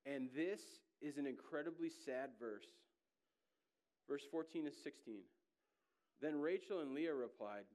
And 0.06 0.30
this 0.36 0.62
is 1.02 1.18
an 1.18 1.26
incredibly 1.26 1.90
sad 1.90 2.30
verse. 2.40 2.68
Verse 4.08 4.24
14 4.32 4.66
and 4.68 4.76
16. 4.76 5.16
Then 6.22 6.40
Rachel 6.40 6.80
and 6.80 6.94
Leah 6.94 7.14
replied, 7.14 7.66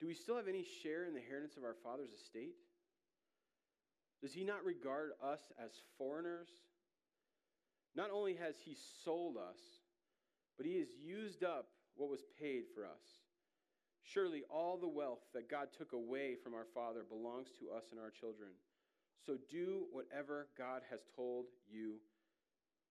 Do 0.00 0.06
we 0.06 0.14
still 0.14 0.36
have 0.36 0.48
any 0.48 0.64
share 0.82 1.04
in 1.04 1.14
the 1.14 1.20
inheritance 1.20 1.56
of 1.56 1.64
our 1.64 1.76
father's 1.82 2.12
estate? 2.12 2.54
Does 4.20 4.32
he 4.32 4.44
not 4.44 4.64
regard 4.64 5.10
us 5.22 5.40
as 5.62 5.70
foreigners? 5.98 6.48
Not 7.94 8.10
only 8.10 8.34
has 8.34 8.56
he 8.64 8.76
sold 9.04 9.36
us, 9.36 9.58
but 10.56 10.66
he 10.66 10.78
has 10.78 10.88
used 11.02 11.42
up 11.42 11.68
what 11.96 12.10
was 12.10 12.20
paid 12.38 12.64
for 12.74 12.84
us. 12.84 13.24
Surely 14.02 14.42
all 14.50 14.76
the 14.76 14.88
wealth 14.88 15.24
that 15.34 15.50
God 15.50 15.68
took 15.76 15.92
away 15.92 16.36
from 16.42 16.54
our 16.54 16.66
Father 16.74 17.04
belongs 17.08 17.48
to 17.58 17.74
us 17.74 17.84
and 17.90 18.00
our 18.00 18.10
children. 18.10 18.50
So 19.24 19.36
do 19.50 19.86
whatever 19.90 20.48
God 20.56 20.82
has 20.90 21.00
told 21.16 21.46
you 21.68 21.94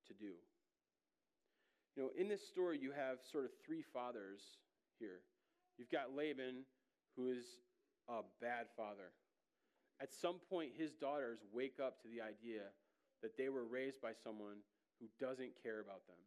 to 0.08 0.14
do. 0.14 0.34
You 1.96 2.04
know, 2.04 2.10
in 2.18 2.28
this 2.28 2.46
story, 2.46 2.78
you 2.82 2.92
have 2.92 3.20
sort 3.32 3.46
of 3.46 3.52
three 3.66 3.84
fathers 3.94 4.42
here. 5.00 5.22
You've 5.78 5.92
got 5.92 6.16
Laban, 6.16 6.66
who 7.16 7.30
is 7.30 7.46
a 8.08 8.22
bad 8.42 8.68
father. 8.76 9.12
At 10.02 10.14
some 10.14 10.40
point, 10.50 10.72
his 10.78 10.92
daughters 10.94 11.40
wake 11.54 11.80
up 11.84 12.02
to 12.02 12.08
the 12.08 12.22
idea 12.22 12.64
that 13.22 13.38
they 13.38 13.50
were 13.50 13.64
raised 13.66 14.02
by 14.02 14.12
someone 14.24 14.58
who 15.00 15.08
doesn't 15.20 15.52
care 15.64 15.80
about 15.80 16.06
them. 16.08 16.18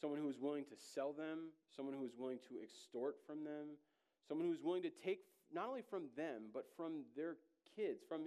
someone 0.00 0.18
who 0.20 0.28
is 0.28 0.38
willing 0.38 0.64
to 0.64 0.76
sell 0.94 1.12
them, 1.12 1.50
someone 1.74 1.94
who 1.94 2.04
is 2.04 2.12
willing 2.16 2.38
to 2.48 2.62
extort 2.62 3.16
from 3.26 3.44
them, 3.44 3.76
someone 4.26 4.46
who 4.46 4.52
is 4.52 4.62
willing 4.62 4.82
to 4.82 4.90
take 4.90 5.20
not 5.52 5.68
only 5.68 5.82
from 5.82 6.04
them, 6.16 6.50
but 6.52 6.66
from 6.76 7.02
their 7.16 7.36
kids, 7.74 8.00
from, 8.08 8.22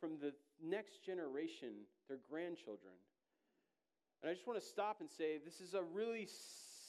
from 0.00 0.18
the 0.20 0.32
next 0.62 1.04
generation, 1.04 1.86
their 2.08 2.18
grandchildren. 2.28 2.94
And 4.22 4.30
I 4.30 4.34
just 4.34 4.46
want 4.46 4.60
to 4.60 4.66
stop 4.66 5.00
and 5.00 5.10
say 5.10 5.38
this 5.44 5.60
is 5.60 5.74
a 5.74 5.82
really 5.82 6.26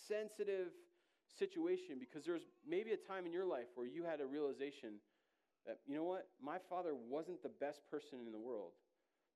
sensitive 0.07 0.71
situation 1.37 1.97
because 1.99 2.25
there's 2.25 2.47
maybe 2.67 2.91
a 2.91 2.97
time 2.97 3.25
in 3.25 3.31
your 3.31 3.45
life 3.45 3.67
where 3.75 3.87
you 3.87 4.03
had 4.03 4.21
a 4.21 4.25
realization 4.25 5.01
that, 5.65 5.79
you 5.87 5.95
know 5.95 6.03
what, 6.03 6.27
my 6.41 6.57
father 6.69 6.93
wasn't 6.93 7.41
the 7.41 7.49
best 7.49 7.81
person 7.89 8.19
in 8.25 8.31
the 8.31 8.39
world. 8.39 8.71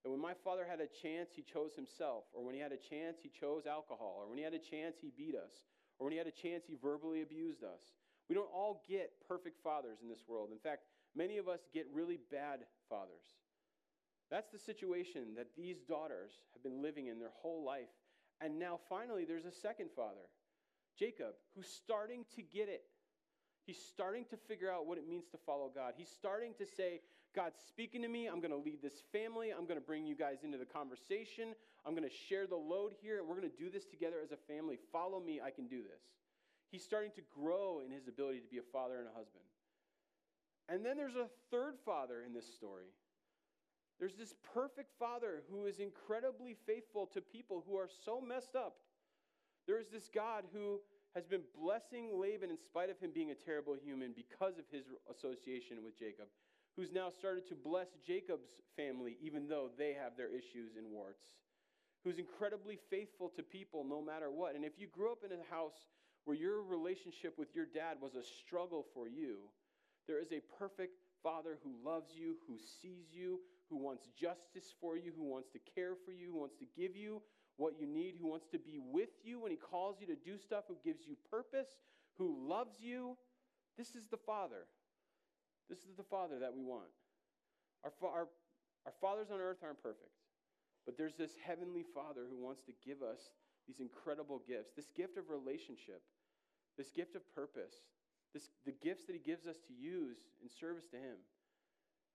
That 0.03 0.11
when 0.11 0.21
my 0.21 0.33
father 0.43 0.65
had 0.69 0.79
a 0.79 0.87
chance, 0.87 1.29
he 1.35 1.41
chose 1.41 1.71
himself. 1.75 2.23
Or 2.33 2.45
when 2.45 2.55
he 2.55 2.61
had 2.61 2.71
a 2.71 2.77
chance, 2.77 3.17
he 3.21 3.29
chose 3.29 3.65
alcohol. 3.65 4.17
Or 4.19 4.29
when 4.29 4.37
he 4.37 4.43
had 4.43 4.53
a 4.53 4.59
chance, 4.59 4.95
he 5.01 5.11
beat 5.17 5.35
us. 5.35 5.51
Or 5.97 6.05
when 6.05 6.13
he 6.13 6.17
had 6.17 6.27
a 6.27 6.31
chance, 6.31 6.63
he 6.65 6.75
verbally 6.81 7.21
abused 7.21 7.63
us. 7.63 7.81
We 8.29 8.35
don't 8.35 8.49
all 8.53 8.83
get 8.87 9.11
perfect 9.27 9.57
fathers 9.61 9.97
in 10.01 10.07
this 10.07 10.23
world. 10.27 10.49
In 10.51 10.59
fact, 10.59 10.83
many 11.15 11.37
of 11.37 11.49
us 11.49 11.59
get 11.73 11.87
really 11.93 12.19
bad 12.31 12.59
fathers. 12.87 13.35
That's 14.29 14.51
the 14.51 14.59
situation 14.59 15.33
that 15.35 15.47
these 15.57 15.81
daughters 15.81 16.31
have 16.53 16.63
been 16.63 16.81
living 16.81 17.07
in 17.07 17.19
their 17.19 17.33
whole 17.41 17.65
life. 17.65 17.89
And 18.39 18.59
now 18.59 18.79
finally, 18.87 19.25
there's 19.25 19.45
a 19.45 19.51
second 19.51 19.89
father, 19.95 20.29
Jacob, 20.99 21.33
who's 21.55 21.67
starting 21.67 22.25
to 22.35 22.41
get 22.41 22.67
it. 22.67 22.83
He's 23.65 23.79
starting 23.79 24.25
to 24.31 24.37
figure 24.37 24.71
out 24.71 24.85
what 24.85 24.97
it 24.97 25.07
means 25.07 25.27
to 25.31 25.37
follow 25.45 25.71
God. 25.73 25.93
He's 25.95 26.09
starting 26.09 26.53
to 26.57 26.65
say, 26.65 27.01
God's 27.35 27.59
speaking 27.67 28.01
to 28.01 28.07
me. 28.07 28.27
I'm 28.27 28.41
going 28.41 28.51
to 28.51 28.57
lead 28.57 28.81
this 28.81 29.03
family. 29.11 29.51
I'm 29.51 29.65
going 29.65 29.79
to 29.79 29.85
bring 29.85 30.05
you 30.05 30.15
guys 30.15 30.39
into 30.43 30.57
the 30.57 30.65
conversation. 30.65 31.53
I'm 31.85 31.95
going 31.95 32.09
to 32.09 32.15
share 32.27 32.47
the 32.47 32.55
load 32.55 32.93
here, 33.01 33.19
and 33.19 33.27
we're 33.27 33.39
going 33.39 33.49
to 33.49 33.57
do 33.57 33.69
this 33.69 33.85
together 33.85 34.17
as 34.23 34.31
a 34.31 34.37
family. 34.51 34.79
Follow 34.91 35.19
me. 35.19 35.39
I 35.39 35.51
can 35.51 35.67
do 35.67 35.83
this. 35.83 36.01
He's 36.71 36.83
starting 36.83 37.11
to 37.15 37.21
grow 37.39 37.81
in 37.85 37.91
his 37.91 38.07
ability 38.07 38.39
to 38.39 38.47
be 38.47 38.57
a 38.57 38.71
father 38.73 38.97
and 38.97 39.07
a 39.07 39.11
husband. 39.11 39.45
And 40.67 40.85
then 40.85 40.97
there's 40.97 41.15
a 41.15 41.29
third 41.51 41.75
father 41.85 42.23
in 42.25 42.33
this 42.33 42.51
story. 42.53 42.89
There's 43.99 44.15
this 44.15 44.33
perfect 44.53 44.91
father 44.97 45.43
who 45.51 45.65
is 45.65 45.79
incredibly 45.79 46.55
faithful 46.65 47.07
to 47.13 47.21
people 47.21 47.63
who 47.67 47.75
are 47.75 47.89
so 48.05 48.21
messed 48.21 48.55
up. 48.55 48.77
There 49.69 49.79
is 49.79 49.93
this 49.93 50.09
God 50.09 50.45
who 50.51 50.81
has 51.13 51.27
been 51.27 51.45
blessing 51.53 52.09
Laban 52.19 52.49
in 52.49 52.57
spite 52.57 52.89
of 52.89 52.99
him 52.99 53.11
being 53.13 53.29
a 53.29 53.35
terrible 53.35 53.75
human 53.77 54.13
because 54.17 54.57
of 54.57 54.65
his 54.71 54.85
association 55.05 55.83
with 55.85 55.93
Jacob, 55.93 56.25
who's 56.75 56.91
now 56.91 57.11
started 57.11 57.47
to 57.49 57.53
bless 57.53 57.89
Jacob's 58.01 58.49
family 58.75 59.15
even 59.21 59.47
though 59.47 59.69
they 59.77 59.93
have 59.93 60.17
their 60.17 60.33
issues 60.33 60.73
and 60.75 60.89
warts, 60.89 61.21
who's 62.03 62.17
incredibly 62.17 62.79
faithful 62.89 63.29
to 63.29 63.43
people 63.43 63.85
no 63.87 64.01
matter 64.01 64.31
what. 64.31 64.55
And 64.55 64.65
if 64.65 64.73
you 64.79 64.87
grew 64.87 65.11
up 65.11 65.21
in 65.23 65.29
a 65.37 65.53
house 65.53 65.85
where 66.25 66.35
your 66.35 66.63
relationship 66.63 67.37
with 67.37 67.53
your 67.53 67.67
dad 67.67 67.97
was 68.01 68.15
a 68.15 68.23
struggle 68.23 68.87
for 68.95 69.07
you, 69.07 69.37
there 70.07 70.19
is 70.19 70.31
a 70.31 70.41
perfect 70.57 70.97
father 71.21 71.59
who 71.63 71.87
loves 71.87 72.13
you, 72.17 72.37
who 72.47 72.57
sees 72.57 73.13
you, 73.13 73.39
who 73.69 73.77
wants 73.77 74.07
justice 74.19 74.73
for 74.81 74.97
you, 74.97 75.11
who 75.15 75.25
wants 75.25 75.49
to 75.49 75.59
care 75.75 75.93
for 75.93 76.11
you, 76.11 76.31
who 76.31 76.39
wants 76.39 76.55
to 76.55 76.65
give 76.75 76.95
you 76.95 77.21
what 77.59 77.79
you 77.79 77.85
need, 77.85 78.15
who 78.19 78.27
wants 78.27 78.47
to 78.51 78.57
be 78.57 78.79
with 78.79 79.09
you 79.23 79.41
when 79.41 79.51
He 79.51 79.57
calls 79.57 79.97
you 79.99 80.07
to 80.07 80.15
do 80.15 80.37
stuff, 80.37 80.63
who 80.67 80.77
gives 80.83 81.05
you 81.05 81.15
purpose, 81.29 81.67
who 82.17 82.47
loves 82.47 82.77
you. 82.79 83.17
This 83.77 83.95
is 83.95 84.07
the 84.09 84.17
Father. 84.17 84.65
This 85.69 85.79
is 85.79 85.95
the 85.97 86.03
Father 86.03 86.39
that 86.39 86.53
we 86.55 86.63
want. 86.63 86.89
Our, 87.83 87.91
our, 88.01 88.27
our 88.85 88.93
fathers 88.99 89.27
on 89.31 89.39
earth 89.39 89.59
aren't 89.63 89.83
perfect, 89.83 90.15
but 90.85 90.97
there's 90.97 91.15
this 91.15 91.31
heavenly 91.45 91.83
Father 91.93 92.25
who 92.29 92.43
wants 92.43 92.63
to 92.63 92.73
give 92.85 93.03
us 93.03 93.31
these 93.67 93.79
incredible 93.79 94.41
gifts 94.47 94.71
this 94.75 94.89
gift 94.95 95.17
of 95.17 95.29
relationship, 95.29 96.01
this 96.77 96.89
gift 96.89 97.15
of 97.15 97.21
purpose, 97.35 97.85
this, 98.33 98.49
the 98.65 98.73
gifts 98.83 99.05
that 99.05 99.13
He 99.13 99.21
gives 99.21 99.45
us 99.45 99.57
to 99.67 99.73
use 99.73 100.17
in 100.41 100.49
service 100.49 100.87
to 100.91 100.97
Him. 100.97 101.19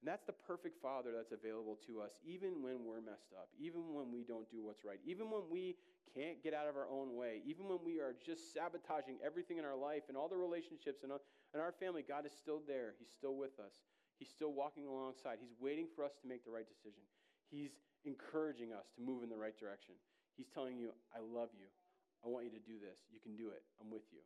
And 0.05 0.13
that's 0.13 0.29
the 0.29 0.37
perfect 0.37 0.77
Father 0.85 1.17
that's 1.17 1.33
available 1.33 1.81
to 1.89 2.05
us, 2.05 2.21
even 2.29 2.61
when 2.61 2.85
we're 2.85 3.01
messed 3.01 3.33
up, 3.33 3.49
even 3.57 3.97
when 3.97 4.13
we 4.13 4.21
don't 4.21 4.45
do 4.53 4.61
what's 4.61 4.85
right, 4.85 5.01
even 5.09 5.33
when 5.33 5.49
we 5.49 5.81
can't 6.13 6.45
get 6.45 6.53
out 6.53 6.69
of 6.69 6.77
our 6.77 6.85
own 6.93 7.17
way, 7.17 7.41
even 7.49 7.73
when 7.73 7.81
we 7.81 8.05
are 8.05 8.13
just 8.21 8.53
sabotaging 8.53 9.17
everything 9.25 9.57
in 9.57 9.65
our 9.65 9.73
life 9.73 10.05
and 10.13 10.17
all 10.21 10.29
the 10.29 10.37
relationships 10.37 11.09
and, 11.09 11.11
uh, 11.11 11.17
and 11.57 11.65
our 11.65 11.73
family. 11.73 12.05
God 12.05 12.29
is 12.29 12.37
still 12.37 12.61
there. 12.69 12.93
He's 13.01 13.09
still 13.17 13.33
with 13.33 13.57
us. 13.57 13.81
He's 14.21 14.29
still 14.29 14.53
walking 14.53 14.85
alongside. 14.85 15.41
He's 15.41 15.57
waiting 15.57 15.89
for 15.97 16.05
us 16.05 16.13
to 16.21 16.29
make 16.29 16.45
the 16.45 16.53
right 16.53 16.69
decision. 16.69 17.01
He's 17.49 17.81
encouraging 18.05 18.77
us 18.77 18.93
to 18.97 19.01
move 19.01 19.25
in 19.25 19.33
the 19.33 19.41
right 19.41 19.57
direction. 19.57 19.97
He's 20.37 20.53
telling 20.53 20.77
you, 20.77 20.93
I 21.17 21.25
love 21.25 21.49
you. 21.57 21.73
I 22.21 22.29
want 22.29 22.45
you 22.45 22.53
to 22.53 22.61
do 22.61 22.77
this. 22.77 23.09
You 23.09 23.25
can 23.25 23.41
do 23.41 23.49
it. 23.49 23.65
I'm 23.81 23.89
with 23.89 24.05
you. 24.13 24.21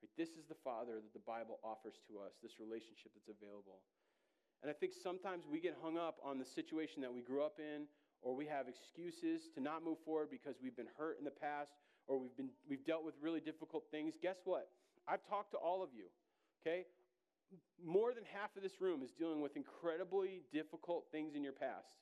Right? 0.00 0.08
This 0.16 0.32
is 0.40 0.48
the 0.48 0.56
Father 0.64 0.96
that 0.96 1.12
the 1.12 1.28
Bible 1.28 1.60
offers 1.60 2.00
to 2.08 2.24
us, 2.24 2.40
this 2.40 2.56
relationship 2.56 3.12
that's 3.12 3.28
available. 3.28 3.84
And 4.64 4.70
I 4.70 4.72
think 4.72 4.94
sometimes 4.96 5.44
we 5.44 5.60
get 5.60 5.76
hung 5.82 5.98
up 5.98 6.16
on 6.24 6.38
the 6.38 6.44
situation 6.46 7.02
that 7.02 7.12
we 7.12 7.20
grew 7.20 7.44
up 7.44 7.60
in, 7.60 7.84
or 8.22 8.34
we 8.34 8.46
have 8.46 8.64
excuses 8.64 9.50
to 9.54 9.60
not 9.60 9.84
move 9.84 9.98
forward 10.06 10.28
because 10.30 10.56
we've 10.62 10.74
been 10.74 10.88
hurt 10.96 11.18
in 11.18 11.24
the 11.26 11.36
past, 11.36 11.72
or 12.06 12.16
we've, 12.16 12.34
been, 12.34 12.48
we've 12.66 12.82
dealt 12.86 13.04
with 13.04 13.12
really 13.20 13.40
difficult 13.40 13.84
things. 13.90 14.14
Guess 14.22 14.38
what? 14.46 14.70
I've 15.06 15.20
talked 15.28 15.50
to 15.50 15.58
all 15.58 15.82
of 15.82 15.90
you, 15.94 16.06
okay? 16.64 16.86
More 17.76 18.14
than 18.14 18.24
half 18.32 18.56
of 18.56 18.62
this 18.62 18.80
room 18.80 19.02
is 19.02 19.10
dealing 19.12 19.42
with 19.42 19.54
incredibly 19.54 20.40
difficult 20.50 21.04
things 21.12 21.34
in 21.34 21.44
your 21.44 21.52
past. 21.52 22.00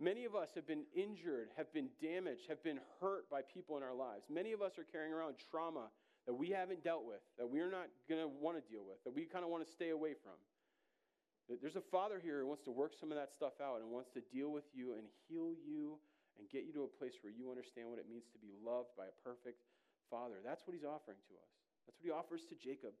Many 0.00 0.24
of 0.24 0.34
us 0.34 0.48
have 0.54 0.66
been 0.66 0.84
injured, 0.96 1.48
have 1.58 1.70
been 1.74 1.90
damaged, 2.00 2.48
have 2.48 2.64
been 2.64 2.80
hurt 3.02 3.28
by 3.28 3.42
people 3.42 3.76
in 3.76 3.82
our 3.82 3.94
lives. 3.94 4.24
Many 4.32 4.52
of 4.52 4.62
us 4.62 4.78
are 4.78 4.86
carrying 4.90 5.12
around 5.12 5.34
trauma 5.50 5.90
that 6.26 6.32
we 6.32 6.48
haven't 6.48 6.82
dealt 6.82 7.04
with, 7.04 7.20
that 7.36 7.50
we're 7.50 7.70
not 7.70 7.88
going 8.08 8.22
to 8.22 8.28
want 8.28 8.56
to 8.56 8.64
deal 8.72 8.84
with, 8.88 9.04
that 9.04 9.14
we 9.14 9.26
kind 9.26 9.44
of 9.44 9.50
want 9.50 9.66
to 9.66 9.70
stay 9.70 9.90
away 9.90 10.14
from. 10.14 10.32
There's 11.48 11.80
a 11.80 11.88
father 11.88 12.20
here 12.20 12.40
who 12.40 12.46
wants 12.46 12.64
to 12.64 12.70
work 12.70 12.92
some 12.92 13.10
of 13.10 13.16
that 13.16 13.32
stuff 13.32 13.56
out 13.64 13.80
and 13.80 13.88
wants 13.88 14.10
to 14.12 14.20
deal 14.20 14.52
with 14.52 14.68
you 14.76 14.92
and 14.92 15.08
heal 15.28 15.56
you 15.64 15.96
and 16.38 16.44
get 16.52 16.68
you 16.68 16.72
to 16.76 16.84
a 16.84 16.92
place 17.00 17.16
where 17.24 17.32
you 17.32 17.48
understand 17.48 17.88
what 17.88 17.98
it 17.98 18.04
means 18.04 18.28
to 18.32 18.38
be 18.38 18.52
loved 18.60 18.92
by 18.96 19.08
a 19.08 19.16
perfect 19.24 19.64
father. 20.10 20.44
That's 20.44 20.66
what 20.68 20.76
he's 20.76 20.84
offering 20.84 21.16
to 21.28 21.34
us. 21.40 21.52
That's 21.86 21.96
what 21.96 22.04
he 22.04 22.12
offers 22.12 22.44
to 22.52 22.54
Jacob 22.54 22.92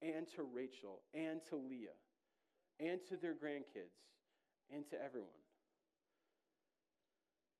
and 0.00 0.26
to 0.38 0.46
Rachel 0.46 1.02
and 1.14 1.42
to 1.50 1.56
Leah 1.56 1.98
and 2.78 3.00
to 3.10 3.16
their 3.16 3.34
grandkids 3.34 3.98
and 4.70 4.86
to 4.90 4.96
everyone. 5.02 5.42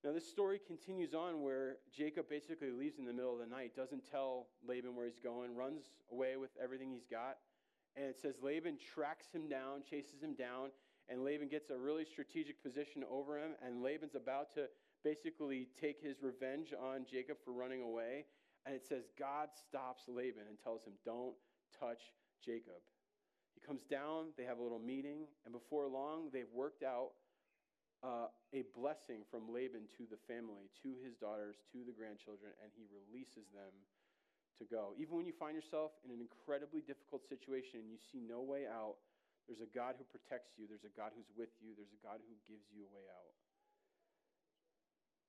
Now, 0.04 0.12
this 0.12 0.28
story 0.28 0.61
continues 0.64 1.14
on 1.14 1.42
where 1.42 1.78
Jacob 1.90 2.28
basically 2.28 2.70
leaves 2.70 2.98
in 2.98 3.06
the 3.06 3.12
middle 3.12 3.32
of 3.32 3.40
the 3.40 3.46
night, 3.46 3.74
doesn't 3.74 4.09
tell 4.09 4.46
Laban 4.66 4.94
where 4.94 5.06
he's 5.06 5.18
going, 5.18 5.56
runs 5.56 5.82
away 6.12 6.37
with 6.37 6.50
everything 6.62 6.92
he's 6.92 7.06
got. 7.11 7.38
And 7.96 8.06
it 8.06 8.16
says 8.20 8.35
Laban 8.42 8.76
tracks 8.94 9.26
him 9.32 9.48
down, 9.48 9.82
chases 9.88 10.22
him 10.22 10.35
down, 10.35 10.68
and 11.09 11.24
Laban 11.24 11.48
gets 11.48 11.70
a 11.70 11.78
really 11.78 12.04
strategic 12.04 12.62
position 12.62 13.04
over 13.11 13.38
him. 13.38 13.52
And 13.64 13.82
Laban's 13.82 14.14
about 14.14 14.52
to 14.54 14.66
basically 15.02 15.68
take 15.80 16.02
his 16.02 16.22
revenge 16.22 16.74
on 16.74 17.06
Jacob 17.11 17.38
for 17.44 17.52
running 17.52 17.82
away. 17.82 18.26
And 18.66 18.74
it 18.74 18.85
says 18.87 19.04
God 19.18 19.48
stops 19.54 20.04
Laban 20.09 20.44
and 20.48 20.59
tells 20.62 20.85
him, 20.85 20.94
Don't 21.04 21.35
touch 21.78 22.12
Jacob. 22.44 22.82
He 23.54 23.64
comes 23.64 23.85
down, 23.88 24.37
they 24.37 24.44
have 24.44 24.59
a 24.59 24.62
little 24.62 24.82
meeting, 24.82 25.24
and 25.46 25.54
before 25.54 25.88
long, 25.88 26.28
they've 26.30 26.52
worked 26.52 26.82
out 26.82 27.16
uh, 28.04 28.28
a 28.52 28.68
blessing 28.76 29.24
from 29.30 29.48
Laban 29.48 29.88
to 29.96 30.04
the 30.04 30.20
family, 30.28 30.68
to 30.85 30.92
his 31.00 31.16
daughters, 31.16 31.56
to 31.72 31.80
the 31.80 31.96
grandchildren, 31.96 32.52
and 32.61 32.68
he 32.76 32.85
releases 32.92 33.48
them 33.56 33.72
to 34.59 34.64
go. 34.64 34.97
Even 34.97 35.16
when 35.21 35.27
you 35.29 35.37
find 35.37 35.53
yourself 35.53 35.92
in 36.05 36.11
an 36.11 36.21
incredibly 36.21 36.81
difficult 36.81 37.25
situation 37.29 37.85
and 37.85 37.88
you 37.92 38.01
see 38.12 38.21
no 38.21 38.40
way 38.40 38.64
out, 38.64 38.97
there's 39.47 39.62
a 39.62 39.71
God 39.71 39.95
who 39.95 40.05
protects 40.11 40.59
you, 40.59 40.66
there's 40.66 40.88
a 40.88 40.95
God 40.99 41.14
who's 41.14 41.31
with 41.38 41.53
you, 41.62 41.77
there's 41.79 41.95
a 41.95 42.03
God 42.03 42.19
who 42.19 42.35
gives 42.51 42.66
you 42.75 42.83
a 42.83 42.90
way 42.90 43.07
out. 43.07 43.35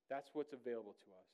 That's 0.10 0.32
what's 0.34 0.56
available 0.56 0.96
to 0.96 1.10
us. 1.13 1.32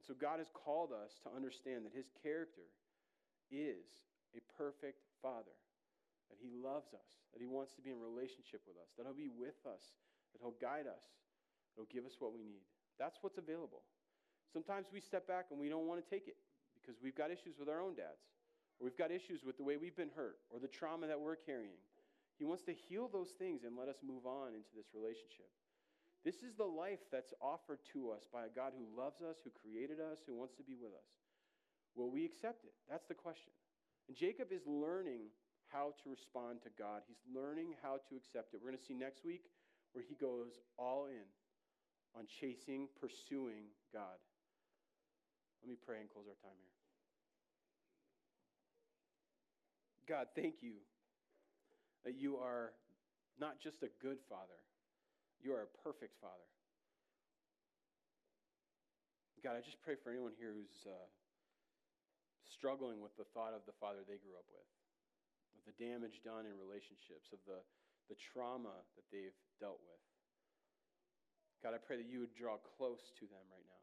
And 0.00 0.04
so 0.08 0.16
God 0.16 0.40
has 0.40 0.50
called 0.50 0.90
us 0.90 1.14
to 1.22 1.30
understand 1.30 1.84
that 1.86 1.94
his 1.94 2.08
character 2.24 2.66
is 3.52 3.86
a 4.34 4.42
perfect 4.58 5.04
father, 5.22 5.54
that 6.32 6.40
he 6.42 6.50
loves 6.50 6.90
us, 6.90 7.10
that 7.30 7.38
he 7.38 7.46
wants 7.46 7.76
to 7.78 7.84
be 7.84 7.94
in 7.94 8.00
relationship 8.02 8.64
with 8.66 8.74
us, 8.80 8.90
that 8.96 9.06
he'll 9.06 9.14
be 9.14 9.30
with 9.30 9.60
us, 9.68 9.94
that 10.34 10.42
he'll 10.42 10.58
guide 10.58 10.90
us, 10.90 11.06
that 11.70 11.78
he'll 11.78 11.92
give 11.92 12.08
us 12.08 12.18
what 12.18 12.34
we 12.34 12.42
need. 12.42 12.64
That's 12.98 13.20
what's 13.22 13.38
available. 13.38 13.86
Sometimes 14.52 14.86
we 14.92 15.00
step 15.00 15.26
back 15.26 15.46
and 15.50 15.60
we 15.60 15.68
don't 15.68 15.86
want 15.86 16.02
to 16.02 16.08
take 16.08 16.28
it 16.28 16.36
because 16.74 17.00
we've 17.02 17.16
got 17.16 17.30
issues 17.30 17.58
with 17.58 17.68
our 17.68 17.82
own 17.82 17.94
dads, 17.94 18.22
or 18.78 18.84
we've 18.84 18.96
got 18.96 19.10
issues 19.10 19.42
with 19.44 19.56
the 19.56 19.64
way 19.64 19.76
we've 19.76 19.96
been 19.96 20.12
hurt, 20.14 20.38
or 20.50 20.60
the 20.60 20.68
trauma 20.68 21.06
that 21.06 21.18
we're 21.18 21.36
carrying. 21.36 21.80
He 22.38 22.44
wants 22.44 22.62
to 22.64 22.72
heal 22.72 23.08
those 23.08 23.30
things 23.38 23.64
and 23.64 23.76
let 23.76 23.88
us 23.88 23.96
move 24.06 24.26
on 24.26 24.54
into 24.54 24.70
this 24.76 24.86
relationship. 24.94 25.48
This 26.24 26.42
is 26.42 26.54
the 26.54 26.66
life 26.66 27.00
that's 27.10 27.32
offered 27.40 27.78
to 27.92 28.10
us 28.10 28.26
by 28.32 28.46
a 28.46 28.54
God 28.54 28.72
who 28.76 28.84
loves 28.98 29.22
us, 29.22 29.36
who 29.44 29.50
created 29.50 30.00
us, 30.00 30.18
who 30.26 30.34
wants 30.34 30.54
to 30.56 30.62
be 30.62 30.74
with 30.74 30.92
us. 30.92 31.10
Will 31.94 32.10
we 32.10 32.24
accept 32.24 32.64
it? 32.64 32.74
That's 32.90 33.06
the 33.06 33.14
question. 33.14 33.52
And 34.08 34.16
Jacob 34.16 34.52
is 34.52 34.66
learning 34.66 35.30
how 35.72 35.94
to 36.02 36.10
respond 36.10 36.62
to 36.62 36.70
God. 36.78 37.02
He's 37.06 37.22
learning 37.32 37.74
how 37.82 37.98
to 38.08 38.16
accept 38.16 38.54
it. 38.54 38.60
We're 38.62 38.70
going 38.70 38.78
to 38.78 38.84
see 38.84 38.94
next 38.94 39.24
week 39.24 39.50
where 39.92 40.04
he 40.06 40.14
goes 40.14 40.60
all 40.76 41.06
in 41.06 41.26
on 42.14 42.26
chasing, 42.26 42.88
pursuing 43.00 43.70
God. 43.92 44.18
Let 45.66 45.74
me 45.74 45.82
pray 45.82 45.98
and 45.98 46.06
close 46.06 46.30
our 46.30 46.38
time 46.46 46.54
here. 46.62 46.78
God, 50.06 50.30
thank 50.38 50.62
you 50.62 50.78
that 52.06 52.14
you 52.14 52.38
are 52.38 52.70
not 53.42 53.58
just 53.58 53.82
a 53.82 53.90
good 53.98 54.22
father, 54.30 54.62
you 55.42 55.50
are 55.50 55.66
a 55.66 55.72
perfect 55.82 56.14
father. 56.22 56.46
God, 59.42 59.58
I 59.58 59.62
just 59.66 59.82
pray 59.82 59.98
for 59.98 60.14
anyone 60.14 60.38
here 60.38 60.54
who's 60.54 60.86
uh, 60.86 61.10
struggling 62.46 63.02
with 63.02 63.18
the 63.18 63.26
thought 63.34 63.50
of 63.50 63.66
the 63.66 63.74
father 63.82 64.06
they 64.06 64.22
grew 64.22 64.38
up 64.38 64.46
with, 64.54 64.70
of 65.58 65.66
the 65.66 65.74
damage 65.82 66.22
done 66.22 66.46
in 66.46 66.54
relationships, 66.62 67.34
of 67.34 67.42
the, 67.42 67.58
the 68.06 68.14
trauma 68.14 68.86
that 68.94 69.06
they've 69.10 69.34
dealt 69.58 69.82
with. 69.82 70.02
God, 71.58 71.74
I 71.74 71.82
pray 71.82 71.98
that 71.98 72.06
you 72.06 72.22
would 72.22 72.38
draw 72.38 72.54
close 72.78 73.10
to 73.18 73.26
them 73.26 73.42
right 73.50 73.66
now, 73.66 73.75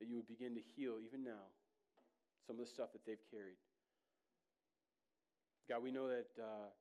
that 0.00 0.08
you 0.08 0.16
would 0.16 0.28
begin 0.28 0.54
to 0.56 0.64
heal 0.76 0.96
even 0.98 1.22
now 1.22 1.46
some 2.46 2.58
of 2.58 2.64
the 2.64 2.70
stuff 2.70 2.92
that 2.92 3.04
they've 3.06 3.22
carried. 3.30 3.60
God, 5.68 5.84
we 5.84 5.92
know 5.92 6.08
that 6.08 6.34
uh, 6.40 6.72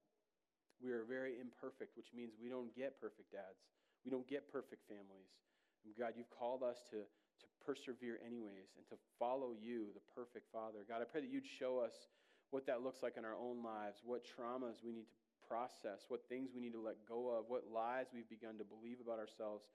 we 0.81 0.89
are 0.89 1.05
very 1.05 1.37
imperfect, 1.37 1.93
which 1.95 2.09
means 2.15 2.33
we 2.41 2.49
don't 2.49 2.73
get 2.73 2.97
perfect 2.97 3.31
dads. 3.31 3.61
We 4.01 4.09
don't 4.09 4.27
get 4.27 4.49
perfect 4.49 4.87
families. 4.87 5.29
And 5.85 5.93
God, 5.93 6.15
you've 6.17 6.31
called 6.31 6.63
us 6.63 6.81
to, 6.89 7.03
to 7.03 7.45
persevere 7.61 8.17
anyways 8.25 8.73
and 8.79 8.87
to 8.89 8.97
follow 9.19 9.51
you, 9.53 9.91
the 9.93 10.01
perfect 10.15 10.47
Father. 10.51 10.87
God, 10.87 11.03
I 11.03 11.05
pray 11.05 11.21
that 11.21 11.29
you'd 11.29 11.45
show 11.45 11.77
us 11.77 12.09
what 12.49 12.65
that 12.65 12.81
looks 12.81 13.03
like 13.03 13.13
in 13.17 13.25
our 13.25 13.37
own 13.37 13.61
lives, 13.61 14.01
what 14.03 14.25
traumas 14.25 14.81
we 14.81 14.91
need 14.91 15.05
to 15.05 15.19
process, 15.45 16.05
what 16.07 16.25
things 16.29 16.49
we 16.53 16.61
need 16.61 16.73
to 16.73 16.81
let 16.81 16.97
go 17.07 17.29
of, 17.29 17.45
what 17.47 17.69
lies 17.69 18.07
we've 18.13 18.29
begun 18.29 18.57
to 18.57 18.65
believe 18.65 18.97
about 19.03 19.19
ourselves. 19.19 19.65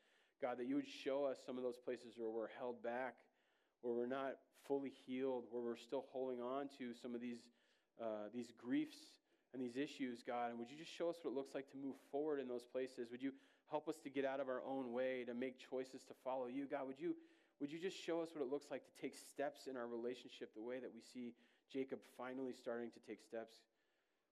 God, 0.42 0.58
that 0.58 0.66
you 0.66 0.74
would 0.74 0.88
show 0.88 1.24
us 1.24 1.38
some 1.46 1.56
of 1.56 1.62
those 1.62 1.78
places 1.78 2.14
where 2.16 2.30
we're 2.30 2.50
held 2.58 2.82
back, 2.82 3.14
where 3.84 3.94
we're 3.94 4.06
not 4.06 4.40
fully 4.66 4.92
healed, 5.06 5.44
where 5.50 5.62
we're 5.62 5.76
still 5.76 6.06
holding 6.10 6.40
on 6.40 6.68
to 6.78 6.94
some 7.00 7.14
of 7.14 7.20
these 7.20 7.40
uh, 8.00 8.26
these 8.34 8.50
griefs 8.58 8.96
and 9.52 9.62
these 9.62 9.76
issues, 9.76 10.24
God. 10.26 10.50
And 10.50 10.58
would 10.58 10.70
you 10.70 10.76
just 10.76 10.90
show 10.90 11.10
us 11.10 11.16
what 11.22 11.30
it 11.30 11.36
looks 11.36 11.54
like 11.54 11.70
to 11.70 11.76
move 11.76 11.94
forward 12.10 12.40
in 12.40 12.48
those 12.48 12.64
places? 12.64 13.08
Would 13.12 13.22
you 13.22 13.32
help 13.70 13.88
us 13.88 13.96
to 14.02 14.10
get 14.10 14.24
out 14.24 14.40
of 14.40 14.48
our 14.48 14.62
own 14.66 14.92
way, 14.92 15.22
to 15.26 15.34
make 15.34 15.58
choices 15.70 16.02
to 16.08 16.14
follow 16.24 16.48
you? 16.48 16.66
God, 16.66 16.88
would 16.88 16.98
you, 16.98 17.14
would 17.60 17.70
you 17.70 17.78
just 17.78 17.96
show 17.96 18.20
us 18.20 18.30
what 18.34 18.42
it 18.42 18.50
looks 18.50 18.66
like 18.70 18.82
to 18.82 19.00
take 19.00 19.14
steps 19.14 19.68
in 19.70 19.76
our 19.76 19.86
relationship 19.86 20.52
the 20.56 20.62
way 20.62 20.80
that 20.80 20.90
we 20.92 21.00
see 21.00 21.34
Jacob 21.72 22.00
finally 22.18 22.52
starting 22.52 22.90
to 22.90 23.00
take 23.06 23.22
steps? 23.22 23.54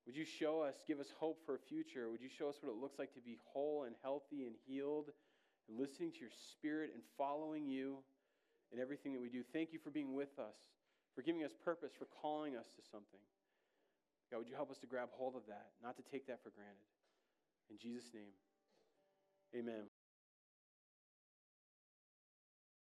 Would 0.07 0.17
you 0.17 0.25
show 0.25 0.61
us, 0.61 0.75
give 0.89 0.99
us 0.99 1.13
hope 1.21 1.39
for 1.47 1.55
a 1.55 1.59
future? 1.59 2.11
Would 2.11 2.21
you 2.21 2.29
show 2.29 2.49
us 2.49 2.57
what 2.61 2.73
it 2.73 2.81
looks 2.81 2.99
like 2.99 3.15
to 3.15 3.21
be 3.21 3.39
whole 3.45 3.85
and 3.85 3.95
healthy 4.03 4.43
and 4.43 4.57
healed 4.67 5.11
and 5.69 5.79
listening 5.79 6.11
to 6.11 6.19
your 6.19 6.35
spirit 6.51 6.91
and 6.93 7.03
following 7.17 7.69
you 7.69 7.99
in 8.73 8.81
everything 8.81 9.13
that 9.13 9.21
we 9.21 9.29
do? 9.29 9.43
Thank 9.53 9.73
you 9.73 9.79
for 9.79 9.91
being 9.91 10.15
with 10.15 10.39
us, 10.39 10.57
for 11.15 11.23
giving 11.23 11.45
us 11.45 11.53
purpose, 11.65 11.93
for 11.99 12.07
calling 12.07 12.57
us 12.57 12.67
to 12.77 12.83
something. 12.91 13.21
God, 14.31 14.39
would 14.39 14.49
you 14.49 14.57
help 14.57 14.71
us 14.71 14.79
to 14.79 14.87
grab 14.87 15.13
hold 15.13 15.37
of 15.37 15.45
that, 15.49 15.77
not 15.83 15.97
to 15.97 16.03
take 16.11 16.27
that 16.29 16.43
for 16.43 16.51
granted? 16.51 16.89
In 17.69 17.77
Jesus' 17.77 18.09
name, 18.15 18.33
amen. 19.53 19.92